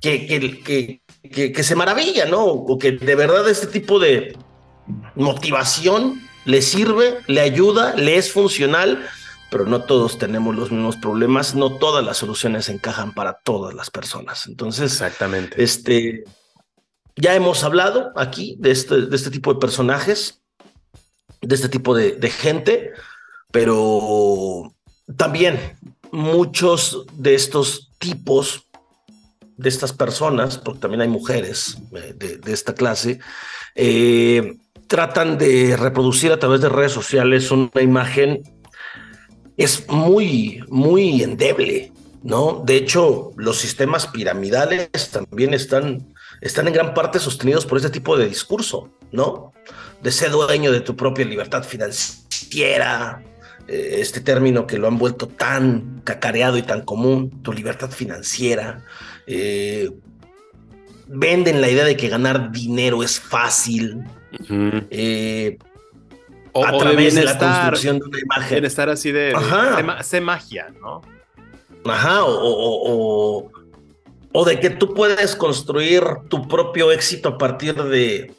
que, 0.00 0.26
que, 0.26 1.00
que, 1.30 1.52
que 1.52 1.62
se 1.62 1.74
maravilla, 1.74 2.26
¿no? 2.26 2.44
O 2.44 2.78
que 2.78 2.92
de 2.92 3.14
verdad 3.14 3.48
este 3.48 3.66
tipo 3.66 3.98
de 3.98 4.36
motivación 5.14 6.20
le 6.44 6.62
sirve, 6.62 7.18
le 7.26 7.40
ayuda, 7.40 7.94
le 7.94 8.16
es 8.16 8.32
funcional, 8.32 9.06
pero 9.50 9.66
no 9.66 9.82
todos 9.82 10.18
tenemos 10.18 10.54
los 10.54 10.70
mismos 10.70 10.96
problemas, 10.96 11.54
no 11.54 11.76
todas 11.76 12.04
las 12.04 12.18
soluciones 12.18 12.68
encajan 12.68 13.14
para 13.14 13.40
todas 13.44 13.74
las 13.74 13.90
personas. 13.90 14.46
Entonces, 14.46 14.92
exactamente. 14.92 15.62
Este, 15.62 16.24
ya 17.16 17.34
hemos 17.34 17.64
hablado 17.64 18.12
aquí 18.16 18.56
de 18.58 18.70
este, 18.70 19.06
de 19.06 19.16
este 19.16 19.30
tipo 19.30 19.52
de 19.52 19.60
personajes 19.60 20.39
de 21.40 21.54
este 21.54 21.68
tipo 21.68 21.94
de, 21.94 22.30
gente, 22.30 22.92
pero 23.50 24.74
también 25.16 25.58
muchos 26.12 27.06
de 27.14 27.34
estos 27.34 27.90
tipos, 27.98 28.66
de 29.56 29.68
estas 29.68 29.92
personas, 29.92 30.58
porque 30.58 30.80
también 30.80 31.02
hay 31.02 31.08
mujeres 31.08 31.78
eh, 31.94 32.14
de, 32.16 32.52
esta 32.52 32.74
clase, 32.74 33.20
eh, 33.74 34.56
tratan 34.86 35.38
de 35.38 35.76
reproducir 35.76 36.32
a 36.32 36.38
través 36.38 36.60
de 36.60 36.68
redes 36.68 36.92
sociales 36.92 37.50
una 37.50 37.82
imagen 37.82 38.42
es 39.60 39.86
muy, 39.88 40.64
muy 40.68 41.22
endeble, 41.22 41.92
¿no? 42.22 42.62
De 42.64 42.76
hecho, 42.76 43.32
los 43.36 43.58
sistemas 43.58 44.06
piramidales 44.06 45.10
también 45.12 45.52
están, 45.52 46.14
están 46.40 46.66
en 46.66 46.72
gran 46.72 46.94
parte 46.94 47.18
sostenidos 47.18 47.66
por 47.66 47.76
este 47.76 47.90
tipo 47.90 48.16
de 48.16 48.26
discurso, 48.26 48.88
¿no? 49.12 49.52
De 50.02 50.10
ser 50.10 50.30
dueño 50.30 50.72
de 50.72 50.80
tu 50.80 50.96
propia 50.96 51.24
libertad 51.24 51.62
financiera, 51.62 53.22
eh, 53.68 53.96
este 54.00 54.20
término 54.20 54.66
que 54.66 54.78
lo 54.78 54.88
han 54.88 54.98
vuelto 54.98 55.28
tan 55.28 56.00
cacareado 56.04 56.56
y 56.56 56.62
tan 56.62 56.82
común, 56.82 57.42
tu 57.42 57.52
libertad 57.52 57.90
financiera. 57.90 58.84
Eh, 59.26 59.90
venden 61.06 61.60
la 61.60 61.68
idea 61.68 61.84
de 61.84 61.96
que 61.96 62.08
ganar 62.08 62.50
dinero 62.50 63.02
es 63.02 63.20
fácil. 63.20 64.04
Eh, 64.90 65.58
o, 66.52 66.64
a 66.64 66.78
través 66.78 67.14
de, 67.14 67.24
la 67.24 67.38
construcción 67.38 67.98
de 67.98 68.06
una 68.06 68.18
imagen. 68.18 68.50
Bienestar 68.50 68.88
así 68.88 69.12
de, 69.12 69.34
sé 70.02 70.20
magia, 70.20 70.72
¿no? 70.80 71.02
Ajá, 71.84 72.24
o, 72.24 73.50
o, 74.32 74.44
de 74.44 74.60
que 74.60 74.70
tú 74.70 74.94
puedes 74.94 75.34
construir 75.36 76.02
tu 76.28 76.46
propio 76.46 76.90
éxito 76.92 77.30
a 77.30 77.38
partir 77.38 77.74
de 77.74 78.34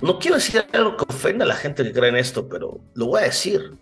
no 0.00 0.18
quiero 0.18 0.36
decir 0.36 0.64
algo 0.72 0.96
que 0.96 1.04
ofenda 1.08 1.44
a 1.44 1.48
la 1.48 1.54
gente 1.54 1.82
que 1.82 1.92
cree 1.92 2.10
en 2.10 2.16
esto, 2.16 2.48
pero 2.48 2.80
lo 2.94 3.06
voy 3.06 3.22
a 3.22 3.24
decir. 3.24 3.72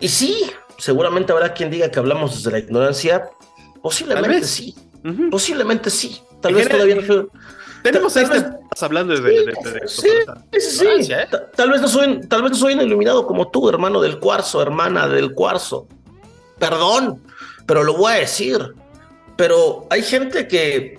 Y 0.00 0.08
sí, 0.08 0.50
seguramente 0.78 1.32
habrá 1.32 1.52
quien 1.52 1.70
diga 1.70 1.90
que 1.90 1.98
hablamos 1.98 2.36
desde 2.36 2.50
la 2.50 2.58
ignorancia. 2.58 3.30
Posiblemente 3.82 4.44
sí. 4.44 4.74
Posiblemente 5.30 5.90
sí. 5.90 6.20
Tal 6.40 6.54
vez 6.54 6.68
todavía 6.68 6.96
no 6.96 7.28
Tenemos 7.82 8.14
tal, 8.14 8.30
vez, 8.30 8.44
hablando 8.80 9.18
de, 9.18 9.54
sí, 9.86 10.08
sí, 10.52 10.60
sí, 10.60 11.12
¿eh? 11.12 11.26
Tal 11.54 11.70
vez 11.70 11.80
no 11.80 11.88
soy, 11.88 12.20
tal 12.28 12.42
vez 12.42 12.52
no 12.52 12.56
soy 12.56 12.74
iluminado 12.74 13.26
como 13.26 13.50
tú, 13.50 13.68
hermano 13.68 14.00
del 14.00 14.18
cuarzo, 14.18 14.60
hermana 14.62 15.08
del 15.08 15.32
cuarzo. 15.32 15.86
Perdón, 16.58 17.22
pero 17.66 17.82
lo 17.82 17.94
voy 17.96 18.12
a 18.12 18.16
decir. 18.16 18.74
Pero 19.36 19.86
hay 19.88 20.02
gente 20.02 20.46
que 20.48 20.96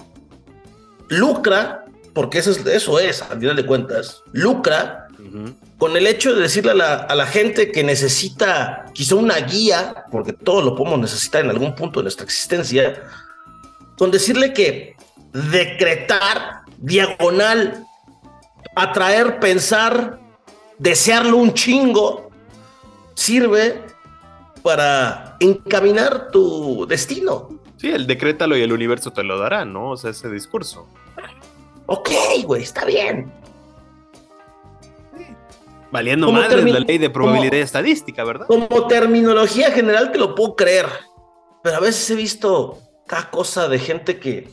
lucra 1.09 1.80
porque 2.13 2.39
eso 2.39 2.51
es, 2.51 2.65
eso 2.65 2.99
es, 2.99 3.21
al 3.21 3.39
final 3.39 3.55
de 3.55 3.65
cuentas, 3.65 4.23
lucra 4.31 5.07
con 5.77 5.95
el 5.95 6.07
hecho 6.07 6.33
de 6.33 6.41
decirle 6.41 6.71
a 6.71 6.75
la, 6.75 6.95
a 6.95 7.15
la, 7.15 7.25
gente 7.25 7.71
que 7.71 7.83
necesita 7.83 8.85
quizá 8.93 9.15
una 9.15 9.37
guía, 9.37 10.05
porque 10.11 10.33
todos 10.33 10.63
lo 10.63 10.75
podemos 10.75 10.99
necesitar 10.99 11.43
en 11.43 11.51
algún 11.51 11.73
punto 11.73 11.99
de 11.99 12.03
nuestra 12.03 12.25
existencia, 12.25 13.01
con 13.97 14.11
decirle 14.11 14.51
que 14.51 14.95
decretar, 15.31 16.61
diagonal, 16.77 17.85
atraer, 18.75 19.39
pensar, 19.39 20.19
desearlo 20.77 21.37
un 21.37 21.53
chingo, 21.53 22.29
sirve 23.13 23.81
para 24.63 25.37
encaminar 25.39 26.29
tu 26.31 26.85
destino. 26.87 27.49
Sí, 27.77 27.89
el 27.89 28.05
decrétalo 28.05 28.57
y 28.57 28.61
el 28.61 28.71
universo 28.71 29.11
te 29.11 29.23
lo 29.23 29.39
dará, 29.39 29.65
¿no? 29.65 29.91
O 29.91 29.97
sea, 29.97 30.11
ese 30.11 30.29
discurso. 30.29 30.87
Ok, 31.93 32.09
güey, 32.45 32.63
está 32.63 32.85
bien. 32.85 33.29
Valiendo 35.91 36.31
madre 36.31 36.63
la 36.63 36.79
ley 36.79 36.97
de 36.97 37.09
probabilidad 37.09 37.59
estadística, 37.59 38.23
¿verdad? 38.23 38.47
Como 38.47 38.87
terminología 38.87 39.71
general 39.71 40.13
te 40.13 40.17
lo 40.17 40.33
puedo 40.33 40.55
creer. 40.55 40.85
Pero 41.61 41.75
a 41.75 41.79
veces 41.81 42.09
he 42.09 42.15
visto 42.15 42.79
cada 43.07 43.29
cosa 43.29 43.67
de 43.67 43.77
gente 43.77 44.21
que, 44.21 44.49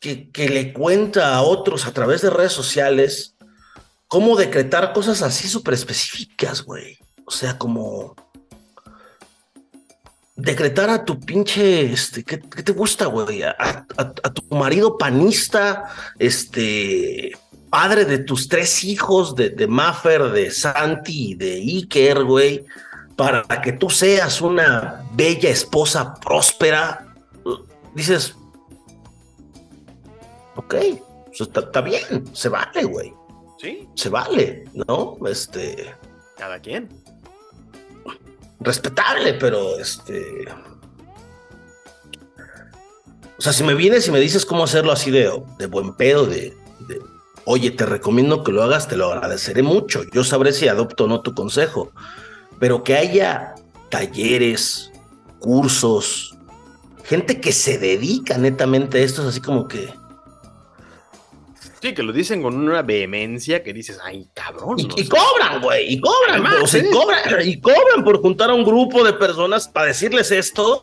que, 0.00 0.28
que 0.32 0.48
le 0.48 0.72
cuenta 0.72 1.36
a 1.36 1.42
otros 1.42 1.86
a 1.86 1.92
través 1.92 2.22
de 2.22 2.30
redes 2.30 2.52
sociales 2.52 3.36
cómo 4.08 4.34
decretar 4.34 4.92
cosas 4.92 5.22
así 5.22 5.46
súper 5.46 5.74
específicas, 5.74 6.62
güey. 6.62 6.98
O 7.26 7.30
sea, 7.30 7.58
como 7.58 8.16
decretar 10.36 10.90
a 10.90 11.04
tu 11.04 11.18
pinche, 11.18 11.92
este, 11.92 12.22
¿qué, 12.22 12.36
te 12.38 12.72
gusta, 12.72 13.06
güey? 13.06 13.42
A, 13.42 13.86
tu 14.32 14.54
marido 14.54 14.98
panista, 14.98 15.84
este, 16.18 17.32
padre 17.70 18.04
de 18.04 18.18
tus 18.18 18.48
tres 18.48 18.84
hijos, 18.84 19.34
de, 19.34 19.50
de 19.50 19.66
Maffer, 19.66 20.30
de 20.30 20.50
Santi 20.50 21.30
y 21.30 21.34
de 21.34 21.54
Iker, 21.54 22.24
güey, 22.24 22.66
para 23.16 23.44
que 23.62 23.72
tú 23.72 23.88
seas 23.88 24.42
una 24.42 25.02
bella 25.14 25.48
esposa 25.48 26.14
próspera. 26.14 27.14
Dices, 27.94 28.36
ok, 30.54 30.74
está, 31.32 31.60
está 31.60 31.80
bien, 31.80 32.24
se 32.34 32.50
vale, 32.50 32.84
güey. 32.84 33.14
Sí. 33.58 33.88
Se 33.94 34.10
vale, 34.10 34.64
¿no? 34.74 35.16
Este. 35.26 35.94
Cada 36.36 36.60
quien 36.60 37.05
respetable, 38.60 39.34
pero 39.34 39.78
este. 39.78 40.44
O 43.38 43.42
sea, 43.42 43.52
si 43.52 43.64
me 43.64 43.74
vienes 43.74 44.08
y 44.08 44.10
me 44.10 44.20
dices 44.20 44.46
cómo 44.46 44.64
hacerlo 44.64 44.92
así 44.92 45.10
de, 45.10 45.30
de 45.58 45.66
buen 45.66 45.94
pedo, 45.94 46.26
de, 46.26 46.56
oye, 47.44 47.70
te 47.70 47.84
recomiendo 47.84 48.42
que 48.42 48.52
lo 48.52 48.62
hagas, 48.62 48.88
te 48.88 48.96
lo 48.96 49.12
agradeceré 49.12 49.62
mucho. 49.62 50.02
Yo 50.12 50.24
sabré 50.24 50.52
si 50.52 50.68
adopto 50.68 51.04
o 51.04 51.06
no 51.06 51.20
tu 51.20 51.34
consejo. 51.34 51.92
Pero 52.58 52.82
que 52.82 52.96
haya 52.96 53.54
talleres, 53.90 54.90
cursos, 55.38 56.34
gente 57.04 57.40
que 57.40 57.52
se 57.52 57.78
dedica 57.78 58.38
netamente 58.38 58.98
a 58.98 59.02
esto, 59.02 59.22
es 59.22 59.28
así 59.28 59.40
como 59.40 59.68
que 59.68 59.92
Sí, 61.86 61.94
que 61.94 62.02
lo 62.02 62.12
dicen 62.12 62.42
con 62.42 62.56
una 62.56 62.82
vehemencia 62.82 63.62
que 63.62 63.72
dices, 63.72 64.00
ay, 64.02 64.28
cabrón. 64.34 64.76
Y, 64.78 65.06
cobran, 65.06 65.60
güey, 65.62 65.92
y 65.92 66.00
cobran, 66.00 66.42
y, 66.42 66.90
cobran, 66.90 67.48
y 67.48 67.60
cobran 67.60 68.02
por 68.02 68.20
juntar 68.20 68.50
a 68.50 68.54
un 68.54 68.64
grupo 68.64 69.04
de 69.04 69.12
personas 69.12 69.68
para 69.68 69.86
decirles 69.86 70.32
esto. 70.32 70.82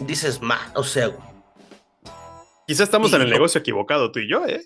Dices, 0.00 0.42
ma, 0.42 0.72
o 0.74 0.82
sea, 0.82 1.12
Quizá 2.66 2.82
estamos 2.82 3.12
en 3.12 3.22
el 3.22 3.30
negocio 3.30 3.60
equivocado 3.60 4.10
tú 4.10 4.18
y 4.18 4.28
yo, 4.28 4.44
¿eh? 4.44 4.60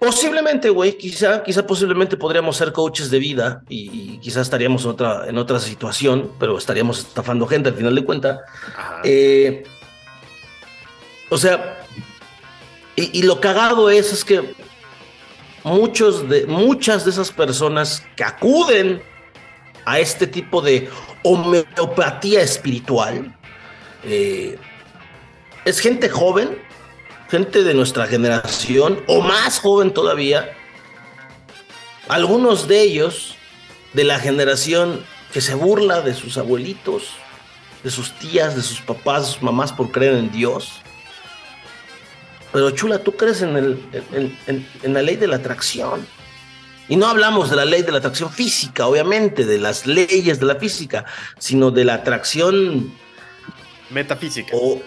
Posiblemente, 0.00 0.68
güey, 0.68 0.98
quizá, 0.98 1.44
quizá 1.44 1.64
posiblemente 1.64 2.16
podríamos 2.16 2.56
ser 2.56 2.72
coaches 2.72 3.08
de 3.08 3.20
vida 3.20 3.62
y, 3.68 4.18
quizás 4.18 4.42
estaríamos 4.42 4.82
en 4.84 4.90
otra, 4.90 5.28
en 5.28 5.38
otra 5.38 5.60
situación, 5.60 6.32
pero 6.40 6.58
estaríamos 6.58 6.98
estafando 6.98 7.46
gente 7.46 7.68
al 7.68 7.76
final 7.76 7.94
de 7.94 8.04
cuentas. 8.04 8.40
Eh, 9.04 9.62
o 11.30 11.38
sea, 11.38 11.85
y, 12.96 13.22
lo 13.22 13.40
cagado 13.40 13.90
es, 13.90 14.12
es 14.12 14.24
que 14.24 14.54
muchos 15.64 16.28
de, 16.28 16.46
muchas 16.46 17.04
de 17.04 17.10
esas 17.10 17.30
personas 17.30 18.02
que 18.16 18.24
acuden 18.24 19.02
a 19.84 19.98
este 19.98 20.26
tipo 20.26 20.62
de 20.62 20.88
homeopatía 21.22 22.40
espiritual 22.40 23.36
eh, 24.02 24.58
es 25.64 25.80
gente 25.80 26.08
joven 26.08 26.66
gente 27.28 27.64
de 27.64 27.74
nuestra 27.74 28.06
generación 28.06 29.02
o 29.06 29.20
más 29.20 29.58
joven 29.58 29.92
todavía, 29.92 30.52
algunos 32.08 32.68
de 32.68 32.82
ellos 32.82 33.34
de 33.92 34.04
la 34.04 34.18
generación 34.18 35.04
que 35.32 35.40
se 35.40 35.54
burla 35.54 36.00
de 36.00 36.14
sus 36.14 36.38
abuelitos, 36.38 37.10
de 37.82 37.90
sus 37.90 38.12
tías, 38.12 38.54
de 38.54 38.62
sus 38.62 38.80
papás, 38.80 39.26
de 39.26 39.32
sus 39.32 39.42
mamás 39.42 39.72
por 39.72 39.90
creer 39.90 40.14
en 40.14 40.30
Dios. 40.30 40.80
Pero 42.52 42.70
chula, 42.70 42.98
tú 42.98 43.12
crees 43.12 43.42
en, 43.42 43.56
el, 43.56 44.36
en, 44.46 44.94
la 44.94 45.02
ley 45.02 45.16
de 45.16 45.26
la 45.26 45.36
atracción. 45.36 46.06
Y 46.88 46.96
no 46.96 47.06
hablamos 47.06 47.50
de 47.50 47.56
la 47.56 47.64
ley 47.64 47.82
de 47.82 47.90
la 47.90 47.98
atracción 47.98 48.30
física, 48.30 48.86
obviamente, 48.86 49.44
de 49.44 49.58
las 49.58 49.86
leyes 49.86 50.38
de 50.38 50.46
la 50.46 50.54
física, 50.56 51.04
sino 51.38 51.70
de 51.70 51.84
la 51.84 51.94
atracción 51.94 52.92
metafísica. 53.90 54.56
O 54.56 54.80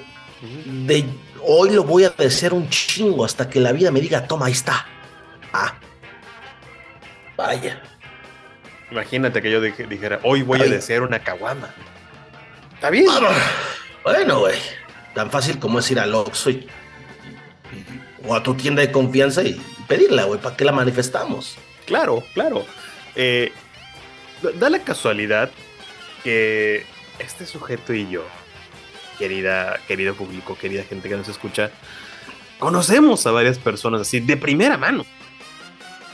de 0.86 1.05
hoy 1.43 1.72
lo 1.72 1.84
voy 1.84 2.05
a 2.05 2.10
desear 2.10 2.53
un 2.53 2.70
chingo 2.70 3.26
hasta 3.26 3.49
que 3.49 3.60
la 3.60 3.74
vida 3.74 3.91
me 3.91 3.99
diga, 3.99 4.26
toma, 4.26 4.45
ahí 4.45 4.53
está. 4.53 4.86
Ah, 5.51 5.76
vaya. 7.36 7.82
Imagínate 8.91 9.41
que 9.41 9.51
yo 9.51 9.62
dijera, 9.62 10.20
hoy 10.24 10.41
voy 10.41 10.62
a 10.62 10.66
desear 10.66 11.01
una 11.01 11.20
caguama. 11.20 11.74
¿Está 12.74 12.89
bien? 12.89 13.05
bueno, 14.03 14.39
güey. 14.39 14.57
Tan 15.14 15.30
fácil 15.30 15.60
como 15.60 15.80
es 15.80 15.91
ir 15.91 15.99
al 15.99 16.16
Oxxo 16.16 16.49
o 18.28 18.36
a 18.36 18.43
tu 18.43 18.53
tienda 18.55 18.82
de 18.82 18.91
confianza 18.91 19.43
y 19.43 19.59
pedirla, 19.88 20.26
güey, 20.26 20.39
¿para 20.39 20.55
qué 20.55 20.65
la 20.65 20.72
manifestamos? 20.72 21.57
Claro, 21.86 22.24
claro. 22.34 22.65
Eh, 23.15 23.51
da 24.59 24.70
la 24.70 24.80
casualidad 24.80 25.51
que 26.24 26.86
este 27.20 27.45
sujeto 27.45 27.93
y 27.93 28.09
yo 28.09 28.24
querida, 29.20 29.80
querido 29.88 30.15
público, 30.15 30.57
querida 30.57 30.84
gente 30.84 31.09
que 31.09 31.17
nos 31.17 31.28
escucha, 31.28 31.72
conocemos 32.57 33.28
a 33.28 33.32
varias 33.32 33.59
personas 33.59 34.01
así 34.01 34.22
de 34.22 34.38
primera 34.38 34.78
mano. 34.78 35.05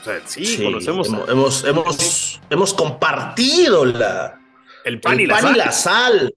O 0.02 0.04
sea, 0.04 0.22
sí, 0.26 0.62
conocemos. 0.64 1.08
Hemos, 1.08 1.64
hemos, 1.64 2.42
hemos, 2.50 2.74
compartido 2.74 3.86
la, 3.86 4.40
el 4.84 5.00
pan, 5.00 5.20
y, 5.20 5.26
la 5.26 5.72
sal. 5.72 6.34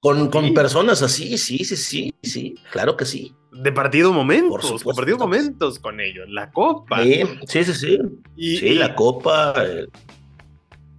Con, 0.00 0.30
con 0.30 0.54
personas 0.54 1.02
así, 1.02 1.38
sí, 1.38 1.64
sí, 1.64 1.76
sí, 1.76 2.14
sí, 2.22 2.54
claro 2.70 2.96
que 2.96 3.04
sí. 3.04 3.34
De 3.52 3.72
partido 3.72 4.12
momentos, 4.12 4.82
compartido 4.82 5.16
momentos 5.18 5.78
con 5.78 6.00
ellos, 6.00 6.28
la 6.28 6.50
copa. 6.50 7.02
Sí, 7.02 7.22
sí, 7.46 7.64
sí, 7.64 7.74
sí. 7.74 7.98
Y, 8.36 8.56
sí, 8.58 8.74
la 8.74 8.94
copa. 8.94 9.54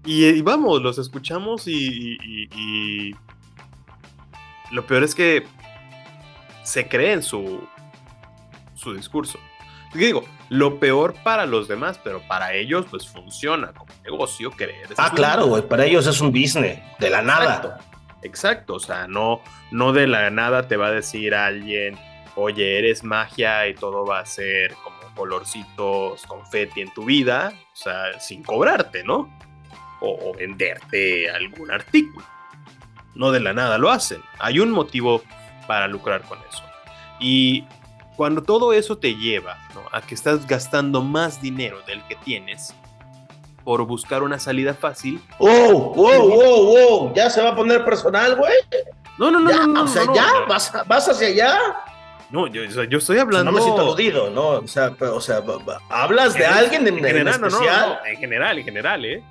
Y, 0.03 0.41
vamos, 0.41 0.81
los 0.81 0.97
escuchamos 0.97 1.67
y, 1.67 2.17
lo 4.71 4.85
peor 4.87 5.03
es 5.03 5.13
que 5.13 5.45
se 6.63 6.87
cree 6.87 7.13
en 7.13 7.23
su, 7.23 7.61
su 8.73 8.93
discurso. 8.93 9.39
digo, 9.93 10.25
lo 10.49 10.79
peor 10.79 11.13
para 11.23 11.45
los 11.45 11.67
demás, 11.67 11.99
pero 12.03 12.21
para 12.27 12.53
ellos 12.53 12.85
pues 12.89 13.07
funciona 13.07 13.71
como 13.73 13.93
negocio 14.03 14.49
creer. 14.51 14.87
Ah, 14.97 15.11
claro, 15.13 15.45
güey, 15.45 15.61
para 15.67 15.85
ellos 15.85 16.07
es 16.07 16.19
un 16.21 16.31
business, 16.31 16.79
de 16.99 17.09
la 17.09 17.21
nada. 17.21 17.55
Exacto, 17.55 17.96
o 18.67 18.79
sea, 18.79 19.07
no, 19.07 19.41
no 19.71 19.93
de 19.93 20.07
la 20.07 20.29
nada 20.29 20.67
te 20.67 20.77
va 20.77 20.87
a 20.87 20.91
decir 20.91 21.33
alguien, 21.33 21.97
oye, 22.35 22.79
eres 22.79 23.03
magia 23.03 23.67
y 23.67 23.73
todo 23.73 24.05
va 24.05 24.19
a 24.19 24.25
ser 24.25 24.73
como 24.83 24.97
colorcitos, 25.15 26.25
confeti 26.27 26.81
en 26.81 26.93
tu 26.93 27.05
vida, 27.05 27.51
o 27.73 27.75
sea, 27.75 28.19
sin 28.19 28.43
cobrarte, 28.43 29.03
¿no? 29.03 29.35
o 29.99 30.31
venderte 30.31 31.27
algún 31.27 31.71
artículo 31.71 32.23
no 33.17 33.31
de 33.31 33.39
la 33.39 33.53
nada 33.53 33.77
lo 33.77 33.89
hacen. 33.89 34.21
Hay 34.39 34.59
un 34.59 34.71
motivo 34.71 35.21
para 35.67 35.87
lucrar 35.87 36.21
con 36.21 36.39
eso. 36.49 36.63
Y 37.19 37.65
cuando 38.15 38.43
todo 38.43 38.73
eso 38.73 38.97
te 38.97 39.15
lleva 39.15 39.57
a 39.91 40.01
que 40.01 40.15
estás 40.15 40.47
gastando 40.47 41.01
más 41.01 41.41
dinero 41.41 41.81
del 41.87 42.01
que 42.03 42.15
tienes 42.15 42.73
por 43.67 43.85
buscar 43.85 44.23
una 44.23 44.39
salida 44.39 44.73
fácil. 44.73 45.21
¡Oh, 45.39 45.93
wow, 45.93 46.29
wow, 46.29 46.65
wow! 46.65 47.13
¿Ya 47.13 47.29
se 47.29 47.41
va 47.41 47.49
a 47.49 47.55
poner 47.57 47.83
personal, 47.83 48.37
güey? 48.37 48.53
No, 49.17 49.29
no, 49.29 49.41
no, 49.41 49.67
no, 49.67 49.83
O 49.83 49.87
sea, 49.89 50.03
ya, 50.15 50.45
vas, 50.47 50.71
vas, 50.87 51.09
hacia 51.09 51.27
allá. 51.27 51.59
No, 52.29 52.47
yo, 52.47 52.63
yo 52.63 52.97
estoy 52.97 53.17
hablando. 53.17 53.51
no 53.51 53.57
me 53.57 53.61
siento 53.61 53.81
aludido, 53.81 54.29
¿no? 54.29 54.51
O 54.51 54.67
sea, 54.69 54.95
o 54.97 55.19
sea 55.19 55.43
hablas 55.89 56.35
de 56.35 56.45
alguien 56.45 56.87
en, 56.87 56.95
general, 56.95 57.27
especial. 57.27 57.99
en 58.05 58.17
general, 58.17 58.57
en 58.57 58.63
general, 58.63 59.03
¿eh? 59.03 59.21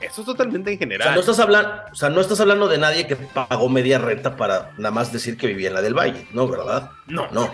Eso 0.00 0.22
es 0.22 0.26
totalmente 0.26 0.72
en 0.72 0.78
general. 0.78 1.08
O 1.08 1.10
sea, 1.10 1.14
no 1.14 1.20
estás 1.20 1.38
hablando, 1.38 1.70
o 1.92 1.94
sea, 1.94 2.08
no 2.08 2.20
estás 2.22 2.40
hablando 2.40 2.68
de 2.68 2.78
nadie 2.78 3.06
que 3.06 3.16
pagó 3.16 3.68
media 3.68 3.98
renta 3.98 4.38
para 4.38 4.70
nada 4.78 4.90
más 4.90 5.12
decir 5.12 5.36
que 5.36 5.48
vivía 5.48 5.68
en 5.68 5.74
la 5.74 5.82
del 5.82 5.92
Valle, 5.92 6.26
¿no? 6.32 6.48
¿Verdad? 6.48 6.92
No. 7.08 7.28
No. 7.30 7.50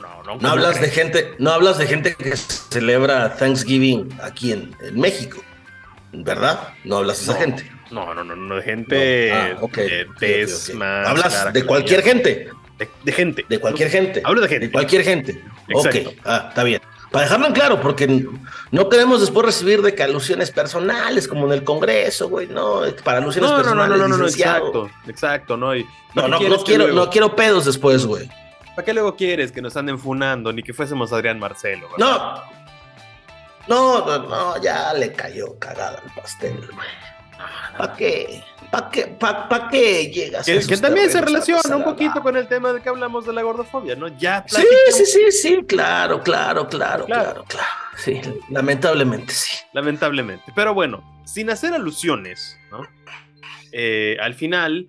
No, 0.00 0.22
no, 0.24 0.36
no 0.36 0.48
hablas 0.48 0.80
de 0.80 0.88
gente, 0.88 1.34
no 1.38 1.50
hablas 1.50 1.78
de 1.78 1.86
gente 1.86 2.14
que 2.14 2.36
celebra 2.36 3.36
Thanksgiving 3.36 4.18
aquí 4.22 4.52
en, 4.52 4.74
México, 4.94 5.42
¿verdad? 6.12 6.74
No 6.84 6.98
hablas 6.98 7.18
de 7.18 7.32
esa 7.32 7.40
gente. 7.40 7.70
No, 7.90 8.14
no, 8.14 8.22
no, 8.22 8.36
no, 8.36 8.56
de 8.56 8.62
gente 8.62 9.32
ah, 9.32 9.56
okay, 9.60 10.06
más. 10.74 11.08
Hablas 11.08 11.52
de 11.52 11.64
cualquier 11.64 12.02
gente. 12.02 12.48
De, 13.04 13.12
gente. 13.12 13.44
De 13.48 13.58
cualquier 13.58 13.90
gente. 13.90 14.22
Hablo 14.24 14.40
de 14.40 14.48
gente. 14.48 14.66
De 14.66 14.72
cualquier 14.72 15.02
gente. 15.02 15.42
Ok, 15.74 15.96
ah, 16.24 16.46
está 16.48 16.64
bien. 16.64 16.80
Para 17.10 17.24
dejarlo 17.24 17.48
en 17.48 17.52
claro, 17.52 17.80
porque 17.80 18.24
no 18.70 18.88
queremos 18.88 19.20
después 19.20 19.44
recibir 19.44 19.82
de 19.82 19.94
que 19.94 20.02
alusiones 20.04 20.52
personales, 20.52 21.26
como 21.26 21.46
en 21.46 21.52
el 21.52 21.64
Congreso, 21.64 22.28
güey, 22.28 22.46
no, 22.46 22.82
para 23.02 23.18
alusiones 23.18 23.50
personales. 23.50 23.98
No, 23.98 24.06
no, 24.06 24.08
no, 24.08 24.16
no, 24.16 24.26
exacto, 24.26 24.88
exacto, 25.08 25.56
no. 25.56 25.74
no, 25.74 26.28
no, 26.28 26.38
no 26.38 26.62
quiero, 26.62 26.88
no 26.88 27.10
quiero 27.10 27.34
pedos 27.34 27.64
después, 27.64 28.06
güey. 28.06 28.30
¿Para 28.76 28.84
qué 28.84 28.94
luego 28.94 29.16
quieres 29.16 29.50
que 29.50 29.60
nos 29.60 29.76
anden 29.76 29.98
funando 29.98 30.52
ni 30.52 30.62
que 30.62 30.72
fuésemos 30.72 31.12
Adrián 31.12 31.40
Marcelo? 31.40 31.88
No, 31.98 32.40
no, 33.68 34.18
no, 34.18 34.60
ya 34.62 34.92
le 34.94 35.12
cayó 35.12 35.58
cagada 35.58 36.02
el 36.04 36.12
pastel, 36.12 36.56
güey. 36.56 36.88
¿Para 37.76 37.94
qué? 37.94 38.42
¿Para 38.70 38.90
qué, 38.90 39.06
pa, 39.06 39.68
qué 39.70 40.10
llegas? 40.10 40.46
Que, 40.46 40.60
que 40.60 40.76
también 40.76 41.10
se 41.10 41.20
relaciona 41.20 41.76
un 41.76 41.82
poquito 41.82 42.20
con 42.20 42.36
el 42.36 42.46
tema 42.46 42.72
de 42.72 42.80
que 42.80 42.88
hablamos 42.88 43.26
de 43.26 43.32
la 43.32 43.42
gordofobia, 43.42 43.96
¿no? 43.96 44.06
Ya 44.18 44.44
Sí, 44.46 44.62
sí, 44.92 45.06
sí, 45.06 45.32
sí, 45.32 45.64
claro, 45.66 46.22
claro, 46.22 46.68
claro, 46.68 47.04
claro, 47.06 47.44
claro. 47.48 47.66
Sí, 47.96 48.20
lamentablemente 48.48 49.32
sí. 49.32 49.52
Lamentablemente. 49.72 50.52
Pero 50.54 50.72
bueno, 50.72 51.02
sin 51.24 51.50
hacer 51.50 51.74
alusiones, 51.74 52.58
¿no? 52.70 52.82
Eh, 53.72 54.16
al 54.20 54.34
final, 54.34 54.88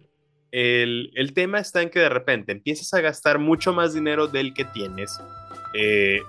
el, 0.52 1.12
el, 1.16 1.34
tema 1.34 1.60
está 1.60 1.82
en 1.82 1.90
que 1.90 2.00
de 2.00 2.10
repente 2.10 2.52
empiezas 2.52 2.94
a 2.94 3.02
gastar 3.02 3.40
mucho 3.40 3.74
más 3.74 3.94
dinero 3.94 4.28
del 4.28 4.54
que 4.54 4.66
tienes 4.66 5.20
eh, 5.74 6.20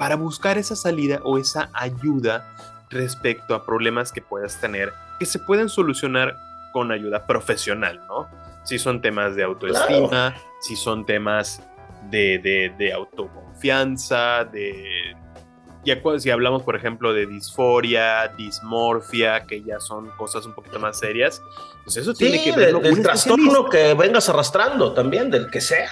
para 0.00 0.16
buscar 0.16 0.56
esa 0.56 0.76
salida 0.76 1.20
o 1.24 1.36
esa 1.36 1.68
ayuda 1.74 2.50
respecto 2.88 3.54
a 3.54 3.66
problemas 3.66 4.12
que 4.12 4.22
puedas 4.22 4.58
tener 4.58 4.94
que 5.18 5.26
se 5.26 5.38
pueden 5.38 5.68
solucionar 5.68 6.38
con 6.72 6.90
ayuda 6.90 7.26
profesional, 7.26 8.00
¿no? 8.08 8.26
Si 8.64 8.78
son 8.78 9.02
temas 9.02 9.36
de 9.36 9.42
autoestima, 9.42 10.34
si 10.62 10.74
son 10.74 11.04
temas 11.04 11.62
de, 12.10 12.72
de, 12.78 12.92
autoconfianza, 12.94 14.46
de... 14.46 15.14
Ya 15.84 16.00
si 16.18 16.30
hablamos, 16.30 16.62
por 16.62 16.76
ejemplo, 16.76 17.12
de 17.12 17.26
disforia, 17.26 18.28
dismorfia, 18.28 19.44
que 19.46 19.62
ya 19.62 19.80
son 19.80 20.08
cosas 20.16 20.46
un 20.46 20.54
poquito 20.54 20.78
más 20.78 20.98
serias, 20.98 21.42
pues 21.84 21.98
eso 21.98 22.14
tiene 22.14 22.42
que 22.42 22.52
ver 22.52 22.72
con 22.72 22.86
un 22.86 23.02
trastorno 23.02 23.68
que 23.68 23.92
vengas 23.92 24.30
arrastrando 24.30 24.94
también, 24.94 25.30
del 25.30 25.50
que 25.50 25.60
sea. 25.60 25.90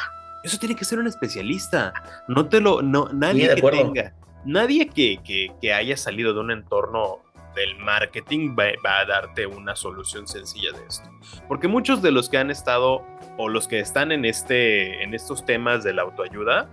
Eso 0.48 0.58
tiene 0.58 0.74
que 0.74 0.86
ser 0.86 0.98
un 0.98 1.06
especialista. 1.06 1.92
No 2.26 2.48
te 2.48 2.58
lo, 2.58 2.80
no, 2.80 3.10
nadie 3.12 3.54
que 3.54 3.60
tenga, 3.60 4.14
nadie 4.46 4.88
que, 4.88 5.18
que, 5.22 5.52
que 5.60 5.74
haya 5.74 5.94
salido 5.94 6.32
de 6.32 6.40
un 6.40 6.50
entorno 6.50 7.18
del 7.54 7.76
marketing 7.76 8.56
va, 8.58 8.98
a 8.98 9.04
darte 9.04 9.46
una 9.46 9.76
solución 9.76 10.26
sencilla 10.26 10.72
de 10.72 10.86
esto. 10.86 11.06
Porque 11.48 11.68
muchos 11.68 12.00
de 12.00 12.12
los 12.12 12.30
que 12.30 12.38
han 12.38 12.50
estado 12.50 13.04
o 13.36 13.50
los 13.50 13.68
que 13.68 13.78
están 13.78 14.10
en, 14.10 14.24
este, 14.24 15.02
en 15.02 15.12
estos 15.12 15.44
temas 15.44 15.84
de 15.84 15.92
la 15.92 16.00
autoayuda 16.00 16.66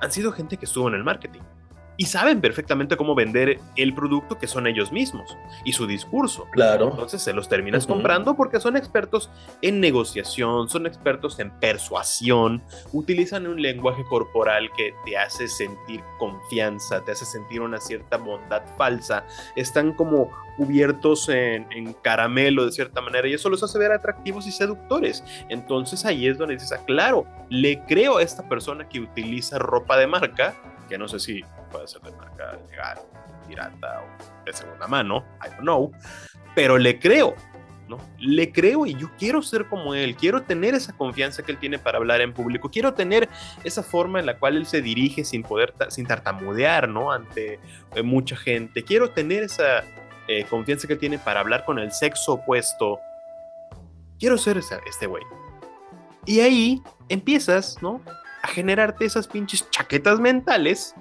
han 0.00 0.12
sido 0.12 0.30
gente 0.30 0.56
que 0.56 0.66
estuvo 0.66 0.86
en 0.86 0.94
el 0.94 1.02
marketing. 1.02 1.40
Y 2.00 2.06
saben 2.06 2.40
perfectamente 2.40 2.96
cómo 2.96 3.14
vender 3.14 3.60
el 3.76 3.92
producto 3.92 4.38
que 4.38 4.46
son 4.46 4.66
ellos 4.66 4.90
mismos 4.90 5.36
y 5.66 5.74
su 5.74 5.86
discurso. 5.86 6.46
Claro. 6.50 6.88
Entonces 6.88 7.20
se 7.20 7.34
los 7.34 7.46
terminas 7.46 7.86
comprando 7.86 8.34
porque 8.36 8.58
son 8.58 8.78
expertos 8.78 9.28
en 9.60 9.80
negociación, 9.80 10.70
son 10.70 10.86
expertos 10.86 11.38
en 11.40 11.50
persuasión, 11.60 12.62
utilizan 12.94 13.46
un 13.46 13.60
lenguaje 13.60 14.02
corporal 14.04 14.70
que 14.74 14.94
te 15.04 15.18
hace 15.18 15.46
sentir 15.46 16.00
confianza, 16.18 17.04
te 17.04 17.12
hace 17.12 17.26
sentir 17.26 17.60
una 17.60 17.78
cierta 17.78 18.16
bondad 18.16 18.62
falsa, 18.78 19.26
están 19.54 19.92
como 19.92 20.30
cubiertos 20.56 21.28
en, 21.28 21.66
caramelo 22.02 22.64
de 22.64 22.72
cierta 22.72 23.02
manera 23.02 23.28
y 23.28 23.34
eso 23.34 23.50
los 23.50 23.62
hace 23.62 23.78
ver 23.78 23.92
atractivos 23.92 24.46
y 24.46 24.52
seductores. 24.52 25.22
Entonces 25.50 26.06
ahí 26.06 26.26
es 26.26 26.38
donde 26.38 26.54
dices, 26.54 26.72
ah, 26.72 26.82
claro, 26.86 27.26
le 27.50 27.82
creo 27.84 28.16
a 28.16 28.22
esta 28.22 28.48
persona 28.48 28.88
que 28.88 29.00
utiliza 29.00 29.58
ropa 29.58 29.98
de 29.98 30.06
marca, 30.06 30.54
que 30.90 30.98
no 30.98 31.08
sé 31.08 31.20
si 31.20 31.42
puede 31.70 31.86
ser 31.86 32.02
de 32.02 32.10
marca 32.10 32.58
legal, 32.68 32.98
pirata 33.48 34.02
o 34.02 34.44
de 34.44 34.52
segunda 34.52 34.86
mano, 34.88 35.24
I 35.40 35.48
don't 35.50 35.60
know, 35.60 35.92
pero 36.54 36.76
le 36.76 36.98
creo, 36.98 37.36
¿no? 37.88 37.98
Le 38.18 38.50
creo 38.50 38.86
y 38.86 38.94
yo 38.94 39.08
quiero 39.16 39.40
ser 39.40 39.66
como 39.66 39.94
él, 39.94 40.16
quiero 40.16 40.42
tener 40.42 40.74
esa 40.74 40.92
confianza 40.96 41.44
que 41.44 41.52
él 41.52 41.58
tiene 41.58 41.78
para 41.78 41.98
hablar 41.98 42.20
en 42.20 42.34
público, 42.34 42.70
quiero 42.70 42.92
tener 42.92 43.28
esa 43.62 43.84
forma 43.84 44.18
en 44.18 44.26
la 44.26 44.38
cual 44.38 44.56
él 44.56 44.66
se 44.66 44.82
dirige 44.82 45.24
sin 45.24 45.44
poder, 45.44 45.72
sin 45.88 46.06
tartamudear, 46.06 46.88
¿no? 46.88 47.12
Ante 47.12 47.60
eh, 47.94 48.02
mucha 48.02 48.36
gente, 48.36 48.82
quiero 48.82 49.10
tener 49.10 49.44
esa 49.44 49.84
eh, 50.26 50.44
confianza 50.50 50.88
que 50.88 50.94
él 50.94 50.98
tiene 50.98 51.18
para 51.18 51.40
hablar 51.40 51.64
con 51.64 51.78
el 51.78 51.92
sexo 51.92 52.34
opuesto, 52.34 52.98
quiero 54.18 54.36
ser 54.36 54.58
este 54.58 55.06
güey. 55.06 55.22
Y 56.26 56.40
ahí 56.40 56.82
empiezas, 57.08 57.80
¿no? 57.80 58.02
A 58.42 58.48
generarte 58.48 59.04
esas 59.04 59.26
pinches 59.26 59.68
chaquetas 59.70 60.20
mentales 60.20 60.94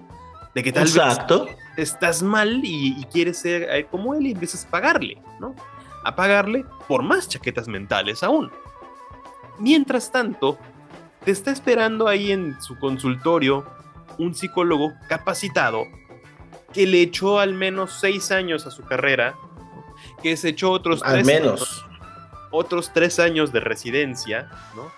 de 0.54 0.64
que 0.64 0.72
tal 0.72 0.88
Exacto. 0.88 1.46
vez 1.46 1.58
estás 1.78 2.22
mal 2.22 2.62
y, 2.64 3.06
quieres 3.12 3.38
ser 3.38 3.64
eh, 3.64 3.88
como 3.90 4.14
él 4.14 4.28
y 4.28 4.32
empiezas 4.32 4.66
a 4.66 4.70
pagarle, 4.70 5.22
¿no? 5.40 5.56
A 6.04 6.16
pagarle 6.16 6.66
por 6.88 7.04
más 7.04 7.28
chaquetas 7.30 7.68
mentales 7.68 8.24
aún. 8.24 8.52
Mientras 9.60 10.12
tanto, 10.12 10.58
te 11.24 11.32
está 11.32 11.52
esperando 11.52 12.08
ahí 12.08 12.32
en 12.32 12.62
su 12.62 12.78
consultorio 12.80 13.66
un 14.18 14.34
psicólogo 14.34 14.94
capacitado 15.08 15.86
que 16.74 16.86
le 16.86 17.02
echó 17.02 17.40
al 17.40 17.54
menos 17.54 18.00
seis 18.00 18.32
años 18.32 18.66
a 18.66 18.72
su 18.72 18.84
carrera, 18.84 19.36
que 20.22 20.38
se 20.38 20.50
echó 20.50 20.72
otros 20.72 21.02
al 21.04 21.26
menos. 21.26 21.86
otros 22.52 22.92
tres 22.94 23.20
años 23.20 23.52
de 23.52 23.60
residencia, 23.60 24.50
¿no? 24.76 24.92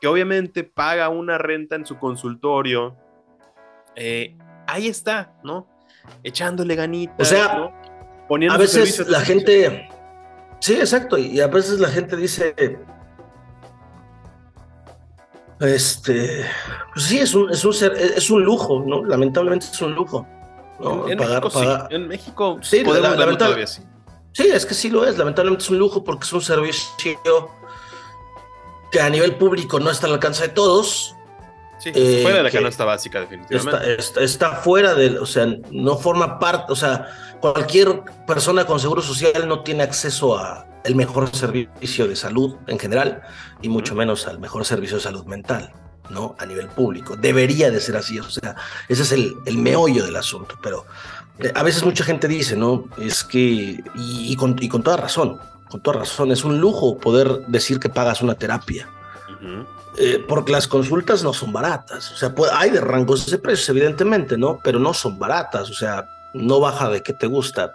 Que 0.00 0.08
obviamente 0.08 0.64
paga 0.64 1.08
una 1.08 1.38
renta 1.38 1.76
en 1.76 1.84
su 1.84 1.98
consultorio. 1.98 2.96
Eh, 3.94 4.36
ahí 4.66 4.88
está, 4.88 5.34
¿no? 5.44 5.68
Echándole 6.22 6.74
ganitas. 6.74 7.14
O 7.18 7.24
sea, 7.24 7.70
a 8.50 8.56
veces 8.56 9.08
la 9.08 9.20
gente. 9.20 9.88
Sí, 10.60 10.74
exacto. 10.74 11.18
Y 11.18 11.40
a 11.40 11.46
veces 11.48 11.78
la 11.78 11.88
gente 11.88 12.16
dice. 12.16 12.54
Este. 15.60 16.46
Pues 16.94 17.04
sí, 17.04 17.18
es 17.18 17.34
un, 17.34 17.50
es 17.50 17.64
un, 17.64 17.74
es 17.74 18.30
un 18.30 18.42
lujo, 18.42 18.82
¿no? 18.86 19.04
Lamentablemente 19.04 19.66
es 19.66 19.82
un 19.82 19.94
lujo. 19.94 20.26
En, 21.08 21.18
México, 21.18 21.50
Sí. 21.50 21.94
en 21.94 22.08
México 22.08 22.58
sí, 22.62 22.82
podemos 22.82 23.70
sí. 23.70 23.82
Sí, 24.32 24.48
es 24.50 24.64
que 24.64 24.72
sí 24.72 24.88
lo 24.88 25.04
es. 25.04 25.18
Lamentablemente 25.18 25.62
es 25.62 25.70
un 25.70 25.78
lujo 25.78 26.02
porque 26.02 26.24
es 26.24 26.32
un 26.32 26.40
servicio 26.40 27.50
que 28.90 29.00
a 29.00 29.08
nivel 29.10 29.36
público 29.36 29.80
no 29.80 29.90
está 29.90 30.06
al 30.06 30.14
alcance 30.14 30.42
de 30.42 30.48
todos. 30.48 31.14
Sí, 31.78 31.90
eh, 31.94 32.20
fuera 32.22 32.38
de 32.38 32.42
la 32.42 32.50
canasta 32.50 32.84
básica, 32.84 33.20
definitivamente. 33.20 33.96
Está, 34.22 34.56
fuera 34.56 34.94
de, 34.94 35.18
o 35.18 35.24
sea, 35.24 35.46
no 35.70 35.96
forma 35.96 36.38
parte, 36.38 36.72
o 36.72 36.76
sea, 36.76 37.08
cualquier 37.40 38.02
persona 38.26 38.66
con 38.66 38.78
seguro 38.78 39.00
social 39.00 39.48
no 39.48 39.62
tiene 39.62 39.82
acceso 39.82 40.36
a 40.36 40.66
el 40.84 40.94
mejor 40.94 41.34
servicio 41.34 42.06
de 42.06 42.16
salud 42.16 42.56
en 42.66 42.78
general 42.78 43.22
y 43.62 43.68
mucho 43.68 43.94
menos 43.94 44.26
al 44.26 44.38
mejor 44.38 44.64
servicio 44.64 44.96
de 44.96 45.02
salud 45.02 45.24
mental, 45.24 45.72
¿no? 46.10 46.36
A 46.38 46.44
nivel 46.44 46.68
público. 46.68 47.16
Debería 47.16 47.70
de 47.70 47.80
ser 47.80 47.96
así, 47.96 48.18
o 48.18 48.30
sea, 48.30 48.56
ese 48.88 49.02
es 49.02 49.12
el, 49.12 49.34
el 49.46 49.56
meollo 49.56 50.04
del 50.04 50.16
asunto, 50.16 50.58
pero 50.62 50.86
eh, 51.38 51.52
a 51.54 51.62
veces 51.62 51.82
mucha 51.84 52.04
gente 52.04 52.28
dice, 52.28 52.56
¿no? 52.56 52.84
Es 52.98 53.24
que, 53.24 53.82
y, 53.94 54.36
con, 54.36 54.56
y 54.60 54.68
con 54.68 54.82
toda 54.82 54.98
razón, 54.98 55.40
con 55.70 55.80
toda 55.80 56.00
razón, 56.00 56.32
es 56.32 56.44
un 56.44 56.60
lujo 56.60 56.98
poder 56.98 57.46
decir 57.46 57.78
que 57.78 57.88
pagas 57.88 58.20
una 58.22 58.34
terapia. 58.34 58.88
Eh, 59.96 60.24
porque 60.28 60.52
las 60.52 60.68
consultas 60.68 61.22
no 61.22 61.32
son 61.32 61.52
baratas. 61.52 62.12
O 62.12 62.16
sea, 62.16 62.34
hay 62.52 62.70
de 62.70 62.80
rangos 62.80 63.30
de 63.30 63.38
precios, 63.38 63.68
evidentemente, 63.70 64.36
¿no? 64.36 64.58
Pero 64.62 64.78
no 64.78 64.92
son 64.94 65.18
baratas. 65.18 65.70
O 65.70 65.74
sea, 65.74 66.06
no 66.34 66.60
baja 66.60 66.90
de 66.90 67.02
que 67.02 67.12
te 67.12 67.26
gusta 67.26 67.72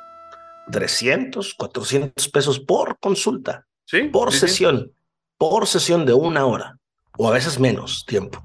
300, 0.72 1.54
400 1.56 2.30
pesos 2.30 2.60
por 2.60 3.00
consulta. 3.00 3.66
Sí. 3.86 4.04
Por 4.04 4.32
sesión. 4.34 4.92
Por 5.38 5.68
sesión 5.68 6.06
de 6.06 6.14
una 6.14 6.46
hora. 6.46 6.78
O 7.18 7.28
a 7.28 7.32
veces 7.32 7.60
menos 7.60 8.06
tiempo. 8.06 8.44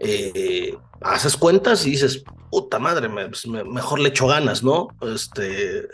Eh, 0.00 0.74
haces 1.02 1.36
cuentas 1.36 1.86
y 1.86 1.90
dices, 1.90 2.24
puta 2.50 2.78
madre, 2.78 3.08
pues, 3.08 3.46
mejor 3.46 4.00
le 4.00 4.08
echo 4.08 4.26
ganas, 4.26 4.62
¿no? 4.62 4.88
Este, 5.02 5.88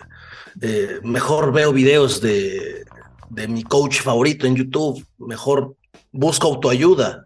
eh, 0.62 1.00
mejor 1.02 1.52
veo 1.52 1.72
videos 1.72 2.20
de, 2.20 2.84
de 3.30 3.48
mi 3.48 3.62
coach 3.62 4.00
favorito 4.00 4.46
en 4.46 4.57
YouTube, 4.57 5.04
mejor 5.18 5.74
busco 6.12 6.48
autoayuda. 6.48 7.24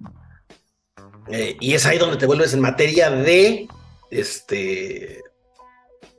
Eh, 1.29 1.57
y 1.61 1.75
es 1.75 1.87
ahí 1.87 1.99
donde 1.99 2.17
te 2.17 2.27
vuelves 2.27 2.55
en 2.55 2.61
materia 2.61 3.11
de 3.11 3.69
este 4.11 5.23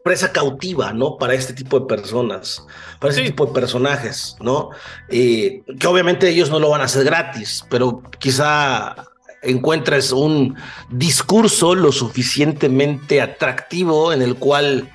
presa 0.03 0.31
cautiva, 0.31 0.93
¿no? 0.93 1.17
Para 1.17 1.33
este 1.33 1.53
tipo 1.53 1.79
de 1.79 1.85
personas, 1.85 2.65
para 2.99 3.11
este 3.11 3.23
tipo 3.23 3.45
de 3.45 3.53
personajes, 3.53 4.35
¿no? 4.39 4.69
Eh, 5.09 5.63
que 5.79 5.87
obviamente 5.87 6.29
ellos 6.29 6.49
no 6.49 6.59
lo 6.59 6.69
van 6.69 6.81
a 6.81 6.85
hacer 6.85 7.03
gratis, 7.03 7.63
pero 7.69 8.01
quizá 8.19 8.95
encuentres 9.41 10.11
un 10.11 10.55
discurso 10.89 11.75
lo 11.75 11.91
suficientemente 11.91 13.21
atractivo 13.21 14.13
en 14.13 14.21
el 14.21 14.35
cual 14.35 14.91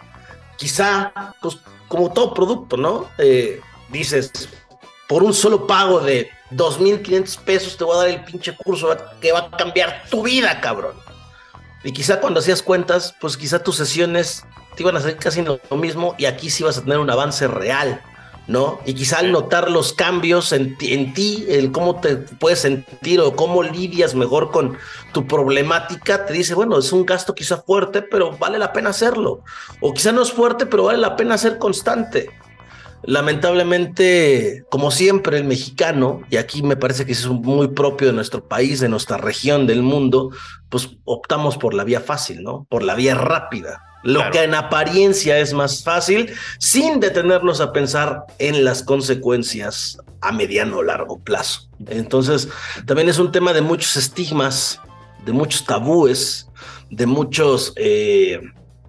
quizá, 0.57 1.13
pues 1.41 1.59
como 1.89 2.13
todo 2.13 2.35
producto, 2.35 2.77
¿no? 2.77 3.09
Eh, 3.19 3.61
dices, 3.91 4.31
por 5.09 5.23
un 5.23 5.35
solo 5.35 5.67
pago 5.67 6.01
de 6.01 6.31
2.500 6.53 7.39
pesos 7.41 7.77
te 7.77 7.85
voy 7.85 7.97
a 7.97 7.99
dar 8.01 8.09
el 8.09 8.25
pinche 8.25 8.57
curso 8.57 8.97
que 9.21 9.33
va 9.33 9.41
a 9.41 9.51
cambiar 9.51 10.05
tu 10.11 10.23
vida, 10.23 10.61
cabrón. 10.61 10.97
Y 11.85 11.93
quizá 11.93 12.21
cuando 12.21 12.41
hacías 12.41 12.63
cuentas, 12.63 13.15
pues 13.21 13.37
quizá 13.37 13.63
tus 13.63 13.77
sesiones 13.77 14.45
te 14.75 14.83
iban 14.83 14.97
a 14.97 14.99
hacer 14.99 15.17
casi 15.17 15.43
lo 15.43 15.61
mismo 15.77 16.15
y 16.19 16.27
aquí 16.27 16.51
sí 16.51 16.63
vas 16.63 16.79
a 16.79 16.83
tener 16.83 16.99
un 16.99 17.11
avance 17.11 17.47
real. 17.47 18.01
¿No? 18.49 18.81
Y 18.87 18.95
quizá 18.95 19.19
al 19.19 19.33
notar 19.33 19.71
los 19.71 19.93
cambios 19.93 20.53
en 20.53 20.77
ti, 20.77 20.93
en 20.93 21.13
ti, 21.15 21.45
el 21.49 21.73
cómo 21.73 22.01
te 22.01 22.17
puedes 22.17 22.61
sentir 22.61 23.21
o 23.21 23.35
cómo 23.35 23.63
lidias 23.63 24.15
mejor 24.15 24.51
con 24.51 24.77
tu 25.13 25.27
problemática, 25.27 26.27
te 26.27 26.33
dice, 26.33 26.55
bueno, 26.55 26.79
es 26.79 26.93
un 26.93 27.05
gasto 27.05 27.35
quizá 27.35 27.59
fuerte, 27.59 28.03
pero 28.03 28.37
vale 28.37 28.59
la 28.59 28.73
pena 28.73 28.91
hacerlo. 28.91 29.43
O 29.81 29.93
quizá 29.93 30.13
no 30.13 30.23
es 30.23 30.33
fuerte, 30.33 30.67
pero 30.67 30.85
vale 30.85 30.99
la 30.99 31.17
pena 31.17 31.39
ser 31.39 31.59
constante. 31.59 32.31
Lamentablemente, 33.03 34.65
como 34.69 34.91
siempre, 34.91 35.37
el 35.37 35.45
mexicano, 35.45 36.23
y 36.31 36.37
aquí 36.37 36.63
me 36.63 36.77
parece 36.77 37.07
que 37.07 37.13
es 37.13 37.27
muy 37.27 37.69
propio 37.69 38.09
de 38.09 38.15
nuestro 38.15 38.45
país, 38.49 38.81
de 38.81 38.89
nuestra 38.89 39.17
región, 39.17 39.67
del 39.67 39.83
mundo, 39.83 40.31
pues 40.69 40.91
optamos 41.05 41.57
por 41.57 41.75
la 41.75 41.85
vía 41.85 42.01
fácil, 42.01 42.43
¿no? 42.43 42.67
Por 42.69 42.83
la 42.83 42.95
vía 42.95 43.15
rápida 43.15 43.86
lo 44.03 44.31
que 44.31 44.45
en 44.45 44.55
apariencia 44.55 45.39
es 45.39 45.53
más 45.53 45.83
fácil, 45.83 46.33
sin 46.59 47.01
detenernos 47.01 47.61
a 47.61 47.73
pensar 47.73 48.25
en 48.39 48.65
las 48.65 48.83
consecuencias 48.83 49.99
a 50.21 50.33
mediano 50.33 50.79
o 50.79 50.83
largo 50.83 51.19
plazo. 51.19 51.69
Entonces, 51.87 52.49
también 52.87 53.09
es 53.09 53.19
un 53.19 53.33
tema 53.33 53.53
de 53.53 53.63
muchos 53.63 53.97
estigmas, 53.97 54.81
de 55.25 55.33
muchos 55.33 55.65
tabúes, 55.65 56.49
de 56.91 57.07
muchos, 57.07 57.73
eh, 57.77 58.41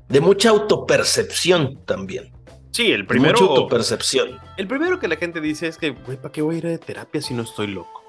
de 0.08 0.22
mucha 0.22 0.50
autopercepción 0.50 1.84
también. 1.86 2.32
Sí, 2.72 2.92
el 2.92 3.08
primero. 3.08 3.40
Mucha 3.40 3.52
autopercepción. 3.52 4.40
El 4.56 4.68
primero 4.68 5.00
que 5.00 5.08
la 5.08 5.16
gente 5.16 5.42
dice 5.42 5.68
es 5.68 5.78
que, 5.78 5.92
güey, 5.92 6.18
¿para 6.18 6.32
qué 6.32 6.42
voy 6.42 6.56
a 6.56 6.58
ir 6.60 6.68
a 6.68 6.78
terapia 6.78 7.22
si 7.22 7.34
no 7.34 7.44
estoy 7.44 7.68
loco? 7.68 8.04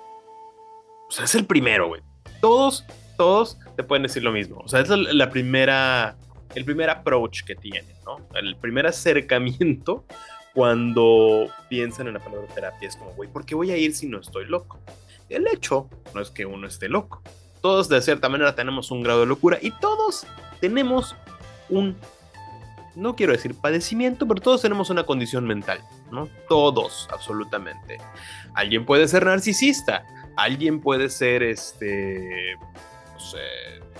O 1.09 1.11
sea, 1.11 1.25
es 1.25 1.35
el 1.35 1.47
primero, 1.47 1.89
güey. 1.89 2.03
Todos, 2.43 2.85
todos 3.17 3.59
te 3.77 3.83
pueden 3.83 4.03
decir 4.03 4.23
lo 4.23 4.31
mismo. 4.31 4.59
O 4.59 4.69
sea, 4.69 4.81
es 4.81 4.91
la 4.91 5.31
primera 5.31 6.19
el 6.59 6.65
primer 6.65 6.91
approach 6.91 7.45
que 7.45 7.55
tienen, 7.55 7.95
¿no? 8.05 8.19
El 8.35 8.57
primer 8.57 8.87
acercamiento 8.87 10.05
cuando 10.55 11.47
piensan 11.69 12.09
en 12.09 12.15
la 12.15 12.21
palabra 12.21 12.47
terapia 12.53 12.89
es 12.89 12.97
como, 12.97 13.13
güey, 13.13 13.31
¿por 13.31 13.47
qué 13.47 13.55
voy 13.55 13.71
a 13.71 13.77
ir 13.77 13.95
si 13.95 14.07
no 14.07 14.19
estoy 14.19 14.45
loco? 14.47 14.81
El 15.29 15.47
hecho 15.47 15.89
no 16.15 16.21
es 16.21 16.31
que 16.31 16.47
uno 16.47 16.67
esté 16.67 16.89
loco. 16.89 17.23
Todos 17.63 17.89
de 17.89 18.01
cierta 18.03 18.29
manera 18.29 18.55
tenemos 18.55 18.91
un 18.91 19.03
grado 19.03 19.21
de 19.21 19.27
locura 19.27 19.59
y 19.61 19.71
todos 19.71 20.27
tenemos 20.61 21.15
un, 21.69 21.97
no 22.97 23.15
quiero 23.15 23.33
decir 23.33 23.55
padecimiento, 23.55 24.27
pero 24.27 24.41
todos 24.41 24.63
tenemos 24.63 24.91
una 24.91 25.05
condición 25.05 25.45
mental, 25.45 25.81
¿no? 26.11 26.29
Todos, 26.49 27.09
absolutamente. 27.13 27.99
Alguien 28.55 28.85
puede 28.85 29.07
ser 29.07 29.27
narcisista, 29.27 30.05
alguien 30.37 30.81
puede 30.81 31.09
ser 31.11 31.43
este 31.43 32.57
no 33.13 33.21
sé, 33.21 33.39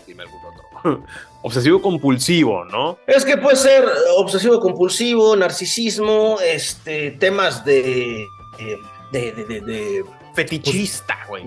dime 0.07 0.23
algún 0.23 0.41
otro. 0.45 1.05
obsesivo 1.43 1.81
compulsivo, 1.81 2.65
¿no? 2.65 2.99
Es 3.07 3.25
que 3.25 3.37
puede 3.37 3.57
ser 3.57 3.85
obsesivo 4.17 4.61
compulsivo, 4.61 5.37
narcisismo, 5.37 6.39
este, 6.45 7.13
temas 7.13 7.65
de, 7.65 8.23
eh, 8.59 8.77
de, 9.13 9.33
de, 9.33 9.61
de, 9.61 10.05
fetichista, 10.35 11.19
güey. 11.29 11.45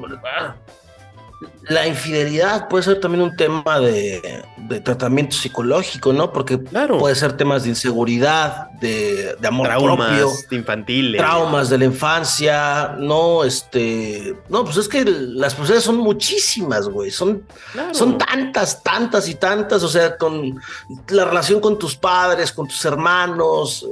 La 1.64 1.88
infidelidad 1.88 2.68
puede 2.68 2.84
ser 2.84 3.00
también 3.00 3.24
un 3.24 3.36
tema 3.36 3.80
de, 3.80 4.44
tratamiento 4.84 5.36
psicológico, 5.36 6.14
¿no? 6.14 6.32
Porque 6.32 6.58
puede 6.58 7.16
ser 7.16 7.34
temas 7.34 7.64
de 7.64 7.70
inseguridad, 7.70 8.70
de, 8.80 9.36
amor 9.44 9.68
traumas 9.68 10.10
propio, 10.10 10.32
infantiles, 10.52 11.20
traumas 11.20 11.70
de 11.70 11.78
la 11.80 11.86
infancia, 11.86 12.96
no, 12.98 13.44
este, 13.44 14.36
no, 14.50 14.64
pues 14.64 14.78
es 14.78 14.88
que 14.88 15.04
las 15.06 15.54
posibilidades 15.56 15.84
son 15.84 15.98
muchísimas, 15.98 16.88
güey, 16.88 17.10
son, 17.10 17.44
son 17.92 18.18
tantas, 18.18 18.84
tantas 18.84 19.28
y 19.28 19.36
tantas, 19.36 19.82
o 19.82 19.90
sea, 19.90 20.18
con 20.18 20.60
la 21.10 21.26
relación 21.26 21.60
con 21.60 21.80
tus 21.80 21.96
padres, 21.96 22.52
con 22.52 22.68
tus 22.68 22.84
hermanos, 22.86 23.88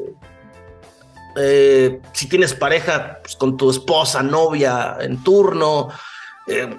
eh, 1.35 2.01
si 2.13 2.27
tienes 2.27 2.53
pareja, 2.53 3.19
pues 3.23 3.35
con 3.35 3.57
tu 3.57 3.69
esposa, 3.69 4.21
novia 4.21 4.97
en 4.99 5.23
turno. 5.23 5.89
Eh, 6.47 6.77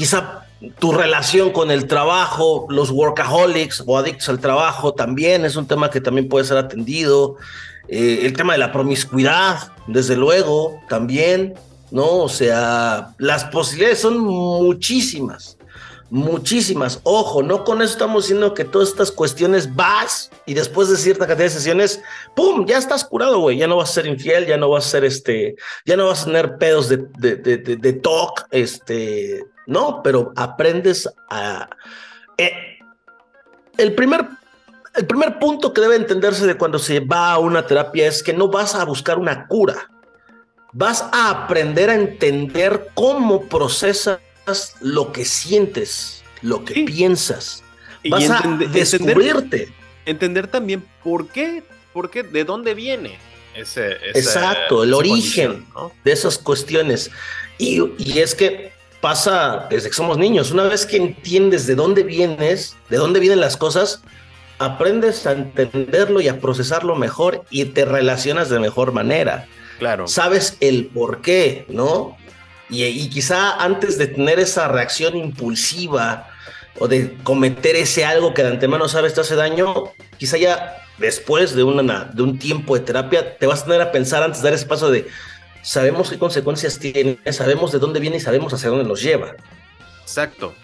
quizá 0.00 0.46
tu 0.78 0.92
relación 0.92 1.52
con 1.52 1.70
el 1.70 1.86
trabajo, 1.86 2.66
los 2.70 2.90
workaholics 2.90 3.84
o 3.86 3.98
adictos 3.98 4.30
al 4.30 4.40
trabajo 4.40 4.94
también 4.94 5.44
es 5.44 5.56
un 5.56 5.66
tema 5.66 5.90
que 5.90 6.00
también 6.00 6.26
puede 6.26 6.46
ser 6.46 6.56
atendido. 6.56 7.36
Eh, 7.86 8.20
el 8.22 8.32
tema 8.32 8.54
de 8.54 8.60
la 8.60 8.72
promiscuidad, 8.72 9.72
desde 9.88 10.16
luego, 10.16 10.80
también, 10.88 11.52
¿no? 11.90 12.16
O 12.16 12.30
sea, 12.30 13.10
las 13.18 13.44
posibilidades 13.44 14.00
son 14.00 14.20
muchísimas 14.20 15.58
muchísimas. 16.10 17.00
Ojo, 17.04 17.42
no 17.42 17.64
con 17.64 17.80
eso 17.80 17.92
estamos 17.92 18.24
diciendo 18.24 18.52
que 18.52 18.64
todas 18.64 18.88
estas 18.88 19.12
cuestiones 19.12 19.74
vas 19.74 20.30
y 20.44 20.54
después 20.54 20.88
de 20.88 20.96
cierta 20.96 21.26
cantidad 21.26 21.46
de 21.46 21.54
sesiones, 21.54 22.02
¡pum! 22.34 22.66
Ya 22.66 22.78
estás 22.78 23.04
curado, 23.04 23.38
güey. 23.38 23.56
Ya 23.56 23.68
no 23.68 23.76
vas 23.76 23.90
a 23.90 23.94
ser 23.94 24.06
infiel, 24.06 24.46
ya 24.46 24.56
no 24.56 24.68
vas 24.68 24.86
a 24.86 24.90
ser 24.90 25.04
este, 25.04 25.54
ya 25.86 25.96
no 25.96 26.08
vas 26.08 26.22
a 26.22 26.24
tener 26.26 26.58
pedos 26.58 26.88
de, 26.88 26.98
de, 27.18 27.36
de, 27.36 27.58
de, 27.58 27.92
talk, 27.92 28.46
este, 28.50 29.44
no, 29.70 30.02
pero 30.02 30.32
aprendes 30.36 31.08
a... 31.28 31.68
Eh, 32.36 32.78
el 33.78 33.94
primer 33.94 34.26
el 34.96 35.06
primer 35.06 35.38
punto 35.38 35.72
que 35.72 35.80
debe 35.80 35.96
entenderse 35.96 36.46
de 36.46 36.56
cuando 36.56 36.78
se 36.78 37.00
va 37.00 37.32
a 37.32 37.38
una 37.38 37.66
terapia 37.66 38.08
es 38.08 38.22
que 38.22 38.32
no 38.32 38.48
vas 38.48 38.74
a 38.74 38.84
buscar 38.84 39.18
una 39.18 39.46
cura. 39.46 39.88
Vas 40.72 41.04
a 41.12 41.30
aprender 41.30 41.90
a 41.90 41.94
entender 41.94 42.88
cómo 42.94 43.42
procesa 43.44 44.20
lo 44.80 45.12
que 45.12 45.24
sientes, 45.24 46.24
lo 46.42 46.64
que 46.64 46.84
piensas. 46.84 47.62
Vas 48.08 48.30
a 48.30 48.42
descubrirte. 48.70 49.72
Entender, 50.06 50.48
también 50.48 50.84
por 51.04 51.28
qué, 51.28 51.62
por 51.92 52.10
qué, 52.10 52.22
de 52.24 52.44
dónde 52.44 52.74
viene 52.74 53.18
ese. 53.54 53.92
Exacto, 54.14 54.82
el 54.82 54.94
origen 54.94 55.66
de 56.04 56.12
esas 56.12 56.38
cuestiones. 56.38 57.10
Y, 57.58 57.80
y 57.98 58.18
es 58.18 58.34
que 58.34 58.72
pasa 59.00 59.66
desde 59.70 59.88
que 59.88 59.94
somos 59.94 60.18
niños. 60.18 60.50
Una 60.50 60.64
vez 60.64 60.86
que 60.86 60.96
entiendes 60.96 61.66
de 61.66 61.74
dónde 61.74 62.02
vienes, 62.02 62.76
de 62.88 62.96
dónde 62.96 63.20
vienen 63.20 63.40
las 63.40 63.56
cosas, 63.56 64.02
aprendes 64.58 65.26
a 65.26 65.32
entenderlo 65.32 66.20
y 66.20 66.28
a 66.28 66.38
procesarlo 66.38 66.94
mejor 66.94 67.44
y 67.50 67.64
te 67.66 67.84
relacionas 67.84 68.50
de 68.50 68.60
mejor 68.60 68.92
manera. 68.92 69.48
Claro. 69.78 70.06
Sabes 70.06 70.58
el 70.60 70.86
por 70.86 71.22
qué, 71.22 71.64
¿no? 71.68 72.16
Y, 72.68 73.08
quizá 73.08 73.56
antes 73.56 73.98
de 73.98 74.06
tener 74.06 74.38
esa 74.38 74.68
reacción 74.68 75.16
impulsiva 75.16 76.28
o 76.78 76.86
de 76.86 77.16
cometer 77.24 77.74
ese 77.74 78.04
algo 78.04 78.32
que 78.32 78.44
de 78.44 78.50
antemano 78.50 78.86
sabes 78.86 79.12
te 79.12 79.22
hace 79.22 79.34
daño, 79.34 79.90
quizá 80.18 80.36
ya 80.36 80.76
después 80.98 81.56
de, 81.56 81.64
una, 81.64 82.04
de 82.04 82.22
un 82.22 82.38
tiempo 82.38 82.74
de 82.74 82.84
terapia 82.84 83.36
te 83.38 83.46
vas 83.46 83.62
a 83.62 83.64
tener 83.64 83.80
a 83.80 83.90
pensar 83.90 84.22
antes 84.22 84.40
de 84.40 84.48
dar 84.48 84.54
ese 84.54 84.66
paso 84.66 84.90
de 84.90 85.08
sabemos 85.62 86.10
qué 86.10 86.18
consecuencias 86.18 86.78
tiene, 86.78 87.18
sabemos 87.32 87.72
de 87.72 87.78
dónde 87.78 88.00
viene 88.00 88.16
y 88.16 88.20
sabemos 88.20 88.52
hacia 88.52 88.70
dónde 88.70 88.84
nos 88.84 89.02
lleva. 89.02 89.34
Exacto. 90.02 90.54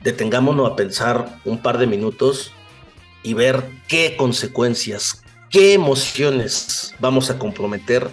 Detengámonos 0.00 0.70
a 0.70 0.76
pensar 0.76 1.40
un 1.44 1.58
par 1.58 1.78
de 1.78 1.86
minutos 1.86 2.52
y 3.22 3.34
ver 3.34 3.64
qué 3.88 4.16
consecuencias, 4.16 5.22
qué 5.50 5.74
emociones 5.74 6.94
vamos 6.98 7.30
a 7.30 7.38
comprometer 7.38 8.10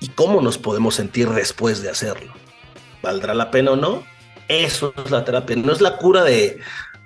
y 0.00 0.08
cómo 0.08 0.40
nos 0.40 0.58
podemos 0.58 0.94
sentir 0.94 1.28
después 1.30 1.82
de 1.82 1.90
hacerlo. 1.90 2.32
¿Valdrá 3.02 3.34
la 3.34 3.50
pena 3.50 3.72
o 3.72 3.76
no? 3.76 4.04
Eso 4.48 4.94
es 5.04 5.10
la 5.10 5.24
terapia, 5.24 5.56
no 5.56 5.72
es 5.72 5.80
la 5.80 5.98
cura 5.98 6.24
de, 6.24 6.58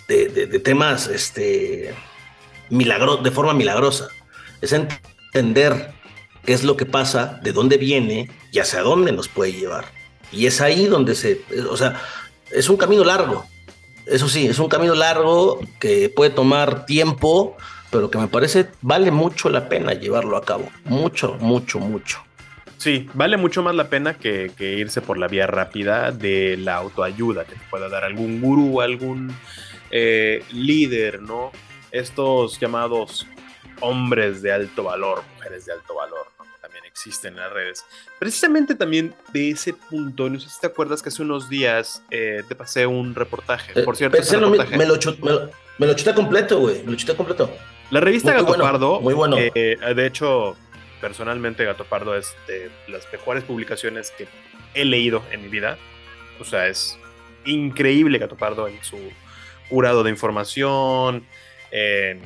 de, 0.08 0.58
temas 0.60 1.08
este, 1.08 1.94
milagro, 2.70 3.16
de 3.16 3.30
forma 3.30 3.54
milagrosa. 3.54 4.08
Es 4.60 4.72
entender 4.72 5.92
qué 6.44 6.52
es 6.52 6.64
lo 6.64 6.76
que 6.76 6.86
pasa, 6.86 7.40
de 7.42 7.52
dónde 7.52 7.76
viene 7.76 8.30
y 8.50 8.58
hacia 8.58 8.82
dónde 8.82 9.12
nos 9.12 9.28
puede 9.28 9.52
llevar. 9.52 9.86
Y 10.30 10.46
es 10.46 10.60
ahí 10.60 10.86
donde 10.86 11.14
se, 11.14 11.42
o 11.68 11.76
sea, 11.76 12.00
es 12.50 12.68
un 12.68 12.76
camino 12.76 13.04
largo. 13.04 13.44
Eso 14.06 14.28
sí, 14.28 14.46
es 14.46 14.58
un 14.58 14.68
camino 14.68 14.94
largo 14.94 15.60
que 15.78 16.08
puede 16.08 16.30
tomar 16.30 16.86
tiempo, 16.86 17.56
pero 17.90 18.10
que 18.10 18.18
me 18.18 18.26
parece 18.26 18.68
vale 18.80 19.10
mucho 19.10 19.48
la 19.48 19.68
pena 19.68 19.92
llevarlo 19.92 20.36
a 20.36 20.44
cabo. 20.44 20.68
Mucho, 20.84 21.36
mucho, 21.40 21.78
mucho. 21.78 22.18
Sí, 22.82 23.08
vale 23.14 23.36
mucho 23.36 23.62
más 23.62 23.76
la 23.76 23.88
pena 23.88 24.14
que, 24.14 24.50
irse 24.58 25.00
por 25.00 25.16
la 25.16 25.28
vía 25.28 25.46
rápida 25.46 26.10
de 26.10 26.56
la 26.56 26.76
autoayuda, 26.76 27.44
que 27.44 27.54
te 27.54 27.64
pueda 27.70 27.88
dar 27.88 28.02
algún 28.02 28.40
gurú, 28.40 28.80
algún 28.80 29.32
eh, 29.92 30.42
líder, 30.50 31.22
¿no? 31.22 31.52
Estos 31.92 32.58
llamados 32.58 33.24
hombres 33.82 34.42
de 34.42 34.52
alto 34.52 34.82
valor, 34.82 35.22
mujeres 35.36 35.66
de 35.66 35.74
alto 35.74 35.94
valor, 35.94 36.26
existen 36.92 37.34
en 37.34 37.40
las 37.40 37.52
redes. 37.52 37.84
Precisamente 38.18 38.74
también 38.74 39.14
de 39.32 39.50
ese 39.50 39.72
punto, 39.72 40.28
no 40.28 40.38
sé 40.38 40.48
si 40.48 40.60
te 40.60 40.68
acuerdas 40.68 41.02
que 41.02 41.08
hace 41.08 41.22
unos 41.22 41.48
días 41.48 42.02
eh, 42.10 42.42
te 42.48 42.54
pasé 42.54 42.86
un 42.86 43.14
reportaje. 43.14 43.72
Eh, 43.74 43.82
por 43.82 43.96
cierto, 43.96 44.16
Me, 44.76 44.86
lo, 44.86 44.96
chuté 44.98 46.14
completo, 46.14 46.60
güey. 46.60 46.82
Me 46.84 46.92
lo 46.92 46.96
chuté 46.96 47.16
completo. 47.16 47.50
La 47.90 48.00
revista 48.00 48.32
Gato 48.32 48.56
Pardo, 48.56 49.00
muy 49.00 49.14
bueno. 49.14 49.36
de 49.36 50.06
hecho, 50.06 50.56
personalmente 51.00 51.64
Gato 51.64 51.84
Pardo 51.84 52.16
es 52.16 52.34
de 52.46 52.70
las 52.88 53.10
mejores 53.12 53.44
publicaciones 53.44 54.12
que 54.12 54.28
he 54.74 54.84
leído 54.84 55.22
en 55.32 55.42
mi 55.42 55.48
vida. 55.48 55.76
O 56.40 56.44
sea, 56.44 56.68
es 56.68 56.98
increíble 57.44 58.18
Gato 58.18 58.36
Pardo 58.36 58.68
en 58.68 58.82
su 58.82 58.98
curado 59.68 60.02
de 60.02 60.10
información, 60.10 61.26
en, 61.70 62.20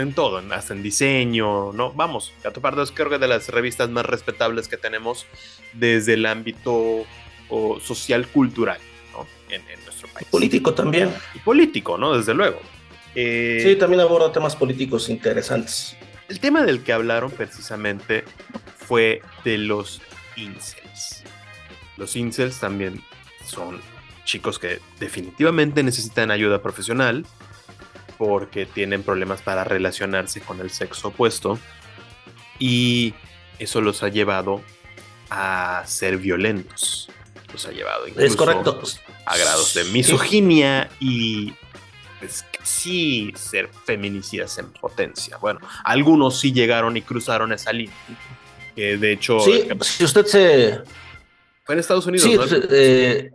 en 0.00 0.12
todo, 0.12 0.42
hasta 0.52 0.74
en 0.74 0.82
diseño, 0.82 1.72
¿no? 1.72 1.92
Vamos, 1.92 2.32
Gato 2.42 2.60
Pardo 2.60 2.82
es 2.82 2.92
creo 2.92 3.10
que 3.10 3.18
de 3.18 3.28
las 3.28 3.48
revistas 3.48 3.90
más 3.90 4.06
respetables 4.06 4.68
que 4.68 4.76
tenemos 4.76 5.26
desde 5.72 6.14
el 6.14 6.26
ámbito 6.26 7.04
social 7.82 8.26
cultural, 8.28 8.78
¿no? 9.12 9.26
En, 9.50 9.62
nuestro 9.84 10.08
país. 10.08 10.26
Político 10.30 10.74
también. 10.74 11.12
Y 11.34 11.38
político, 11.38 11.96
¿no? 11.96 12.16
Desde 12.16 12.34
luego. 12.34 12.60
Eh, 13.14 13.60
sí, 13.62 13.76
también 13.76 14.00
aborda 14.00 14.32
temas 14.32 14.56
políticos 14.56 15.08
interesantes. 15.08 15.96
El 16.28 16.40
tema 16.40 16.64
del 16.64 16.82
que 16.82 16.92
hablaron 16.92 17.30
precisamente 17.30 18.24
fue 18.76 19.22
de 19.44 19.58
los 19.58 20.02
incels. 20.36 21.22
Los 21.96 22.16
incels 22.16 22.58
también 22.58 23.00
son 23.44 23.80
chicos 24.24 24.58
que 24.58 24.80
definitivamente 24.98 25.82
necesitan 25.82 26.30
ayuda 26.30 26.60
profesional 26.60 27.24
porque 28.18 28.66
tienen 28.66 29.02
problemas 29.02 29.42
para 29.42 29.64
relacionarse 29.64 30.40
con 30.40 30.60
el 30.60 30.70
sexo 30.70 31.08
opuesto 31.08 31.58
y 32.58 33.14
eso 33.58 33.80
los 33.80 34.02
ha 34.02 34.08
llevado 34.08 34.62
a 35.30 35.82
ser 35.86 36.18
violentos. 36.18 37.08
Los 37.52 37.66
ha 37.66 37.70
llevado 37.70 38.06
incluso 38.06 38.44
a 39.24 39.36
grados 39.36 39.74
de 39.74 39.84
misoginia 39.84 40.90
y 41.00 41.52
pues, 42.18 42.44
sí 42.62 43.32
ser 43.36 43.68
feminicidas 43.84 44.58
en 44.58 44.70
potencia. 44.72 45.36
Bueno, 45.38 45.60
algunos 45.84 46.40
sí 46.40 46.52
llegaron 46.52 46.96
y 46.96 47.02
cruzaron 47.02 47.52
esa 47.52 47.72
línea. 47.72 47.94
Que 48.74 48.96
de 48.96 49.12
hecho. 49.12 49.40
Sí, 49.40 49.68
si 49.80 50.04
usted 50.04 50.26
se. 50.26 50.80
Fue 51.64 51.74
en 51.74 51.80
Estados 51.80 52.06
Unidos, 52.06 52.28
sí, 52.28 52.36
¿no? 52.36 52.66
Eh, 52.70 53.30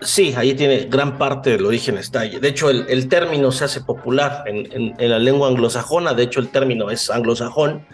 sí, 0.00 0.34
ahí 0.36 0.54
tiene 0.54 0.86
gran 0.90 1.18
parte 1.18 1.50
del 1.50 1.66
origen 1.66 1.98
está. 1.98 2.20
De 2.20 2.48
hecho, 2.48 2.70
el, 2.70 3.08
término 3.08 3.52
se 3.52 3.64
hace 3.64 3.80
popular 3.80 4.44
en, 4.46 4.94
la 4.98 5.18
lengua 5.18 5.48
anglosajona. 5.48 6.14
De 6.14 6.24
hecho, 6.24 6.40
el 6.40 6.48
término 6.48 6.90
es 6.90 7.10
anglosajón. 7.10 7.86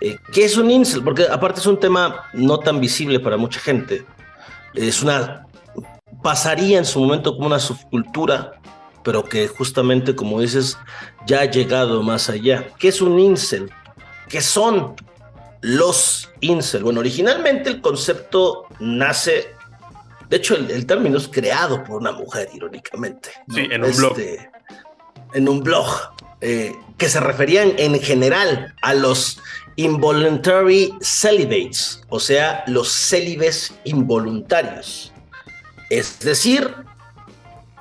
Eh, 0.00 0.18
¿Qué 0.32 0.44
es 0.44 0.56
un 0.56 0.70
incel? 0.70 1.02
Porque 1.02 1.26
aparte 1.30 1.60
es 1.60 1.66
un 1.66 1.80
tema 1.80 2.24
no 2.32 2.58
tan 2.58 2.80
visible 2.80 3.20
para 3.20 3.36
mucha 3.36 3.60
gente. 3.60 4.04
Es 4.74 5.02
una 5.02 5.46
pasaría 6.22 6.78
en 6.78 6.84
su 6.84 7.00
momento 7.00 7.34
como 7.34 7.46
una 7.46 7.58
subcultura, 7.58 8.52
pero 9.02 9.24
que 9.24 9.48
justamente, 9.48 10.14
como 10.14 10.40
dices, 10.40 10.78
ya 11.26 11.40
ha 11.40 11.44
llegado 11.44 12.02
más 12.02 12.28
allá. 12.28 12.68
¿Qué 12.78 12.88
es 12.88 13.00
un 13.00 13.18
incel? 13.18 13.70
¿Qué 14.28 14.40
son 14.40 14.94
los 15.60 16.28
incel? 16.40 16.84
Bueno, 16.84 17.00
originalmente 17.00 17.70
el 17.70 17.80
concepto 17.80 18.66
nace 18.80 19.55
De 20.28 20.36
hecho, 20.36 20.56
el, 20.56 20.86
término 20.86 21.18
es 21.18 21.28
creado 21.28 21.84
por 21.84 22.00
una 22.00 22.12
mujer, 22.12 22.48
irónicamente. 22.52 23.30
Sí, 23.48 23.68
en 23.70 23.84
un 23.84 23.96
blog. 23.96 24.18
Este, 24.18 24.50
en 25.34 25.48
un 25.48 25.62
blog, 25.62 25.86
eh, 26.40 26.74
que 26.98 27.08
se 27.08 27.20
referían 27.20 27.72
en 27.78 28.00
general 28.00 28.74
a 28.82 28.94
los 28.94 29.40
involuntary 29.76 30.94
celibates, 31.00 32.02
o 32.08 32.18
sea, 32.18 32.64
los 32.66 32.90
célibes 32.90 33.74
involuntarios. 33.84 35.12
Es 35.90 36.18
decir, 36.20 36.74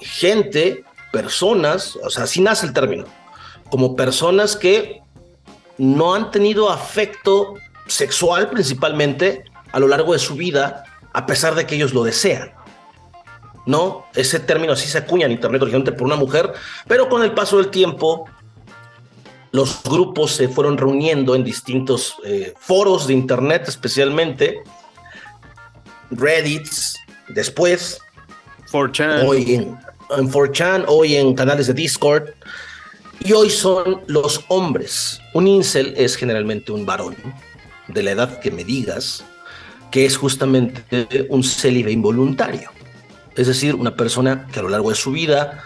gente, 0.02 0.84
personas, 1.12 1.96
o 2.04 2.10
sea, 2.10 2.26
así 2.26 2.42
nace 2.42 2.66
el 2.66 2.74
término, 2.74 3.06
como 3.70 3.96
personas 3.96 4.56
que 4.56 5.02
no 5.78 6.14
han 6.14 6.32
tenido 6.32 6.70
afecto 6.70 7.56
sexual 7.88 8.50
principalmente 8.50 9.44
a 9.72 9.80
lo 9.80 9.88
largo 9.88 10.14
de 10.14 10.20
su 10.20 10.36
vida, 10.36 10.84
a 11.16 11.26
pesar 11.26 11.56
de 11.56 11.66
que 11.66 11.76
ellos 11.76 11.94
lo 11.94 12.04
desean. 12.04 12.52
¿No? 13.66 14.06
Ese 14.14 14.40
término 14.40 14.74
así 14.74 14.88
se 14.88 15.00
acuña 15.00 15.26
en 15.26 15.32
Internet 15.32 15.62
originalmente 15.62 15.98
por 15.98 16.06
una 16.06 16.18
mujer, 16.18 16.54
pero 16.88 17.10
con 17.10 17.24
el 17.24 17.32
paso 17.32 17.58
del 17.58 17.70
tiempo 17.70 18.26
los 19.52 19.82
grupos 19.84 20.34
se 20.34 20.50
fueron 20.50 20.78
reuniendo 20.78 21.34
en 21.34 21.44
distintos 21.44 22.18
eh, 22.26 22.54
foros 22.60 23.08
de 23.08 23.14
Internet 23.14 23.64
especialmente, 23.68 24.62
Reddits, 26.12 27.00
después, 27.30 28.00
4chan. 28.72 29.26
hoy 29.26 29.56
en, 29.56 29.80
en 30.16 30.32
4chan, 30.32 30.84
hoy 30.88 31.16
en 31.16 31.34
canales 31.34 31.68
de 31.68 31.74
Discord, 31.74 32.26
y 33.20 33.32
hoy 33.32 33.50
son 33.50 34.04
los 34.08 34.44
hombres. 34.50 35.22
Un 35.34 35.48
incel 35.48 35.94
es 35.98 36.18
generalmente 36.18 36.72
un 36.72 36.86
varón, 36.86 37.16
de 37.88 38.04
la 38.04 38.12
edad 38.12 38.40
que 38.40 38.52
me 38.52 38.64
digas, 38.64 39.24
que 39.96 40.06
es 40.06 40.18
justamente 40.18 41.08
un 41.30 41.42
célibe 41.42 41.90
involuntario. 41.90 42.70
Es 43.38 43.48
decir, 43.48 43.76
una 43.76 43.96
persona 43.96 44.46
que 44.52 44.60
a 44.60 44.64
lo 44.64 44.68
largo 44.68 44.90
de 44.90 44.96
su 44.98 45.14
vida 45.14 45.64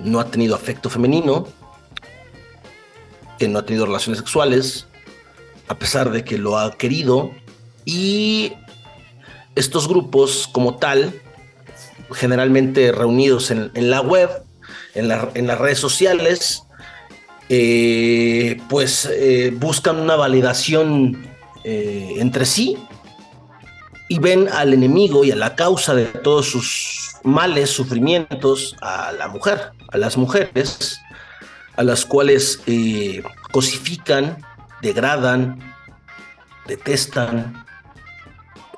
no 0.00 0.18
ha 0.18 0.30
tenido 0.30 0.54
afecto 0.54 0.88
femenino, 0.88 1.46
que 3.38 3.48
no 3.48 3.58
ha 3.58 3.66
tenido 3.66 3.84
relaciones 3.84 4.18
sexuales, 4.18 4.86
a 5.68 5.74
pesar 5.78 6.10
de 6.10 6.24
que 6.24 6.38
lo 6.38 6.56
ha 6.56 6.72
querido, 6.78 7.32
y 7.84 8.54
estos 9.54 9.88
grupos 9.88 10.48
como 10.50 10.76
tal, 10.76 11.12
generalmente 12.14 12.92
reunidos 12.92 13.50
en, 13.50 13.90
la 13.90 14.00
web, 14.00 14.30
en, 14.94 15.06
las 15.08 15.58
redes 15.58 15.78
sociales, 15.78 16.62
eh, 17.50 18.58
pues 18.70 19.06
eh, 19.12 19.52
buscan 19.54 20.00
una 20.00 20.16
validación 20.16 21.26
eh, 21.62 22.14
entre 22.16 22.46
sí 22.46 22.78
y 24.08 24.18
ven 24.18 24.48
al 24.48 24.72
enemigo 24.72 25.24
y 25.24 25.30
a 25.30 25.36
la 25.36 25.54
causa 25.56 25.94
de 25.94 26.06
todos 26.06 26.46
sus 26.46 27.16
males, 27.24 27.70
sufrimientos, 27.70 28.76
a 28.80 29.12
la 29.12 29.28
mujer, 29.28 29.72
a 29.88 29.98
las 29.98 30.16
mujeres, 30.16 31.00
a 31.76 31.82
las 31.82 32.04
cuales 32.06 32.60
eh, 32.66 33.22
cosifican, 33.50 34.44
degradan, 34.80 35.58
detestan, 36.66 37.64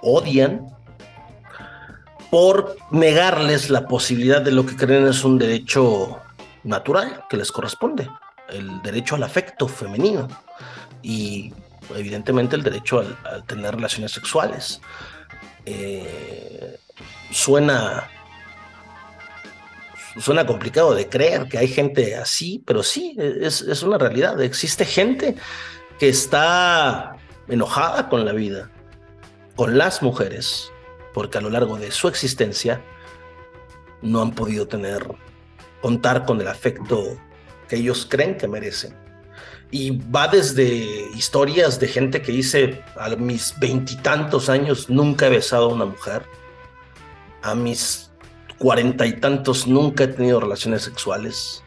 odian, 0.03 0.67
por 2.31 2.77
negarles 2.91 3.71
la 3.71 3.87
posibilidad 3.87 4.43
de 4.43 4.53
lo 4.53 4.67
que 4.67 4.77
creen 4.77 5.07
es 5.07 5.25
un 5.25 5.39
derecho 5.39 6.19
natural 6.65 7.25
que 7.29 7.37
les 7.37 7.51
corresponde, 7.51 8.09
el 8.51 8.83
derecho 8.83 9.15
al 9.15 9.23
afecto 9.23 9.69
femenino 9.69 10.29
y 11.03 11.53
evidentemente 11.95 12.57
el 12.57 12.63
derecho 12.63 13.01
a 13.01 13.41
tener 13.47 13.75
relaciones 13.75 14.13
sexuales. 14.13 14.81
Eh, 15.71 16.79
suena 17.31 18.11
suena 20.19 20.47
complicado 20.47 20.95
de 20.95 21.09
creer 21.09 21.47
que 21.49 21.59
hay 21.59 21.69
gente 21.69 22.17
así, 22.17 22.63
pero 22.67 22.83
sí, 22.83 23.15
es, 23.19 23.61
es 23.61 23.83
una 23.83 23.99
realidad. 23.99 24.41
Existe 24.43 24.85
gente 24.85 25.37
que 25.99 26.09
está 26.09 27.17
enojada 27.49 28.09
con 28.09 28.25
la 28.25 28.33
vida, 28.33 28.71
con 29.55 29.79
las 29.79 30.03
mujeres, 30.03 30.73
porque 31.15 31.39
a 31.39 31.41
lo 31.41 31.51
largo 31.51 31.79
de 31.79 31.91
su 31.91 32.09
existencia 32.09 32.83
no 34.03 34.23
han 34.23 34.33
podido 34.33 34.67
tener, 34.67 35.07
contar 35.83 36.25
con 36.25 36.41
el 36.41 36.49
afecto 36.49 37.17
que 37.69 37.77
ellos 37.77 38.07
creen 38.09 38.37
que 38.37 38.49
merecen. 38.49 38.97
Y 39.71 39.99
va 40.11 40.29
desde 40.29 40.67
historias 41.15 41.79
de 41.79 41.89
gente 41.89 42.23
que 42.23 42.33
dice, 42.33 42.83
a 42.97 43.11
mis 43.11 43.55
veintitantos 43.59 44.49
años 44.49 44.89
nunca 44.89 45.27
he 45.27 45.31
besado 45.31 45.67
a 45.67 45.75
una 45.75 45.85
mujer, 45.85 46.23
a 47.43 47.55
mis 47.55 48.11
cuarenta 48.59 49.07
y 49.07 49.13
tantos 49.13 49.67
nunca 49.67 50.05
he 50.05 50.09
tenido 50.09 50.41
relaciones 50.41 50.83
sexuales. 50.83 51.63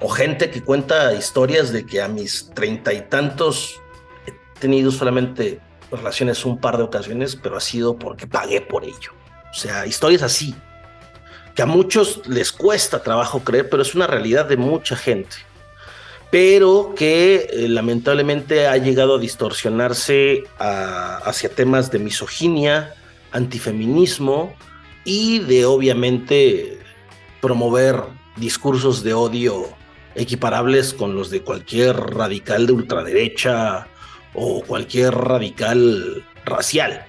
O 0.00 0.08
gente 0.08 0.50
que 0.50 0.62
cuenta 0.62 1.12
historias 1.12 1.72
de 1.72 1.84
que 1.84 2.00
a 2.00 2.08
mis 2.08 2.50
treinta 2.54 2.92
y 2.92 3.00
tantos 3.02 3.80
he 4.26 4.60
tenido 4.60 4.92
solamente 4.92 5.60
relaciones 5.90 6.44
un 6.44 6.60
par 6.60 6.76
de 6.76 6.84
ocasiones, 6.84 7.34
pero 7.34 7.56
ha 7.56 7.60
sido 7.60 7.98
porque 7.98 8.26
pagué 8.26 8.60
por 8.60 8.84
ello. 8.84 9.12
O 9.50 9.54
sea, 9.54 9.86
historias 9.86 10.22
así, 10.22 10.54
que 11.54 11.62
a 11.62 11.66
muchos 11.66 12.26
les 12.28 12.52
cuesta 12.52 13.02
trabajo 13.02 13.40
creer, 13.40 13.68
pero 13.68 13.82
es 13.82 13.94
una 13.96 14.06
realidad 14.06 14.46
de 14.46 14.56
mucha 14.56 14.94
gente. 14.94 15.36
Pero 16.30 16.94
que 16.94 17.48
eh, 17.50 17.68
lamentablemente 17.68 18.66
ha 18.66 18.76
llegado 18.76 19.16
a 19.16 19.18
distorsionarse 19.18 20.44
hacia 20.58 21.48
temas 21.48 21.90
de 21.90 21.98
misoginia, 21.98 22.94
antifeminismo, 23.32 24.54
y 25.04 25.38
de 25.38 25.64
obviamente 25.64 26.78
promover 27.40 28.02
discursos 28.36 29.02
de 29.02 29.14
odio 29.14 29.68
equiparables 30.14 30.92
con 30.92 31.14
los 31.14 31.30
de 31.30 31.42
cualquier 31.42 31.96
radical 31.96 32.66
de 32.66 32.72
ultraderecha 32.72 33.88
o 34.34 34.62
cualquier 34.62 35.14
radical 35.14 36.24
racial. 36.44 37.06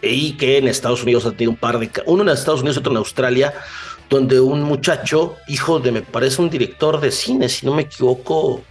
Y 0.00 0.38
que 0.38 0.58
en 0.58 0.68
Estados 0.68 1.02
Unidos 1.02 1.26
ha 1.26 1.32
tenido 1.32 1.50
un 1.50 1.56
par 1.56 1.78
de... 1.78 1.90
Uno 2.06 2.22
en 2.22 2.28
Estados 2.30 2.60
Unidos 2.60 2.76
y 2.76 2.80
otro 2.80 2.92
en 2.92 2.98
Australia, 2.98 3.54
donde 4.08 4.40
un 4.40 4.62
muchacho, 4.62 5.36
hijo 5.48 5.80
de, 5.80 5.92
me 5.92 6.02
parece, 6.02 6.40
un 6.40 6.50
director 6.50 7.00
de 7.00 7.10
cine, 7.10 7.48
si 7.48 7.66
no 7.66 7.74
me 7.74 7.82
equivoco, 7.82 8.62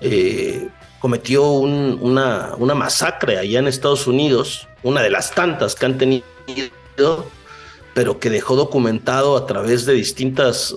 eh, 0.00 0.68
cometió 0.98 1.50
una, 1.50 2.54
una 2.58 2.74
masacre 2.74 3.38
allá 3.38 3.58
en 3.58 3.68
Estados 3.68 4.06
Unidos, 4.06 4.68
una 4.82 5.02
de 5.02 5.10
las 5.10 5.30
tantas 5.30 5.74
que 5.74 5.86
han 5.86 5.98
tenido 5.98 6.24
pero 7.94 8.20
que 8.20 8.30
dejó 8.30 8.54
documentado 8.54 9.36
a 9.36 9.46
través 9.46 9.84
de 9.84 9.94
distintas 9.94 10.74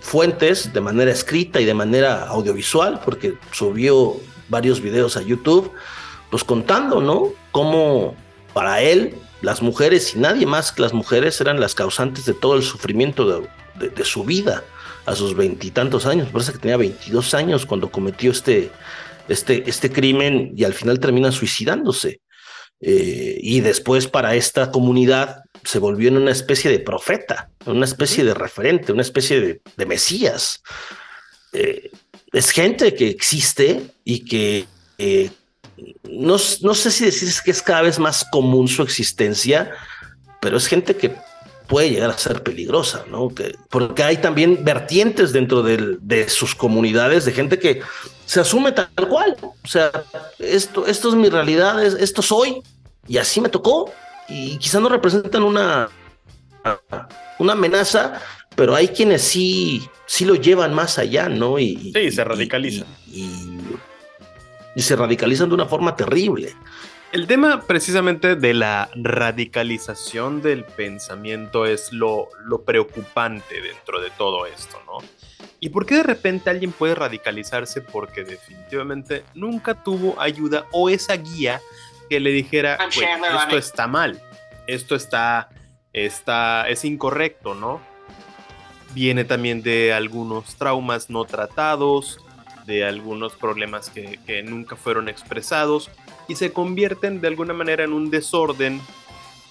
fuentes, 0.00 0.72
de 0.72 0.80
manera 0.80 1.10
escrita 1.10 1.60
y 1.60 1.64
de 1.64 1.74
manera 1.74 2.26
audiovisual, 2.26 3.00
porque 3.04 3.34
subió 3.52 4.16
varios 4.48 4.80
videos 4.80 5.16
a 5.16 5.22
YouTube, 5.22 5.70
pues 6.30 6.44
contando, 6.44 7.00
¿no? 7.00 7.32
Cómo 7.52 8.14
para 8.52 8.80
él 8.80 9.14
las 9.44 9.62
mujeres 9.62 10.14
y 10.14 10.18
nadie 10.18 10.46
más 10.46 10.72
que 10.72 10.82
las 10.82 10.92
mujeres 10.92 11.40
eran 11.40 11.60
las 11.60 11.74
causantes 11.74 12.24
de 12.24 12.34
todo 12.34 12.56
el 12.56 12.62
sufrimiento 12.62 13.48
de, 13.76 14.04
su 14.04 14.24
vida 14.24 14.64
a 15.06 15.14
sus 15.14 15.36
veintitantos 15.36 16.06
años. 16.06 16.28
Parece 16.32 16.52
que 16.52 16.58
tenía 16.58 16.76
22 16.76 17.34
años 17.34 17.66
cuando 17.66 17.90
cometió 17.90 18.30
este, 18.30 18.70
este, 19.28 19.68
este 19.68 19.92
crimen 19.92 20.52
y 20.56 20.64
al 20.64 20.74
final 20.74 20.98
termina 20.98 21.30
suicidándose. 21.30 22.20
Eh, 22.80 23.38
y 23.40 23.60
después 23.60 24.08
para 24.08 24.34
esta 24.34 24.70
comunidad 24.70 25.44
se 25.64 25.78
volvió 25.78 26.08
en 26.08 26.18
una 26.18 26.32
especie 26.32 26.70
de 26.70 26.80
profeta, 26.80 27.50
una 27.66 27.84
especie 27.84 28.24
de 28.24 28.34
referente, 28.34 28.92
una 28.92 29.02
especie 29.02 29.60
de, 29.76 29.86
mesías. 29.86 30.62
Eh, 31.52 31.90
es 32.32 32.50
gente 32.50 32.94
que 32.94 33.08
existe 33.08 33.82
y 34.04 34.24
que 34.24 34.66
eh, 34.98 35.30
no, 36.04 36.36
no, 36.62 36.74
sé 36.74 36.90
si 36.90 37.04
decir 37.04 37.28
que 37.44 37.50
es 37.50 37.62
cada 37.62 37.82
vez 37.82 37.98
más 37.98 38.24
común 38.30 38.68
su 38.68 38.82
existencia, 38.82 39.72
pero 40.40 40.56
es 40.56 40.66
gente 40.66 40.96
que 40.96 41.14
puede 41.66 41.90
llegar 41.90 42.10
a 42.10 42.18
ser 42.18 42.42
peligrosa, 42.42 43.04
¿no? 43.10 43.32
porque 43.70 44.02
hay 44.02 44.18
también 44.18 44.64
vertientes 44.64 45.32
dentro 45.32 45.62
de 45.62 46.28
sus 46.28 46.54
comunidades 46.54 47.24
de 47.24 47.32
gente 47.32 47.58
que 47.58 47.80
se 48.26 48.40
asume 48.40 48.72
tal 48.72 49.08
cual. 49.08 49.36
O 49.42 49.68
sea, 49.68 49.90
esto, 50.38 50.86
esto 50.86 51.08
es 51.08 51.14
mi 51.14 51.28
realidad, 51.28 51.84
esto 51.84 52.22
soy, 52.22 52.62
y 53.06 53.18
así 53.18 53.40
me 53.40 53.48
tocó, 53.48 53.92
y 54.28 54.58
quizás 54.58 54.80
no 54.80 54.88
representan 54.88 55.42
una, 55.42 55.88
una 57.38 57.52
amenaza, 57.52 58.20
pero 58.54 58.74
hay 58.74 58.88
quienes 58.88 59.22
sí, 59.22 59.88
sí 60.06 60.24
lo 60.24 60.34
llevan 60.34 60.74
más 60.74 60.98
allá, 60.98 61.28
¿no? 61.28 61.58
Y, 61.58 61.92
sí, 61.92 62.10
se 62.10 62.24
radicalizan. 62.24 62.86
Y, 63.06 63.58
se 64.82 64.96
radicalizan 64.96 65.48
de 65.48 65.54
una 65.54 65.66
forma 65.66 65.96
terrible. 65.96 66.54
El 67.12 67.26
tema 67.26 67.62
precisamente 67.62 68.34
de 68.34 68.54
la 68.54 68.90
radicalización 68.96 70.42
del 70.42 70.64
pensamiento 70.64 71.64
es 71.64 71.92
lo, 71.92 72.28
lo 72.44 72.62
preocupante 72.64 73.60
dentro 73.60 74.00
de 74.00 74.10
todo 74.10 74.46
esto, 74.46 74.82
¿no? 74.86 74.98
¿Y 75.60 75.68
por 75.68 75.86
qué 75.86 75.96
de 75.96 76.02
repente 76.02 76.50
alguien 76.50 76.72
puede 76.72 76.94
radicalizarse? 76.94 77.80
Porque 77.80 78.24
definitivamente 78.24 79.24
nunca 79.34 79.82
tuvo 79.82 80.20
ayuda 80.20 80.66
o 80.72 80.90
esa 80.90 81.16
guía 81.16 81.60
que 82.10 82.18
le 82.18 82.30
dijera, 82.30 82.78
esto 82.84 83.56
está 83.56 83.86
mal, 83.86 84.20
esto 84.66 84.96
está 84.96 85.48
está, 85.94 86.68
es 86.68 86.84
incorrecto, 86.84 87.54
¿no? 87.54 87.80
Viene 88.92 89.24
también 89.24 89.62
de 89.62 89.94
algunos 89.94 90.56
traumas 90.56 91.08
no 91.08 91.24
tratados, 91.24 92.18
de 92.66 92.84
algunos 92.84 93.34
problemas 93.34 93.90
que, 93.90 94.42
nunca 94.42 94.76
fueron 94.76 95.08
expresados 95.08 95.90
y 96.28 96.36
se 96.36 96.52
convierten 96.52 97.20
de 97.20 97.28
alguna 97.28 97.52
manera 97.52 97.84
en 97.84 97.92
un 97.92 98.10
desorden 98.10 98.80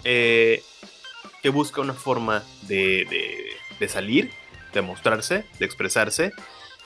eh, 0.04 0.64
que 1.42 1.50
busca 1.50 1.82
una 1.82 1.94
forma 1.94 2.44
de, 2.64 3.56
de, 3.80 3.88
salir, 3.88 4.32
de 4.74 4.82
mostrarse, 4.82 5.46
de 5.60 5.66
expresarse 5.66 6.34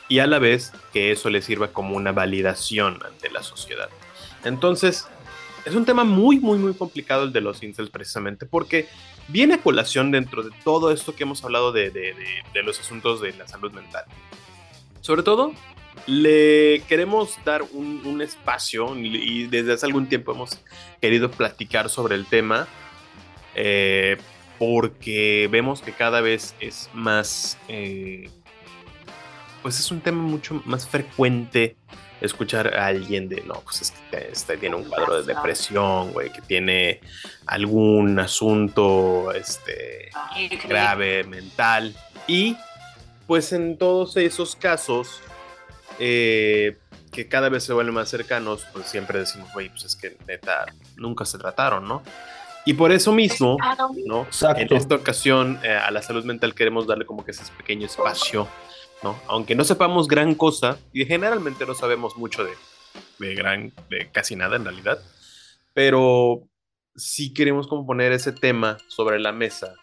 y 0.10 0.20
a 0.20 0.28
la 0.28 0.40
vez 0.40 0.74
que 0.94 1.12
eso 1.12 1.30
le 1.30 1.42
sirva 1.42 1.70
como 1.70 1.96
una 1.96 2.12
validación 2.12 3.00
ante 3.06 3.30
la 3.30 3.44
sociedad. 3.44 3.90
Entonces, 4.44 5.08
es 5.66 5.76
un 5.76 5.86
tema 5.86 6.04
muy, 6.04 6.40
muy, 6.40 6.58
muy 6.58 6.74
complicado 6.74 7.24
el 7.24 7.34
de 7.34 7.42
los 7.42 7.62
incels 7.62 7.90
precisamente 7.90 8.46
porque 8.46 8.88
viene 9.28 9.56
a 9.56 9.62
colación 9.62 10.12
dentro 10.12 10.44
de 10.44 10.52
todo 10.64 10.92
esto 10.92 11.14
que 11.14 11.24
hemos 11.24 11.44
hablado 11.44 11.72
de, 11.72 11.92
de, 11.92 12.16
de 12.54 12.64
los 12.64 12.80
asuntos 12.80 13.22
de 13.22 13.34
la 13.34 13.48
salud 13.48 13.72
mental. 13.74 14.06
Sobre 15.02 15.24
todo 15.24 15.54
le 16.06 16.82
queremos 16.88 17.38
dar 17.44 17.64
un, 17.64 18.22
espacio 18.22 18.96
y 18.98 19.48
desde 19.48 19.74
hace 19.74 19.86
algún 19.86 20.08
tiempo 20.08 20.32
hemos 20.32 20.58
querido 21.02 21.30
platicar 21.30 21.90
sobre 21.90 22.16
el 22.16 22.26
tema 22.26 22.68
eh, 23.60 24.18
porque 24.60 25.50
vemos 25.52 25.82
que 25.82 25.92
cada 25.92 26.22
vez 26.22 26.56
es 26.60 26.90
más, 26.94 27.58
eh, 27.68 28.30
pues 29.62 29.80
es 29.80 29.92
un 29.92 30.00
tema 30.00 30.22
mucho 30.22 30.62
más 30.66 30.88
frecuente 30.88 31.76
escuchar 32.22 32.76
a 32.76 32.88
alguien 32.88 33.30
de, 33.30 33.42
no, 33.42 33.56
pues 33.62 33.82
es 33.82 33.92
que 33.92 34.30
este, 34.32 34.58
tiene 34.58 34.76
un 34.76 34.84
cuadro 34.84 35.22
de 35.22 35.34
depresión, 35.34 36.12
güey, 36.14 36.32
que 36.32 36.42
tiene 36.42 37.02
algún 37.46 38.20
asunto 38.20 39.32
este, 39.34 40.10
grave 40.68 41.24
mental 41.24 41.96
y 42.28 42.58
pues 43.28 43.54
en 43.54 43.78
todos 43.78 44.18
esos 44.18 44.56
casos 44.56 45.22
eh, 46.00 46.78
que 47.12 47.28
cada 47.28 47.50
vez 47.50 47.64
se 47.64 47.74
vuelven 47.74 47.94
más 47.94 48.10
cercanos, 48.10 48.66
pues 48.74 48.88
siempre 48.88 49.20
decimos, 49.20 49.52
güey, 49.54 49.70
pues 49.70 49.86
es 49.86 49.96
que 49.96 50.18
neta, 50.28 50.66
nunca 50.96 51.26
se 51.26 51.38
trataron, 51.38 51.88
¿no? 51.88 52.04
Y 52.66 52.74
por 52.74 52.92
eso 52.92 53.14
mismo, 53.14 53.58
¿no? 54.06 54.28
En 54.58 54.74
esta 54.74 54.96
ocasión 54.96 55.60
eh, 55.64 55.72
a 55.72 55.90
la 55.90 56.02
salud 56.02 56.26
mental 56.26 56.54
queremos 56.54 56.86
darle 56.86 57.06
como 57.06 57.24
que 57.24 57.32
ese 57.32 57.44
pequeño 57.58 57.86
espacio, 57.86 58.48
¿no? 59.04 59.18
Aunque 59.28 59.56
no 59.56 59.64
sepamos 59.64 60.08
gran 60.08 60.36
cosa, 60.36 60.78
y 60.92 61.06
generalmente 61.06 61.66
no 61.66 61.74
sabemos 61.76 62.18
mucho 62.18 62.44
de, 62.44 62.52
de 63.20 63.36
gran, 63.36 63.72
de 63.90 64.12
casi 64.12 64.36
nada 64.36 64.58
en 64.58 64.66
realidad, 64.66 65.00
pero 65.74 66.44
sí 66.98 67.34
queremos 67.34 67.68
como 67.68 67.86
poner 67.86 68.12
ese 68.12 68.34
tema 68.34 68.78
sobre 68.88 69.20
la 69.20 69.32
mesa, 69.32 69.74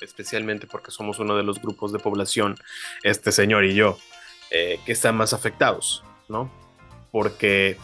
especialmente 0.00 0.66
porque 0.66 0.90
somos 0.90 1.18
uno 1.18 1.36
de 1.36 1.42
los 1.42 1.60
grupos 1.60 1.92
de 1.92 1.98
población, 1.98 2.56
este 3.02 3.30
señor 3.30 3.64
y 3.64 3.74
yo, 3.74 3.98
eh, 4.58 4.80
que 4.86 4.92
están 4.92 5.14
más 5.18 5.34
afectados, 5.34 6.02
¿no? 6.30 6.50
Porque 7.12 7.76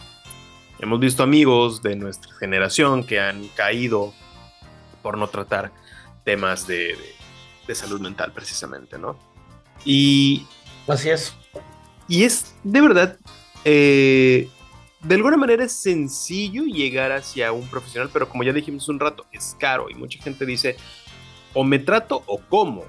hemos 0.79 0.99
visto 0.99 1.21
amigos 1.21 1.83
de 1.83 1.95
nuestra 1.95 2.33
generación 2.33 3.03
que 3.03 3.19
han 3.19 3.47
caído 3.49 4.11
por 5.03 5.15
no 5.19 5.27
tratar 5.27 5.71
temas 6.23 6.65
de, 6.65 6.97
salud 7.75 8.01
mental 8.01 8.31
precisamente, 8.31 8.97
¿no? 8.97 9.19
Y... 9.85 10.47
Así 10.87 11.11
es. 11.11 11.35
Y 12.07 12.23
es 12.23 12.55
de 12.63 12.81
verdad, 12.81 13.19
eh, 13.65 14.49
de 15.01 15.15
alguna 15.15 15.37
manera 15.37 15.65
es 15.65 15.73
sencillo 15.73 16.63
llegar 16.63 17.11
hacia 17.11 17.51
un 17.51 17.67
profesional, 17.67 18.09
pero 18.11 18.27
como 18.27 18.43
ya 18.43 18.51
dijimos 18.51 18.89
un 18.89 18.99
rato, 18.99 19.27
es 19.31 19.55
caro 19.59 19.91
y 19.91 19.93
mucha 19.93 20.19
gente 20.23 20.43
dice, 20.43 20.75
o 21.53 21.63
me 21.63 21.77
trato 21.77 22.23
o 22.25 22.39
como, 22.39 22.83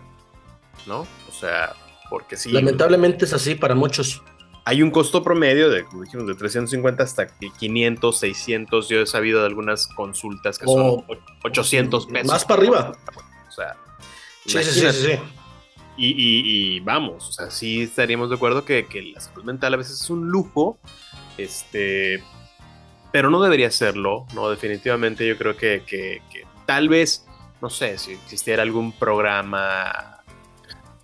¿no? 0.87 1.01
O 1.01 1.33
sea, 1.39 1.75
porque 2.11 2.37
sí. 2.37 2.51
Lamentablemente 2.51 3.25
es 3.25 3.33
así 3.33 3.55
para 3.55 3.75
muchos. 3.75 4.23
Hay 4.67 4.83
un 4.83 4.91
costo 4.91 5.23
promedio 5.23 5.69
de, 5.69 5.85
como 5.85 6.05
dijimos, 6.05 6.27
de 6.27 6.35
350 6.35 7.03
hasta 7.03 7.27
500, 7.27 8.19
600. 8.19 8.89
Yo 8.89 9.01
he 9.01 9.07
sabido 9.07 9.41
de 9.41 9.47
algunas 9.47 9.87
consultas 9.89 10.59
que 10.59 10.67
son 10.67 11.05
800 11.45 12.07
pesos. 12.07 12.27
Más 12.27 12.45
para 12.45 12.61
arriba. 12.61 12.93
O 13.47 13.53
sea, 13.53 13.77
sí, 14.47 14.65
sí, 14.65 14.93
sí, 14.93 15.19
Y, 15.97 16.81
vamos, 16.81 17.29
o 17.29 17.33
sea, 17.33 17.51
sí 17.51 17.83
estaríamos 17.83 18.31
de 18.31 18.37
acuerdo 18.37 18.65
que, 18.65 18.87
la 19.15 19.21
salud 19.21 19.45
mental 19.45 19.75
a 19.75 19.77
veces 19.77 20.01
es 20.01 20.09
un 20.09 20.29
lujo, 20.31 20.79
este, 21.37 22.25
pero 23.13 23.29
no 23.29 23.43
debería 23.43 23.71
serlo, 23.71 24.27
¿no? 24.35 24.49
Definitivamente 24.49 25.27
yo 25.29 25.37
creo 25.37 25.57
que, 25.57 25.83
que 25.87 26.23
tal 26.65 26.89
vez, 26.89 27.27
no 27.61 27.69
sé, 27.69 27.99
si 27.99 28.13
existiera 28.13 28.63
algún 28.63 28.93
programa 28.93 30.23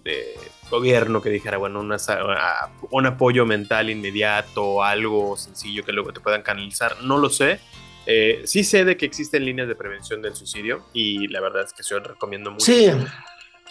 de 0.02 0.34
gobierno 0.70 1.20
que 1.20 1.30
dijera, 1.30 1.58
bueno, 1.58 1.80
un 1.80 3.06
apoyo 3.06 3.44
mental 3.44 3.90
inmediato, 3.90 4.82
algo 4.82 5.36
sencillo 5.36 5.84
que 5.84 5.92
luego 5.92 6.12
te 6.12 6.20
puedan 6.20 6.42
canalizar, 6.42 7.02
no 7.02 7.18
lo 7.18 7.28
sé. 7.28 7.60
Eh, 8.06 8.42
sí 8.44 8.64
sé 8.64 8.84
de 8.84 8.96
que 8.96 9.04
existen 9.04 9.44
líneas 9.44 9.68
de 9.68 9.74
prevención 9.74 10.22
del 10.22 10.34
suicidio 10.34 10.86
y 10.94 11.28
la 11.28 11.40
verdad 11.40 11.64
es 11.64 11.72
que 11.72 11.82
yo 11.82 11.98
recomiendo 12.00 12.50
mucho. 12.50 12.64
Sí. 12.64 12.90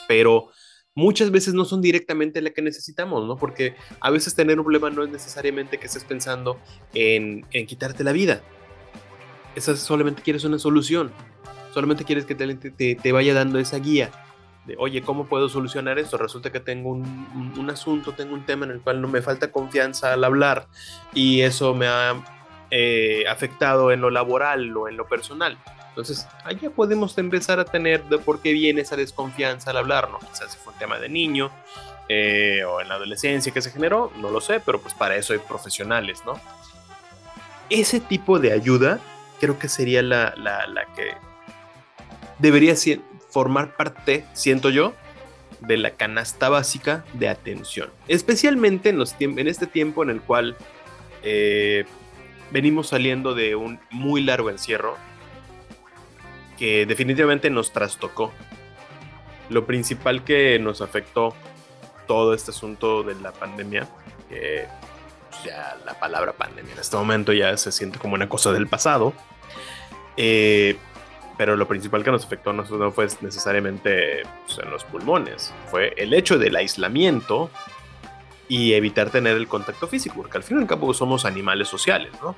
Pero 0.08 0.50
muchas 0.94 1.32
veces 1.32 1.54
no 1.54 1.66
son 1.66 1.82
directamente 1.82 2.42
la 2.42 2.52
que 2.52 2.62
necesitamos, 2.62 3.26
¿no? 3.26 3.38
Porque 3.38 3.76
a 4.02 4.12
veces 4.12 4.36
tener 4.36 4.60
un 4.60 4.66
problema 4.66 4.90
no 4.90 5.04
es 5.04 5.10
necesariamente 5.10 5.78
que 5.78 5.88
estés 5.88 6.04
pensando 6.04 6.60
en, 6.94 7.44
quitarte 7.66 8.04
la 8.04 8.12
vida. 8.12 8.42
Esa 9.56 9.76
solamente 9.76 10.22
quieres 10.22 10.44
una 10.44 10.60
solución. 10.60 11.12
Solamente 11.74 12.04
quieres 12.04 12.26
que 12.26 12.36
te, 12.36 12.96
te 12.96 13.12
vaya 13.12 13.34
dando 13.34 13.60
esa 13.60 13.78
guía 13.78 14.12
oye, 14.78 15.02
¿cómo 15.02 15.26
puedo 15.26 15.50
solucionar 15.50 16.00
esto? 16.00 16.18
Resulta 16.18 16.52
que 16.52 16.60
tengo 16.60 16.92
un, 16.92 17.70
asunto, 17.70 18.14
tengo 18.14 18.34
un 18.34 18.46
tema 18.46 18.66
en 18.66 18.72
el 18.72 18.82
cual 18.82 19.02
no 19.02 19.08
me 19.08 19.22
falta 19.22 19.52
confianza 19.52 20.14
al 20.14 20.24
hablar 20.24 20.68
y 21.14 21.42
eso 21.42 21.74
me 21.74 21.88
ha 21.88 22.24
eh, 22.72 23.24
afectado 23.28 23.92
en 23.92 24.02
lo 24.02 24.10
laboral 24.10 24.76
o 24.76 24.88
en 24.88 24.98
lo 24.98 25.08
personal. 25.08 25.58
Entonces, 25.90 26.28
allá 26.44 26.70
podemos 26.70 27.18
empezar 27.18 27.60
a 27.60 27.66
tener 27.66 28.04
de 28.06 28.20
por 28.20 28.42
qué 28.42 28.54
viene 28.54 28.82
esa 28.82 28.96
desconfianza 28.96 29.72
al 29.72 29.78
hablar, 29.78 30.10
¿no? 30.10 30.20
Quizás 30.20 30.56
fue 30.56 30.74
un 30.74 30.80
tema 30.80 31.00
de 31.00 31.10
niño 31.10 31.52
eh, 32.08 32.64
o 32.64 32.80
en 32.80 32.88
la 32.88 32.96
adolescencia 32.96 33.52
que 33.52 33.62
se 33.62 33.72
generó, 33.72 34.12
no 34.18 34.30
lo 34.30 34.40
sé, 34.40 34.60
pero 34.60 34.80
pues 34.80 34.94
para 34.94 35.16
eso 35.16 35.34
hay 35.34 35.40
profesionales, 35.40 36.24
¿no? 36.26 36.40
Ese 37.70 38.00
tipo 38.00 38.40
de 38.40 38.54
ayuda 38.54 39.00
creo 39.40 39.60
que 39.60 39.68
sería 39.68 40.02
la, 40.02 40.34
la, 40.38 40.68
la 40.68 40.86
que 40.96 41.14
debería 42.40 42.76
ser, 42.76 43.02
formar 43.30 43.76
parte, 43.76 44.26
siento 44.34 44.70
yo, 44.70 44.94
de 45.62 45.78
la 45.78 45.92
canasta 45.92 46.50
básica 46.50 47.06
de 47.14 47.30
atención. 47.30 47.90
Especialmente 48.08 48.90
en, 48.90 48.98
los 48.98 49.16
en 49.20 49.48
este 49.48 49.68
tiempo 49.68 50.04
en 50.04 50.10
el 50.10 50.22
cual 50.22 50.56
eh, 51.24 51.86
venimos 52.52 52.88
saliendo 52.88 53.36
de 53.36 53.56
un 53.56 53.80
muy 53.92 54.22
largo 54.22 54.50
encierro 54.50 54.98
que 56.58 56.86
definitivamente 56.86 57.50
nos 57.50 57.72
trastocó. 57.72 58.34
Lo 59.50 59.66
principal 59.66 60.24
que 60.24 60.60
nos 60.60 60.82
afectó 60.82 61.34
todo 62.08 62.34
este 62.34 62.52
asunto 62.52 63.04
de 63.04 63.16
la 63.16 63.32
pandemia, 63.32 63.88
que 64.30 64.68
ya 65.46 65.78
la 65.86 66.00
palabra 66.00 66.34
pandemia 66.34 66.74
en 66.74 66.80
este 66.80 66.98
momento 66.98 67.34
ya 67.34 67.56
se 67.58 67.72
siente 67.72 67.98
como 68.00 68.16
una 68.16 68.28
cosa 68.28 68.52
del 68.52 68.68
pasado, 68.68 69.14
eh, 70.18 70.78
pero 71.40 71.56
lo 71.56 71.70
principal 71.70 72.04
que 72.04 72.12
nos 72.12 72.26
afectó 72.26 72.52
no 72.52 72.66
fue 72.92 73.08
necesariamente 73.22 74.24
pues, 74.46 74.60
en 74.60 74.70
los 74.70 74.84
pulmones, 74.84 75.54
fue 75.72 75.94
el 75.96 76.14
hecho 76.14 76.38
del 76.38 76.54
aislamiento 76.58 77.50
y 78.50 78.74
evitar 78.74 79.10
tener 79.10 79.38
el 79.38 79.48
contacto 79.48 79.88
físico, 79.88 80.16
porque 80.18 80.36
al 80.36 80.44
fin 80.44 80.58
y 80.58 80.62
al 80.64 80.68
cabo 80.68 80.94
somos 80.94 81.24
animales 81.24 81.70
sociales, 81.70 82.12
¿no? 82.22 82.36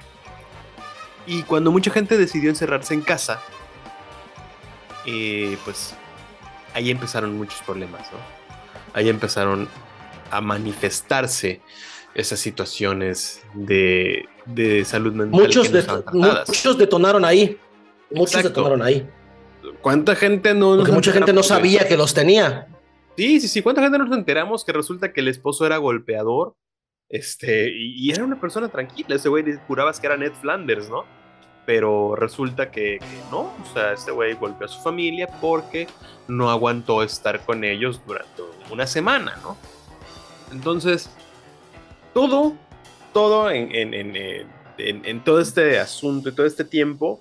Y 1.25 1.41
cuando 1.41 1.71
mucha 1.71 1.89
gente 1.89 2.15
decidió 2.15 2.51
encerrarse 2.51 2.93
en 2.93 3.01
casa, 3.01 3.41
eh, 5.07 5.57
pues 5.65 5.95
ahí 6.75 6.91
empezaron 6.91 7.35
muchos 7.35 7.59
problemas, 7.63 8.01
¿no? 8.11 8.19
Ahí 8.93 9.09
empezaron 9.09 9.67
a 10.29 10.41
manifestarse 10.41 11.59
esas 12.13 12.39
situaciones 12.39 13.41
de, 13.55 14.27
salud 14.85 15.13
mental. 15.13 15.41
Muchos, 15.41 15.71
muchos 16.47 16.77
detonaron 16.77 17.25
ahí. 17.25 17.57
Muchos 18.13 18.41
se 18.41 18.49
tomaron 18.49 18.81
ahí. 18.81 19.07
¿Cuánta 19.81 20.15
gente 20.15 20.53
no 20.53 20.75
Porque 20.77 20.91
mucha 20.91 21.11
gente 21.11 21.33
no 21.33 21.43
sabía 21.43 21.87
que 21.87 21.97
los 21.97 22.13
tenía. 22.13 22.67
Sí, 23.17 23.39
sí, 23.39 23.47
sí. 23.47 23.61
¿Cuánta 23.61 23.81
gente 23.81 23.97
nos 23.97 24.15
enteramos 24.15 24.63
que 24.63 24.71
resulta 24.71 25.13
que 25.13 25.21
el 25.21 25.27
esposo 25.27 25.65
era 25.65 25.77
golpeador? 25.77 26.55
Este, 27.09 27.69
y, 27.69 28.09
era 28.11 28.23
una 28.23 28.39
persona 28.39 28.69
tranquila. 28.69 29.15
Ese 29.15 29.29
güey 29.29 29.43
jurabas 29.67 29.99
que 29.99 30.07
era 30.07 30.17
Ned 30.17 30.33
Flanders, 30.33 30.89
¿no? 30.89 31.03
Pero 31.65 32.15
resulta 32.15 32.71
que, 32.71 32.99
no. 33.29 33.53
O 33.61 33.73
sea, 33.73 33.93
ese 33.93 34.11
güey 34.11 34.33
golpeó 34.33 34.65
a 34.65 34.69
su 34.69 34.81
familia 34.81 35.27
porque 35.41 35.87
no 36.27 36.49
aguantó 36.49 37.03
estar 37.03 37.45
con 37.45 37.63
ellos 37.63 38.01
durante 38.07 38.41
una 38.71 38.87
semana, 38.87 39.37
¿no? 39.43 39.57
Entonces, 40.51 41.09
todo, 42.13 42.55
todo 43.13 43.51
en, 43.51 43.73
en, 43.75 43.93
en, 43.93 44.47
en 44.77 45.23
todo 45.23 45.39
este 45.39 45.79
asunto 45.79 46.29
y 46.29 46.31
todo 46.31 46.45
este 46.45 46.63
tiempo 46.63 47.19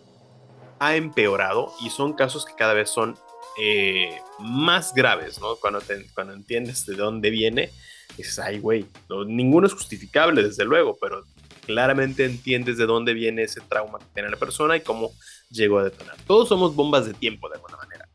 ha 0.81 0.97
empeorado 0.97 1.73
y 1.81 1.91
son 1.91 2.15
casos 2.15 2.45
que 2.45 2.55
cada 2.55 2.75
vez 2.75 2.91
son 2.91 3.17
eh, 3.59 4.19
más 4.39 4.95
graves, 4.95 5.39
¿no? 5.39 5.57
Cuando, 5.57 5.81
cuando 6.15 6.33
entiendes 6.33 6.87
de 6.87 6.97
dónde 6.97 7.31
viene, 7.31 7.71
dices, 8.17 8.39
ay, 8.39 8.59
güey, 8.59 8.87
ninguno 9.27 9.67
es 9.67 9.75
justificable, 9.75 10.43
desde 10.43 10.65
luego, 10.65 10.97
pero 11.01 11.25
claramente 11.67 12.25
entiendes 12.25 12.79
de 12.79 12.87
dónde 12.87 13.13
viene 13.13 13.43
ese 13.43 13.61
trauma 13.61 13.99
que 13.99 14.07
tiene 14.15 14.31
la 14.31 14.39
persona 14.39 14.77
y 14.77 14.81
cómo 14.81 15.13
llegó 15.51 15.79
a 15.79 15.85
detonar. 15.85 16.17
Todos 16.27 16.49
somos 16.49 16.75
bombas 16.75 17.07
de 17.07 17.15
tiempo 17.15 17.49
de 17.49 17.57
alguna 17.57 17.77
manera. 17.77 18.09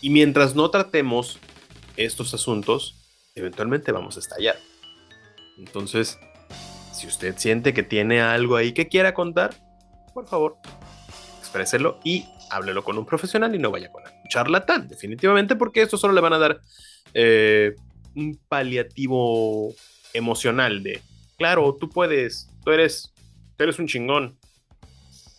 Y 0.00 0.08
mientras 0.08 0.54
no 0.54 0.70
tratemos 0.70 1.38
estos 1.96 2.32
asuntos, 2.32 2.96
eventualmente 3.34 3.92
vamos 3.92 4.16
a 4.16 4.20
estallar. 4.20 4.56
Entonces, 5.58 6.18
si 6.92 7.06
usted 7.06 7.36
siente 7.36 7.74
que 7.74 7.82
tiene 7.82 8.22
algo 8.22 8.56
ahí 8.56 8.72
que 8.72 8.88
quiera 8.88 9.12
contar, 9.12 9.54
por 10.14 10.26
favor, 10.26 10.56
expréselo 11.54 12.00
y 12.02 12.26
háblelo 12.50 12.82
con 12.82 12.98
un 12.98 13.06
profesional 13.06 13.54
y 13.54 13.58
no 13.58 13.70
vaya 13.70 13.92
con 13.92 14.02
un 14.02 14.28
charlatán, 14.28 14.88
definitivamente, 14.88 15.54
porque 15.54 15.82
esto 15.82 15.96
solo 15.96 16.12
le 16.12 16.20
van 16.20 16.32
a 16.32 16.38
dar 16.38 16.60
eh, 17.14 17.76
un 18.16 18.40
paliativo 18.48 19.72
emocional 20.12 20.82
de, 20.82 21.00
claro, 21.38 21.76
tú 21.78 21.88
puedes, 21.88 22.50
tú 22.64 22.72
eres, 22.72 23.12
tú 23.56 23.64
eres 23.64 23.78
un 23.78 23.86
chingón. 23.86 24.36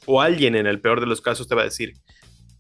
O 0.08 0.22
alguien 0.22 0.56
en 0.56 0.68
el 0.68 0.80
peor 0.80 1.00
de 1.00 1.08
los 1.08 1.20
casos 1.20 1.48
te 1.48 1.56
va 1.56 1.62
a 1.62 1.66
decir, 1.66 1.94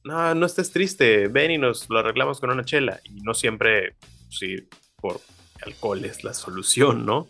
no, 0.04 0.34
no 0.34 0.46
estés 0.46 0.72
triste, 0.72 1.28
ven 1.28 1.52
y 1.52 1.58
nos 1.58 1.88
lo 1.90 2.00
arreglamos 2.00 2.40
con 2.40 2.50
una 2.50 2.66
chela. 2.66 3.00
Y 3.04 3.22
no 3.22 3.36
siempre, 3.36 3.96
sí, 4.30 4.68
por 5.00 5.22
alcohol 5.64 6.04
es 6.04 6.24
la 6.24 6.34
solución, 6.34 7.06
¿no? 7.06 7.28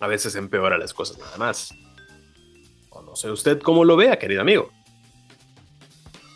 A 0.00 0.08
veces 0.08 0.34
empeora 0.34 0.76
las 0.76 0.92
cosas 0.92 1.16
nada 1.18 1.36
más. 1.36 1.72
O 2.90 3.02
no 3.02 3.14
sé 3.14 3.30
usted 3.30 3.60
cómo 3.60 3.84
lo 3.84 3.96
vea, 3.96 4.18
querido 4.18 4.40
amigo. 4.40 4.72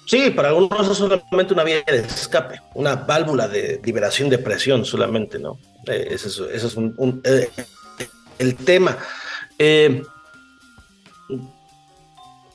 Sí, 0.09 0.31
para 0.31 0.49
algunos 0.49 0.89
es 0.89 0.97
solamente 0.97 1.53
una 1.53 1.65
vía 1.65 1.83
de 1.87 1.99
escape, 1.99 2.63
una 2.73 2.97
válvula 2.97 3.47
de 3.47 3.79
liberación 3.85 4.31
de 4.31 4.39
presión 4.39 4.87
solamente, 4.87 5.39
¿no? 5.39 5.59
Eh, 5.87 6.09
ese 6.13 6.29
es, 6.29 6.77
un, 6.77 7.21
eh, 7.25 7.51
el 8.39 8.57
tema. 8.57 8.97
Eh, 9.59 10.03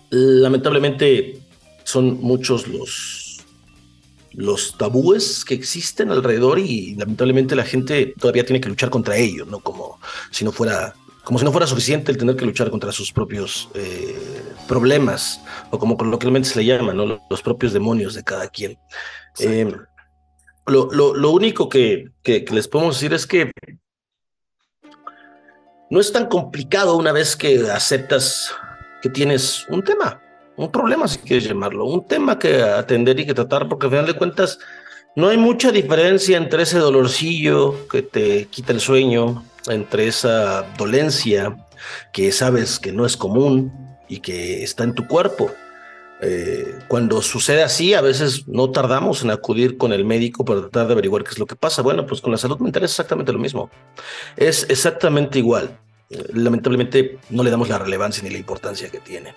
lamentablemente 0.09 1.41
son 1.83 2.19
muchos 2.21 2.67
los, 2.67 3.45
los 4.31 4.75
tabúes 4.75 5.45
que 5.45 5.53
existen 5.53 6.09
alrededor 6.09 6.57
y 6.57 6.95
lamentablemente 6.95 7.55
la 7.55 7.65
gente 7.65 8.15
todavía 8.19 8.45
tiene 8.45 8.61
que 8.61 8.69
luchar 8.69 8.89
contra 8.89 9.15
ellos, 9.15 9.47
¿no? 9.47 9.59
Como 9.59 9.99
si 10.31 10.43
no 10.43 10.51
fuera 10.51 10.95
como 11.23 11.39
si 11.39 11.45
no 11.45 11.51
fuera 11.51 11.67
suficiente 11.67 12.11
el 12.11 12.17
tener 12.17 12.35
que 12.35 12.45
luchar 12.45 12.69
contra 12.69 12.91
sus 12.91 13.13
propios 13.13 13.69
eh, 13.75 14.17
problemas, 14.67 15.41
o 15.71 15.79
como 15.79 15.97
coloquialmente 15.97 16.49
se 16.49 16.59
le 16.59 16.65
llama, 16.65 16.93
¿no? 16.93 17.21
los 17.29 17.41
propios 17.41 17.73
demonios 17.73 18.13
de 18.13 18.23
cada 18.23 18.47
quien. 18.47 18.77
Eh, 19.39 19.71
lo, 20.67 20.89
lo, 20.91 21.31
único 21.31 21.67
que, 21.69 22.11
que, 22.21 22.45
les 22.51 22.67
podemos 22.67 22.95
decir 22.95 23.13
es 23.13 23.27
que 23.27 23.51
no 25.89 25.99
es 25.99 26.11
tan 26.11 26.27
complicado 26.27 26.95
una 26.95 27.11
vez 27.11 27.35
que 27.35 27.69
aceptas 27.69 28.53
que 29.01 29.09
tienes 29.09 29.65
un 29.69 29.83
tema, 29.83 30.21
un 30.55 30.71
problema, 30.71 31.07
si 31.07 31.19
quieres 31.19 31.45
llamarlo, 31.45 31.85
un 31.85 32.07
tema 32.07 32.39
que 32.39 32.61
atender 32.61 33.19
y 33.19 33.25
que 33.25 33.33
tratar, 33.33 33.67
porque 33.67 33.87
al 33.87 33.91
final 33.91 34.05
de 34.07 34.13
cuentas 34.13 34.59
no 35.15 35.27
hay 35.27 35.37
mucha 35.37 35.71
diferencia 35.71 36.37
entre 36.37 36.63
ese 36.63 36.79
dolorcillo 36.79 37.87
que 37.87 38.01
te 38.01 38.45
quita 38.45 38.71
el 38.71 38.79
sueño, 38.79 39.43
entre 39.67 40.07
esa 40.07 40.63
dolencia 40.77 41.57
que 42.11 42.31
sabes 42.31 42.79
que 42.79 42.91
no 42.91 43.05
es 43.05 43.17
común 43.17 43.82
y 44.13 44.19
que 44.19 44.63
está 44.63 44.83
en 44.83 44.93
tu 44.93 45.07
cuerpo. 45.07 45.51
Eh, 46.21 46.79
cuando 46.87 47.21
sucede 47.21 47.63
así, 47.63 47.95
a 47.95 48.01
veces 48.01 48.47
no 48.47 48.69
tardamos 48.69 49.23
en 49.23 49.31
acudir 49.31 49.75
con 49.77 49.91
el 49.91 50.05
médico 50.05 50.45
para 50.45 50.61
tratar 50.61 50.87
de 50.87 50.93
averiguar 50.93 51.23
qué 51.23 51.31
es 51.31 51.39
lo 51.39 51.47
que 51.47 51.55
pasa. 51.55 51.81
Bueno, 51.81 52.05
pues 52.05 52.21
con 52.21 52.31
la 52.31 52.37
salud 52.37 52.59
mental 52.59 52.83
es 52.83 52.91
exactamente 52.91 53.33
lo 53.33 53.39
mismo. 53.39 53.71
Es 54.37 54.67
exactamente 54.69 55.39
igual. 55.39 55.79
lamentablemente 56.31 57.17
no 57.31 57.41
le 57.43 57.49
damos 57.49 57.69
la 57.69 57.79
relevancia 57.79 58.23
ni 58.23 58.29
la 58.29 58.37
importancia 58.37 58.89
que 58.89 58.99
tiene. 58.99 59.33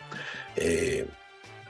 Eh, 0.56 1.08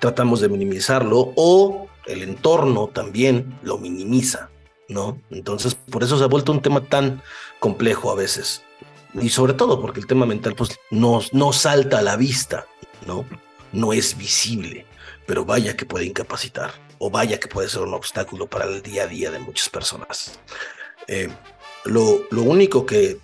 tratamos 0.00 0.40
de 0.40 0.48
minimizarlo 0.48 1.32
o 1.36 1.86
el 2.06 2.22
entorno 2.22 2.88
también 2.88 3.56
lo 3.62 3.78
minimiza. 3.78 4.50
¿no? 4.88 5.20
Entonces, 5.30 5.74
por 5.74 6.02
eso 6.02 6.18
se 6.18 6.24
ha 6.24 6.28
vuelto 6.28 6.50
un 6.50 6.62
tema 6.62 6.80
tan 6.80 7.22
complejo 7.60 8.10
a 8.10 8.16
veces. 8.16 8.62
Y 9.14 9.28
sobre 9.30 9.54
todo 9.54 9.80
porque 9.80 10.00
el 10.00 10.06
tema 10.06 10.26
mental, 10.26 10.54
pues, 10.54 10.78
no, 10.90 11.20
no 11.32 11.52
salta 11.52 11.98
a 11.98 12.02
la 12.02 12.16
vista, 12.16 12.66
¿no? 13.06 13.26
No 13.72 13.92
es 13.92 14.16
visible, 14.16 14.86
pero 15.26 15.44
vaya 15.44 15.76
que 15.76 15.86
puede 15.86 16.06
incapacitar, 16.06 16.72
o 16.98 17.10
vaya 17.10 17.38
que 17.38 17.48
puede 17.48 17.68
ser 17.68 17.82
un 17.82 17.94
obstáculo 17.94 18.46
para 18.46 18.64
el 18.64 18.82
día 18.82 19.04
a 19.04 19.06
día 19.06 19.30
de 19.30 19.38
muchas 19.38 19.68
personas. 19.68 20.38
Eh, 21.08 21.28
lo, 21.84 22.20
lo 22.30 22.42
único 22.42 22.86
que 22.86 23.18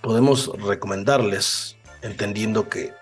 podemos 0.00 0.50
recomendarles, 0.58 1.76
entendiendo 2.02 2.68
que 2.68 2.92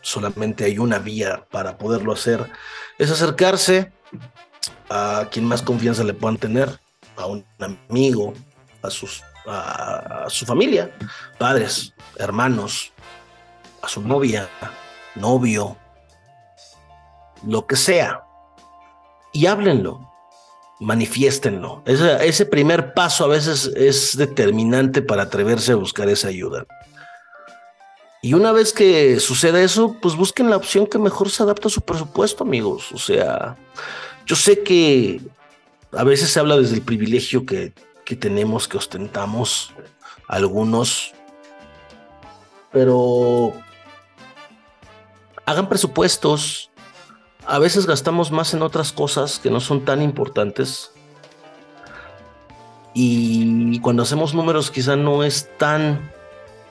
solamente 0.00 0.64
hay 0.64 0.78
una 0.78 0.98
vía 0.98 1.46
para 1.50 1.78
poderlo 1.78 2.12
hacer, 2.12 2.50
es 2.98 3.10
acercarse 3.10 3.92
a 4.90 5.28
quien 5.30 5.46
más 5.46 5.62
confianza 5.62 6.04
le 6.04 6.14
puedan 6.14 6.36
tener, 6.36 6.78
a 7.16 7.26
un 7.26 7.44
amigo, 7.88 8.34
a, 8.82 8.90
sus, 8.90 9.22
a, 9.46 10.26
su 10.28 10.44
familia, 10.44 10.90
padres, 11.38 11.94
hermanos, 12.16 12.92
a 13.82 13.88
su 13.88 14.02
novia, 14.02 14.48
novio, 15.14 15.76
lo 17.46 17.66
que 17.66 17.76
sea, 17.76 18.24
y 19.32 19.46
háblenlo, 19.46 20.10
manifiéstenlo. 20.80 21.82
Ese, 21.86 22.46
primer 22.46 22.94
paso 22.94 23.24
a 23.24 23.28
veces 23.28 23.70
es 23.76 24.16
determinante 24.16 25.02
para 25.02 25.24
atreverse 25.24 25.72
a 25.72 25.76
buscar 25.76 26.08
esa 26.08 26.28
ayuda. 26.28 26.66
Y 28.22 28.32
una 28.34 28.52
vez 28.52 28.72
que 28.72 29.20
suceda 29.20 29.60
eso, 29.60 29.96
pues 30.00 30.16
busquen 30.16 30.48
la 30.48 30.56
opción 30.56 30.86
que 30.86 30.98
mejor 30.98 31.30
se 31.30 31.42
adapte 31.42 31.68
a 31.68 31.70
su 31.70 31.82
presupuesto, 31.82 32.44
amigos. 32.44 32.90
O 32.92 32.98
sea, 32.98 33.56
yo 34.24 34.34
sé 34.34 34.62
que 34.62 35.20
a 35.92 36.04
veces 36.04 36.30
se 36.30 36.40
habla 36.40 36.56
desde 36.56 36.76
el 36.76 36.82
privilegio 36.82 37.44
que, 37.44 37.72
tenemos, 38.16 38.68
que 38.68 38.78
ostentamos 38.78 39.72
algunos, 40.28 41.12
pero 42.72 43.52
hagan 45.46 45.68
presupuestos. 45.68 46.70
A 47.46 47.58
veces 47.58 47.86
gastamos 47.86 48.30
más 48.30 48.54
en 48.54 48.62
otras 48.62 48.92
cosas 48.92 49.38
que 49.38 49.50
no 49.50 49.60
son 49.60 49.84
tan 49.84 50.02
importantes. 50.02 50.92
Y 52.94 53.80
cuando 53.80 54.02
hacemos 54.02 54.34
números 54.34 54.70
quizá 54.70 54.96
no 54.96 55.24
es 55.24 55.48
tan 55.58 56.10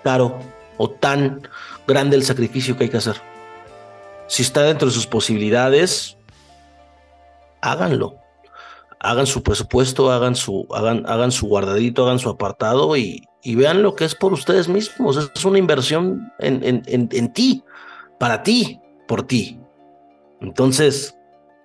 caro 0.04 0.40
o 0.78 0.90
tan 0.90 1.48
grande 1.86 2.16
el 2.16 2.24
sacrificio 2.24 2.78
que 2.78 2.86
hay 2.86 2.90
que 2.90 2.98
hacer. 2.98 3.22
Si 4.28 4.42
está 4.42 4.64
dentro 4.64 4.88
de 4.88 4.94
sus 4.94 5.06
posibilidades, 5.06 6.18
háganlo 7.62 8.24
hagan 9.04 9.28
su 9.28 9.44
presupuesto, 9.44 10.12
hagan 10.12 10.36
su, 10.36 10.66
hagan, 10.74 11.04
hagan 11.08 11.32
su 11.32 11.48
guardadito, 11.48 12.06
hagan 12.06 12.20
su 12.20 12.30
apartado 12.30 12.98
y, 12.98 13.28
vean 13.44 13.84
lo 13.84 13.96
que 13.96 14.06
es 14.06 14.16
por 14.16 14.32
ustedes 14.32 14.70
mismos. 14.70 15.30
Es 15.36 15.46
una 15.46 15.60
inversión 15.60 16.32
en, 16.40 16.64
en, 16.64 17.10
en, 17.12 17.34
ti, 17.34 17.64
para 18.24 18.42
ti, 18.42 18.80
por 19.06 19.28
ti. 19.28 19.60
Entonces, 20.40 21.14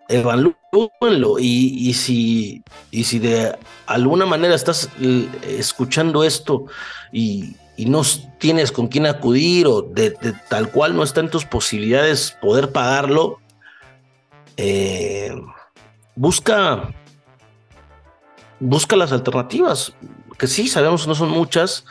evalúenlo 0.08 1.38
y, 1.38 1.88
y, 1.88 1.94
si, 1.94 2.64
y 2.90 3.04
si 3.04 3.20
de 3.20 3.56
alguna 3.86 4.26
manera 4.26 4.56
estás 4.56 4.90
escuchando 5.46 6.24
esto 6.24 6.64
y, 7.12 7.54
y 7.76 7.86
no 7.86 8.02
tienes 8.40 8.72
con 8.72 8.88
quién 8.88 9.06
acudir 9.06 9.68
o 9.68 9.82
de, 9.82 10.10
tal 10.48 10.72
cual 10.72 10.96
no 10.96 11.04
está 11.04 11.20
en 11.20 11.30
tus 11.30 11.44
posibilidades 11.44 12.36
poder 12.42 12.72
pagarlo, 12.72 13.38
eh, 14.56 15.40
busca 16.16 16.92
busca 18.58 18.96
las 18.96 19.12
alternativas, 19.12 19.92
que 20.36 20.48
sí, 20.48 20.66
sabemos 20.66 21.06
no 21.06 21.14
son 21.14 21.30
muchas, 21.30 21.84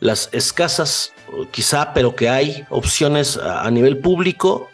las 0.00 0.30
escasas 0.32 1.12
quizá, 1.50 1.92
pero 1.92 2.16
que 2.16 2.28
hay 2.28 2.64
opciones 2.70 3.36
a, 3.36 3.70
nivel 3.70 3.98
público 3.98 4.68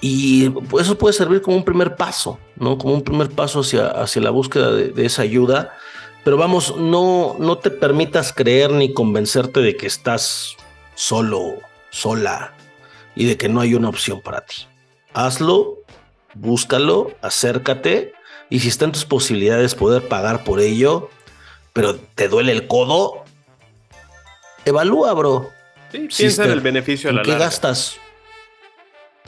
y 0.00 0.50
eso 0.80 0.96
puede 0.96 1.12
servir 1.12 1.42
como 1.42 1.56
un 1.56 1.64
primer 1.64 1.96
paso, 1.96 2.38
¿no? 2.56 2.78
Como 2.78 2.94
un 2.94 3.02
primer 3.02 3.30
paso 3.30 3.60
hacia, 3.60 3.88
hacia 3.88 4.22
la 4.22 4.30
búsqueda 4.30 4.72
de, 4.72 5.06
esa 5.06 5.22
ayuda. 5.22 5.76
Pero 6.24 6.36
vamos, 6.36 6.76
no, 6.76 7.36
no 7.38 7.58
te 7.58 7.70
permitas 7.70 8.32
creer 8.32 8.70
ni 8.70 8.92
convencerte 8.92 9.60
de 9.60 9.76
que 9.76 9.86
estás 9.86 10.56
solo, 10.94 11.56
sola 11.90 12.54
y 13.14 13.26
de 13.26 13.36
que 13.36 13.48
no 13.48 13.60
hay 13.60 13.74
una 13.74 13.88
opción 13.88 14.20
para 14.20 14.44
ti. 14.44 14.66
Hazlo, 15.14 15.78
búscalo, 16.34 17.12
acércate 17.22 18.12
y 18.50 18.60
si 18.60 18.68
está 18.68 18.84
en 18.84 18.92
tus 18.92 19.04
posibilidades 19.04 19.74
poder 19.74 20.08
pagar 20.08 20.44
por 20.44 20.60
ello, 20.60 21.10
pero 21.72 21.96
te 21.96 22.28
duele 22.28 22.52
el 22.52 22.66
codo, 22.66 23.21
evalúa, 24.64 25.12
bro. 25.14 25.52
Sí, 25.90 26.08
piensa 26.16 26.44
en 26.44 26.50
el 26.50 26.60
beneficio 26.60 27.10
a 27.10 27.12
la 27.12 27.22
¿Qué 27.22 27.36
gastas? 27.36 27.98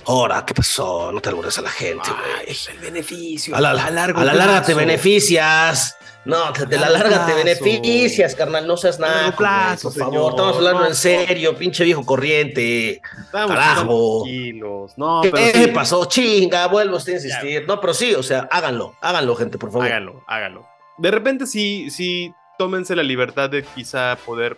Ahora, 0.06 0.44
¿qué 0.46 0.54
pasó? 0.54 1.10
No 1.12 1.20
te 1.20 1.30
albures 1.30 1.58
a 1.58 1.62
la 1.62 1.70
gente, 1.70 2.08
güey. 2.10 2.56
El 2.72 2.78
beneficio. 2.78 3.56
A 3.56 3.60
la, 3.60 3.70
a 3.70 3.90
largo 3.90 4.20
a 4.20 4.24
la 4.24 4.34
larga 4.34 4.62
te 4.62 4.74
beneficias. 4.74 5.96
No, 6.26 6.52
de 6.52 6.78
la 6.78 6.88
larga 6.88 7.26
te 7.26 7.34
beneficias, 7.34 8.34
carnal. 8.34 8.66
No 8.66 8.76
seas 8.76 8.98
nada. 8.98 9.34
plazo, 9.36 9.92
por 9.92 9.98
favor. 9.98 10.30
Estamos 10.30 10.56
hablando 10.56 10.86
en 10.86 10.94
serio, 10.94 11.56
pinche 11.56 11.84
viejo 11.84 12.04
corriente. 12.04 13.02
Estamos 13.24 13.56
tranquilos. 13.56 14.92
No, 14.96 15.20
¿Qué, 15.22 15.30
pero 15.30 15.72
pasó? 15.74 16.04
Chinga, 16.06 16.66
vuelvo 16.68 16.96
a 16.96 17.10
insistir. 17.10 17.66
No, 17.66 17.80
pero 17.80 17.92
sí, 17.92 18.14
o 18.14 18.22
sea, 18.22 18.48
háganlo, 18.50 18.94
háganlo, 19.00 19.36
gente, 19.36 19.58
por 19.58 19.70
favor. 19.70 19.86
Háganlo, 19.86 20.24
háganlo. 20.26 20.66
De 20.96 21.10
repente 21.10 21.46
sí, 21.46 21.90
sí, 21.90 22.32
tómense 22.58 22.96
la 22.96 23.02
libertad 23.02 23.50
de 23.50 23.62
quizá 23.62 24.16
poder 24.24 24.56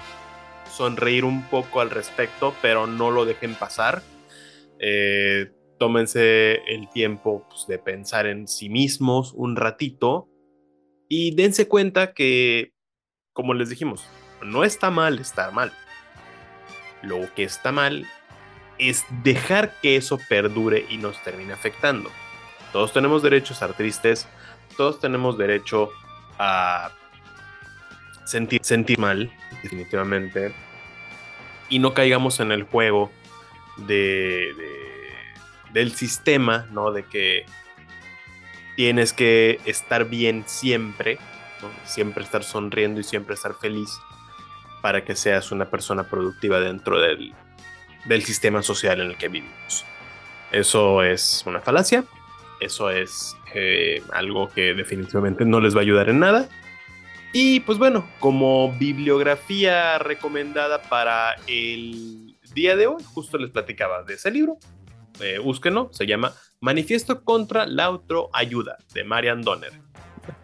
sonreír 0.77 1.25
un 1.25 1.43
poco 1.49 1.81
al 1.81 1.91
respecto, 1.91 2.55
pero 2.63 2.87
no 2.87 3.11
lo 3.11 3.25
dejen 3.25 3.55
pasar. 3.55 4.03
Eh, 4.79 5.53
tómense 5.79 6.63
el 6.67 6.89
tiempo 6.91 7.47
pues, 7.49 7.67
de 7.67 7.79
pensar 7.79 8.27
en 8.27 8.47
sí 8.49 8.69
mismos 8.69 9.33
un 9.35 9.57
ratito 9.57 10.29
y 11.09 11.35
dense 11.35 11.69
cuenta 11.69 12.13
que, 12.13 12.73
como 13.33 13.55
les 13.55 13.71
dijimos, 13.71 14.07
no 14.43 14.65
está 14.65 14.91
mal 14.91 15.19
estar 15.19 15.53
mal. 15.53 15.73
Lo 17.03 17.33
que 17.35 17.45
está 17.45 17.73
mal 17.73 18.07
es 18.79 19.05
dejar 19.23 19.73
que 19.81 19.97
eso 19.97 20.19
perdure 20.29 20.87
y 20.91 20.99
nos 20.99 21.23
termine 21.23 21.53
afectando. 21.53 22.11
Todos 22.73 22.93
tenemos 22.93 23.23
derecho 23.23 23.53
a 23.53 23.55
estar 23.55 23.75
tristes, 23.75 24.27
todos 24.77 25.01
tenemos 25.01 25.39
derecho 25.39 25.91
a 26.39 26.91
sentir, 28.25 28.61
sentir 28.63 28.99
mal, 28.99 29.33
definitivamente, 29.63 30.55
y 31.69 31.79
no 31.79 31.95
caigamos 31.95 32.41
en 32.41 32.53
el 32.53 32.65
juego 32.65 33.11
de, 33.77 34.55
del 35.73 35.93
sistema, 35.93 36.67
¿no? 36.71 36.93
De 36.93 37.05
que 37.05 37.47
tienes 38.77 39.13
que 39.13 39.61
estar 39.65 40.09
bien 40.09 40.45
siempre, 40.47 41.19
siempre 41.85 42.25
estar 42.25 42.45
sonriendo 42.45 43.01
y 43.01 43.05
siempre 43.05 43.35
estar 43.35 43.55
feliz 43.55 43.91
para 44.83 45.05
que 45.05 45.17
seas 45.17 45.51
una 45.51 45.71
persona 45.71 46.05
productiva 46.05 46.61
dentro 46.61 47.01
del, 47.01 47.35
del 48.05 48.23
sistema 48.23 48.63
social 48.63 49.01
en 49.01 49.09
el 49.09 49.17
que 49.17 49.29
vivimos. 49.29 49.85
Eso 50.53 51.03
es 51.03 51.43
una 51.47 51.61
falacia, 51.61 52.05
eso 52.61 52.91
es 52.91 53.37
eh, 53.55 54.03
algo 54.13 54.49
que 54.49 54.75
definitivamente 54.75 55.45
no 55.45 55.61
les 55.61 55.75
va 55.75 55.81
a 55.81 55.83
ayudar 55.83 56.09
en 56.09 56.21
nada. 56.21 56.49
Y 57.39 57.61
pues 57.61 57.77
bueno, 57.77 58.09
como 58.19 58.73
bibliografía 58.73 59.99
recomendada 59.99 60.81
para 60.81 61.35
el 61.47 62.35
día 62.55 62.77
de 62.77 62.87
hoy, 62.87 63.05
justo 63.13 63.37
les 63.37 63.51
platicaba 63.51 64.05
de 64.05 64.15
ese 64.15 64.31
libro, 64.31 64.57
eh, 65.21 65.37
búsquenlo, 65.37 65.91
se 65.93 66.07
llama 66.07 66.33
Manifiesto 66.63 67.25
contra 67.25 67.67
la 67.67 67.85
Autoayuda 67.85 68.79
de 68.95 69.05
Marian 69.05 69.43
Donner. 69.43 69.73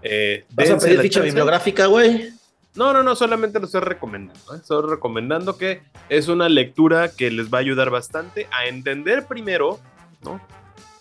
Eh, 0.02 0.44
¿Vas 0.50 0.68
a 0.68 0.76
pedir 0.76 1.00
ficha 1.00 1.22
bibliográfica, 1.22 1.86
güey? 1.86 2.28
No, 2.74 2.92
no, 2.92 3.02
no, 3.02 3.16
solamente 3.16 3.58
lo 3.58 3.64
estoy 3.64 3.80
recomendando. 3.80 4.54
¿eh? 4.54 4.58
Estoy 4.60 4.86
recomendando 4.86 5.56
que 5.56 5.80
es 6.10 6.28
una 6.28 6.50
lectura 6.50 7.10
que 7.10 7.30
les 7.30 7.50
va 7.50 7.56
a 7.56 7.60
ayudar 7.62 7.88
bastante 7.88 8.48
a 8.52 8.66
entender 8.66 9.26
primero, 9.26 9.80
¿no? 10.22 10.46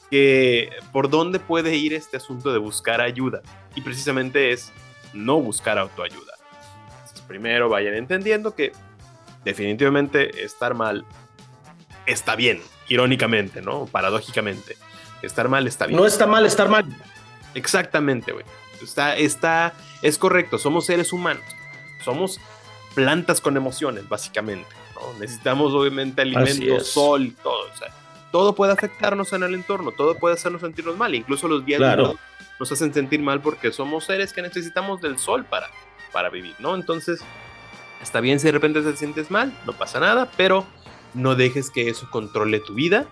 Que 0.09 0.69
por 0.93 1.09
dónde 1.09 1.39
puede 1.39 1.75
ir 1.75 1.93
este 1.93 2.15
asunto 2.15 2.53
de 2.53 2.59
buscar 2.59 3.01
ayuda. 3.01 3.41
Y 3.75 3.81
precisamente 3.81 4.53
es 4.53 4.71
no 5.13 5.39
buscar 5.39 5.77
autoayuda. 5.77 6.33
primero 7.27 7.69
vayan 7.69 7.93
entendiendo 7.93 8.55
que 8.55 8.73
definitivamente 9.45 10.43
estar 10.43 10.73
mal 10.73 11.05
está 12.05 12.35
bien, 12.35 12.61
irónicamente, 12.89 13.61
¿no? 13.61 13.85
Paradójicamente. 13.85 14.77
Estar 15.21 15.47
mal 15.47 15.67
está 15.67 15.85
bien. 15.85 15.97
No 15.97 16.05
está 16.05 16.27
mal 16.27 16.45
estar 16.45 16.67
mal. 16.67 16.85
Exactamente, 17.53 18.31
güey. 18.31 18.45
Está, 18.81 19.15
está, 19.15 19.73
es 20.01 20.17
correcto, 20.17 20.57
somos 20.57 20.85
seres 20.85 21.13
humanos. 21.13 21.43
Somos 22.03 22.39
plantas 22.95 23.39
con 23.39 23.55
emociones, 23.55 24.09
básicamente. 24.09 24.69
¿no? 24.95 25.19
Necesitamos, 25.19 25.73
obviamente, 25.73 26.21
alimento, 26.21 26.79
sol, 26.81 27.35
todo. 27.41 27.69
O 27.71 27.77
sea, 27.77 27.93
todo 28.31 28.55
puede 28.55 28.73
afectarnos 28.73 29.33
en 29.33 29.43
el 29.43 29.53
entorno, 29.53 29.91
todo 29.91 30.15
puede 30.15 30.35
hacernos 30.35 30.61
sentirnos 30.61 30.97
mal. 30.97 31.13
Incluso 31.13 31.47
los 31.47 31.65
días 31.65 31.81
nos 32.59 32.71
hacen 32.71 32.93
sentir 32.93 33.19
mal 33.19 33.41
porque 33.41 33.71
somos 33.71 34.05
seres 34.05 34.33
que 34.33 34.41
necesitamos 34.41 35.01
del 35.01 35.17
sol 35.17 35.45
para, 35.45 35.69
para 36.11 36.29
vivir, 36.29 36.55
¿no? 36.59 36.75
Entonces, 36.75 37.21
está 38.01 38.21
bien 38.21 38.39
si 38.39 38.47
de 38.47 38.53
repente 38.53 38.81
te 38.81 38.95
sientes 38.95 39.31
mal, 39.31 39.53
no 39.65 39.73
pasa 39.73 39.99
nada, 39.99 40.29
pero 40.37 40.65
no 41.13 41.35
dejes 41.35 41.69
que 41.69 41.89
eso 41.89 42.09
controle 42.09 42.59
tu 42.59 42.73
vida, 42.73 43.05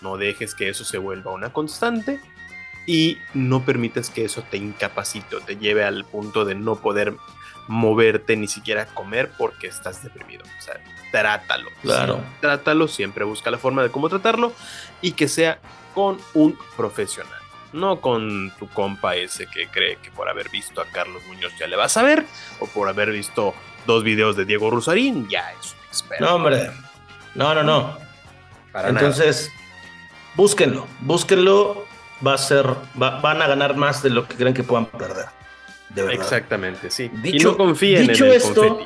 no 0.00 0.16
dejes 0.16 0.54
que 0.54 0.68
eso 0.68 0.84
se 0.84 0.98
vuelva 0.98 1.32
una 1.32 1.52
constante 1.52 2.20
y 2.86 3.18
no 3.34 3.64
permitas 3.64 4.10
que 4.10 4.24
eso 4.24 4.42
te 4.50 4.56
incapacite 4.56 5.36
o 5.36 5.40
te 5.40 5.56
lleve 5.56 5.84
al 5.84 6.04
punto 6.04 6.44
de 6.44 6.54
no 6.54 6.76
poder 6.76 7.14
moverte 7.68 8.36
ni 8.36 8.48
siquiera 8.48 8.86
comer 8.86 9.30
porque 9.38 9.66
estás 9.66 10.02
deprimido. 10.02 10.44
O 10.58 10.62
sea, 10.62 10.80
trátalo. 11.10 11.70
Claro. 11.82 12.20
Trátalo, 12.40 12.88
siempre 12.88 13.24
busca 13.24 13.50
la 13.50 13.58
forma 13.58 13.82
de 13.82 13.90
cómo 13.90 14.08
tratarlo 14.08 14.52
y 15.00 15.12
que 15.12 15.28
sea 15.28 15.58
con 15.94 16.18
un 16.34 16.58
profesional. 16.76 17.38
No 17.72 18.00
con 18.00 18.52
tu 18.58 18.68
compa 18.68 19.16
ese 19.16 19.46
que 19.46 19.68
cree 19.68 19.96
que 19.96 20.10
por 20.10 20.28
haber 20.28 20.50
visto 20.50 20.80
a 20.80 20.86
Carlos 20.86 21.22
Muñoz 21.26 21.52
ya 21.58 21.66
le 21.66 21.76
vas 21.76 21.96
a 21.96 22.02
ver, 22.02 22.26
o 22.60 22.66
por 22.66 22.88
haber 22.88 23.10
visto 23.10 23.54
dos 23.86 24.04
videos 24.04 24.36
de 24.36 24.44
Diego 24.44 24.70
Rusarín, 24.70 25.28
ya 25.28 25.52
es 25.52 25.72
un 25.72 25.86
experto. 25.86 26.24
No, 26.24 26.34
hombre. 26.34 26.70
No, 27.34 27.54
no, 27.54 27.62
no. 27.62 27.96
Entonces, 28.74 29.50
búsquenlo, 30.34 30.86
búsquenlo. 31.00 31.86
Va 32.24 32.34
a 32.34 32.38
ser, 32.38 32.66
van 32.94 33.42
a 33.42 33.48
ganar 33.48 33.74
más 33.74 34.00
de 34.02 34.10
lo 34.10 34.28
que 34.28 34.36
creen 34.36 34.54
que 34.54 34.62
puedan 34.62 34.86
perder. 34.86 35.26
De 35.94 36.02
verdad. 36.02 36.22
Exactamente, 36.22 36.90
sí. 36.90 37.08
Dicho, 37.22 37.48
y 37.48 37.50
no 37.52 37.56
confíen 37.56 38.06
dicho 38.06 38.24
en 38.24 38.30
el 38.30 38.36
esto, 38.36 38.80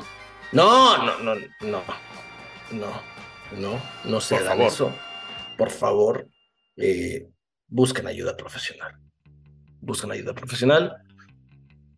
no, 0.51 0.97
no, 1.05 1.19
no, 1.19 1.35
no, 1.61 1.83
no, 2.71 3.01
no, 3.57 3.81
no 4.05 4.21
se 4.21 4.35
hagan 4.35 4.61
eso. 4.61 4.93
Por 5.57 5.69
favor, 5.69 6.27
eh, 6.75 7.27
busquen 7.67 8.07
ayuda 8.07 8.35
profesional. 8.35 8.97
Busquen 9.81 10.11
ayuda 10.11 10.33
profesional. 10.33 10.97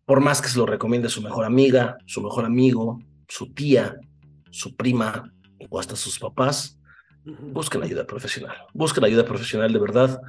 Por 0.05 0.21
más 0.21 0.41
que 0.41 0.47
se 0.47 0.57
lo 0.57 0.65
recomiende 0.65 1.09
su 1.09 1.21
mejor 1.21 1.45
amiga, 1.45 1.97
su 2.05 2.21
mejor 2.21 2.45
amigo, 2.45 2.99
su 3.27 3.53
tía, 3.53 3.95
su 4.49 4.75
prima, 4.75 5.31
o 5.69 5.79
hasta 5.79 5.95
sus 5.95 6.17
papás, 6.17 6.79
busquen 7.23 7.83
ayuda 7.83 8.05
profesional. 8.05 8.55
Busquen 8.73 9.03
ayuda 9.03 9.25
profesional 9.25 9.71
de 9.71 9.79
verdad. 9.79 10.21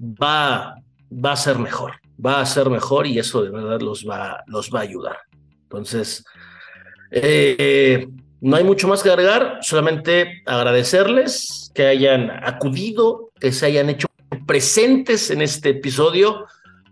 Va, 0.00 0.74
va 1.12 1.32
a 1.32 1.36
ser 1.36 1.58
mejor, 1.58 1.99
va 2.24 2.40
a 2.40 2.46
ser 2.46 2.70
mejor 2.70 3.06
y 3.06 3.18
eso 3.18 3.42
de 3.42 3.50
verdad 3.50 3.80
los 3.80 4.06
va, 4.08 4.42
los 4.46 4.70
va 4.74 4.80
a 4.80 4.82
ayudar. 4.82 5.18
Entonces, 5.62 6.24
eh, 7.10 8.08
no 8.40 8.56
hay 8.56 8.64
mucho 8.64 8.88
más 8.88 9.02
que 9.02 9.10
agregar, 9.10 9.58
solamente 9.62 10.42
agradecerles 10.46 11.70
que 11.74 11.86
hayan 11.86 12.30
acudido, 12.30 13.30
que 13.38 13.52
se 13.52 13.66
hayan 13.66 13.90
hecho 13.90 14.08
presentes 14.46 15.30
en 15.30 15.42
este 15.42 15.70
episodio. 15.70 16.46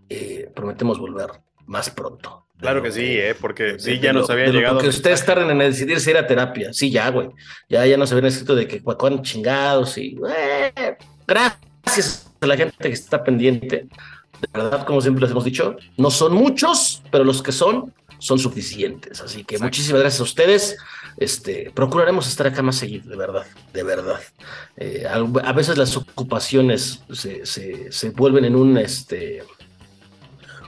Eh, 0.09 0.49
prometemos 0.55 0.99
volver 0.99 1.29
más 1.65 1.89
pronto. 1.89 2.45
Claro 2.59 2.81
que 2.81 2.91
sí, 2.91 3.17
¿eh? 3.17 3.35
porque 3.39 3.79
sí, 3.79 3.99
ya 3.99 4.11
nos 4.11 4.29
habían 4.29 4.51
llegado. 4.51 4.75
Porque 4.75 4.89
ustedes 4.89 5.25
tarden 5.25 5.49
en 5.49 5.59
decidirse 5.59 6.11
ir 6.11 6.17
a 6.17 6.27
terapia. 6.27 6.73
Sí, 6.73 6.91
ya, 6.91 7.09
güey. 7.09 7.29
Ya, 7.69 7.85
ya 7.85 7.95
nos 7.95 8.11
habían 8.11 8.25
escrito 8.25 8.53
de 8.53 8.67
que 8.67 8.83
cuán 8.83 9.21
chingados 9.21 9.97
y. 9.97 10.17
Eh, 10.27 10.97
gracias 11.25 12.28
a 12.41 12.47
la 12.47 12.57
gente 12.57 12.75
que 12.79 12.89
está 12.89 13.23
pendiente. 13.23 13.87
De 14.41 14.47
verdad, 14.53 14.85
como 14.85 15.01
siempre 15.01 15.21
les 15.21 15.31
hemos 15.31 15.43
dicho, 15.43 15.75
no 15.97 16.09
son 16.09 16.33
muchos, 16.33 17.01
pero 17.11 17.23
los 17.23 17.41
que 17.41 17.51
son, 17.51 17.93
son 18.19 18.39
suficientes. 18.39 19.21
Así 19.21 19.43
que 19.43 19.57
muchísimas 19.59 20.01
gracias 20.01 20.21
a 20.21 20.23
ustedes. 20.23 20.77
Este, 21.17 21.71
procuraremos 21.73 22.27
estar 22.27 22.47
acá 22.47 22.61
más 22.61 22.77
seguido, 22.77 23.09
de 23.09 23.17
verdad, 23.17 23.45
de 23.73 23.83
verdad. 23.83 24.19
Eh, 24.77 25.05
a, 25.05 25.51
veces 25.51 25.77
las 25.77 25.97
ocupaciones 25.97 27.01
se, 27.11 27.45
se, 27.45 27.91
se 27.91 28.09
vuelven 28.11 28.45
en 28.45 28.55
un 28.55 28.77
este 28.77 29.43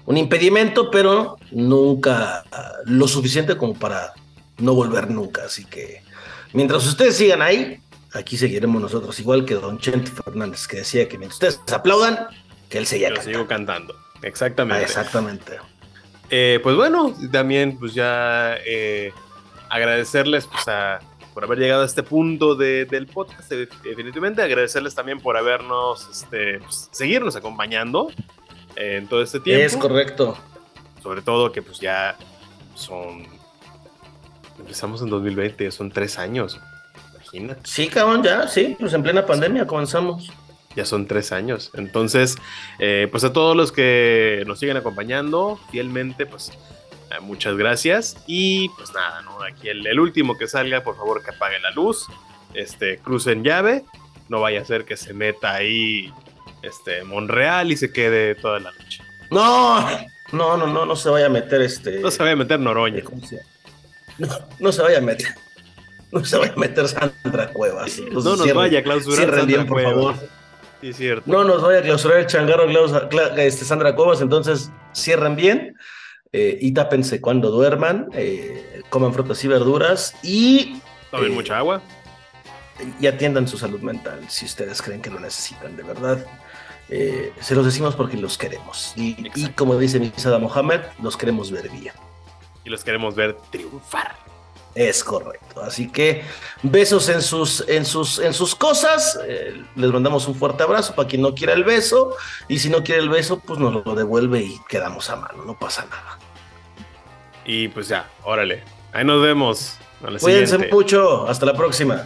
un 0.05 0.17
impedimento, 0.17 0.89
pero 0.91 1.37
nunca 1.51 2.43
lo 2.85 3.07
suficiente 3.07 3.55
como 3.55 3.75
para 3.75 4.13
no 4.57 4.73
volver 4.73 5.09
nunca. 5.09 5.45
Así 5.45 5.65
que 5.65 6.03
mientras 6.53 6.85
ustedes 6.85 7.15
sigan 7.15 7.41
ahí, 7.41 7.80
aquí 8.13 8.37
seguiremos 8.37 8.81
nosotros, 8.81 9.19
igual 9.19 9.45
que 9.45 9.55
don 9.55 9.77
Chente 9.79 10.11
Fernández, 10.11 10.67
que 10.67 10.77
decía 10.77 11.07
que 11.07 11.17
mientras 11.17 11.55
ustedes 11.55 11.73
aplaudan, 11.73 12.27
que 12.69 12.77
él 12.77 12.85
seguía 12.85 13.09
cantando. 13.09 13.31
sigo 13.31 13.47
cantando, 13.47 13.95
exactamente. 14.21 14.83
exactamente. 14.83 15.57
Eh, 16.29 16.59
pues 16.63 16.75
bueno, 16.75 17.13
también 17.31 17.77
pues 17.77 17.93
ya 17.93 18.55
eh, 18.65 19.11
agradecerles 19.69 20.47
pues, 20.47 20.63
por 21.33 21.43
haber 21.43 21.59
llegado 21.59 21.83
a 21.83 21.85
este 21.85 22.03
punto 22.03 22.55
del 22.55 23.07
podcast, 23.07 23.51
definitivamente 23.51 24.41
agradecerles 24.41 24.95
también 24.95 25.19
por 25.19 25.37
habernos, 25.37 26.07
este, 26.09 26.59
pues, 26.59 26.89
seguirnos 26.91 27.35
acompañando 27.35 28.09
en 28.75 29.07
todo 29.07 29.21
este 29.21 29.39
tiempo. 29.39 29.65
Es 29.65 29.77
correcto. 29.77 30.37
Sobre 31.01 31.21
todo 31.21 31.51
que 31.51 31.61
pues 31.61 31.79
ya 31.79 32.17
son... 32.75 33.25
Empezamos 34.59 35.01
en 35.01 35.09
2020, 35.09 35.71
son 35.71 35.89
tres 35.89 36.19
años. 36.19 36.59
Imagínate. 37.33 37.61
Sí, 37.63 37.87
cabrón, 37.87 38.23
ya, 38.23 38.47
sí, 38.47 38.75
pues 38.79 38.93
en 38.93 39.03
plena 39.03 39.25
pandemia 39.25 39.65
comenzamos. 39.65 40.31
Ya 40.75 40.85
son 40.85 41.05
tres 41.07 41.31
años. 41.31 41.71
Entonces, 41.73 42.37
eh, 42.79 43.07
pues 43.11 43.23
a 43.23 43.33
todos 43.33 43.55
los 43.55 43.71
que 43.71 44.43
nos 44.47 44.59
siguen 44.59 44.77
acompañando 44.77 45.59
fielmente, 45.69 46.25
pues 46.25 46.49
eh, 46.49 47.19
muchas 47.21 47.57
gracias. 47.57 48.17
Y 48.27 48.69
pues 48.69 48.93
nada, 48.93 49.21
¿no? 49.21 49.41
Aquí 49.43 49.69
el, 49.69 49.85
el, 49.85 49.99
último 49.99 50.37
que 50.37 50.47
salga, 50.47 50.83
por 50.83 50.95
favor 50.95 51.23
que 51.23 51.31
apague 51.31 51.59
la 51.59 51.71
luz, 51.71 52.07
este, 52.53 52.97
crucen 52.99 53.43
llave, 53.43 53.83
no 54.29 54.41
vaya 54.41 54.61
a 54.61 54.65
ser 54.65 54.85
que 54.85 54.95
se 54.95 55.13
meta 55.13 55.53
ahí 55.53 56.11
este, 56.61 57.03
Monreal 57.03 57.71
y 57.71 57.77
se 57.77 57.91
quede 57.91 58.35
toda 58.35 58.59
la 58.59 58.71
noche. 58.71 59.03
No, 59.29 59.81
no, 60.31 60.57
no, 60.57 60.67
no, 60.67 60.85
no 60.85 60.95
se 60.95 61.09
vaya 61.09 61.25
a 61.25 61.29
meter 61.29 61.61
este. 61.61 61.99
No 61.99 62.11
se 62.11 62.19
vaya 62.19 62.33
a 62.33 62.37
meter 62.37 62.59
Noroña. 62.59 63.03
No, 64.17 64.27
no 64.59 64.71
se 64.71 64.81
vaya 64.81 64.99
a 64.99 65.01
meter. 65.01 65.35
No 66.21 66.25
se 66.25 66.37
vaya 66.37 66.53
a 66.53 66.59
meter 66.59 66.87
Sandra 66.87 67.47
Cuevas. 67.53 67.97
Entonces, 67.97 68.23
no 68.23 68.31
nos 68.31 68.43
cierren, 68.43 68.57
vaya 68.57 68.79
a 68.79 68.83
clausurar 68.83 69.19
Sandra 69.19 69.45
bien, 69.45 69.65
por 69.65 69.81
Cuevas. 69.81 69.93
favor. 69.93 70.15
Sí, 70.81 70.93
cierto. 70.93 71.23
No 71.31 71.43
nos 71.43 71.61
vaya 71.61 71.79
a 71.79 71.81
clausurar 71.83 72.19
el 72.19 72.27
changarro 72.27 72.67
este, 73.37 73.65
Sandra 73.65 73.95
Cuevas, 73.95 74.19
entonces 74.21 74.71
cierren 74.93 75.35
bien 75.35 75.75
eh, 76.33 76.57
y 76.59 76.71
tápense 76.73 77.21
cuando 77.21 77.51
duerman, 77.51 78.09
eh, 78.13 78.81
coman 78.89 79.13
frutas 79.13 79.43
y 79.43 79.47
verduras 79.47 80.15
y... 80.23 80.81
Tomen 81.11 81.31
eh, 81.31 81.35
mucha 81.35 81.57
agua. 81.57 81.81
Y 82.99 83.05
atiendan 83.05 83.47
su 83.47 83.57
salud 83.57 83.79
mental 83.81 84.19
si 84.27 84.45
ustedes 84.45 84.81
creen 84.81 85.01
que 85.01 85.11
lo 85.11 85.19
necesitan, 85.19 85.77
de 85.77 85.83
verdad. 85.83 86.25
Eh, 86.89 87.31
se 87.39 87.55
los 87.55 87.63
decimos 87.63 87.95
porque 87.95 88.17
los 88.17 88.37
queremos. 88.37 88.93
Y, 88.97 89.15
y 89.35 89.49
como 89.51 89.77
dice 89.77 89.99
Misada 89.99 90.39
Mohamed, 90.39 90.81
los 91.01 91.15
queremos 91.15 91.51
ver 91.51 91.69
bien. 91.69 91.93
Y 92.65 92.69
los 92.69 92.83
queremos 92.83 93.15
ver 93.15 93.37
triunfar. 93.51 94.15
Es 94.73 95.03
correcto. 95.03 95.61
Así 95.61 95.89
que 95.89 96.23
besos 96.63 97.09
en 97.09 97.21
sus, 97.21 97.67
en 97.67 97.85
sus, 97.85 98.19
en 98.19 98.33
sus 98.33 98.55
cosas. 98.55 99.19
Eh, 99.27 99.61
les 99.75 99.91
mandamos 99.91 100.27
un 100.27 100.35
fuerte 100.35 100.63
abrazo 100.63 100.95
para 100.95 101.07
quien 101.07 101.21
no 101.21 101.35
quiera 101.35 101.53
el 101.53 101.63
beso. 101.63 102.15
Y 102.47 102.59
si 102.59 102.69
no 102.69 102.83
quiere 102.83 103.01
el 103.01 103.09
beso, 103.09 103.39
pues 103.39 103.59
nos 103.59 103.85
lo 103.85 103.95
devuelve 103.95 104.41
y 104.41 104.59
quedamos 104.69 105.09
a 105.09 105.17
mano. 105.17 105.43
No 105.45 105.57
pasa 105.57 105.85
nada. 105.85 106.17
Y 107.45 107.67
pues 107.69 107.87
ya, 107.87 108.09
órale. 108.23 108.63
Ahí 108.93 109.03
nos 109.03 109.21
vemos. 109.21 109.77
Cuídense 110.19 110.57
mucho. 110.69 111.27
Hasta 111.27 111.45
la 111.45 111.53
próxima. 111.53 112.05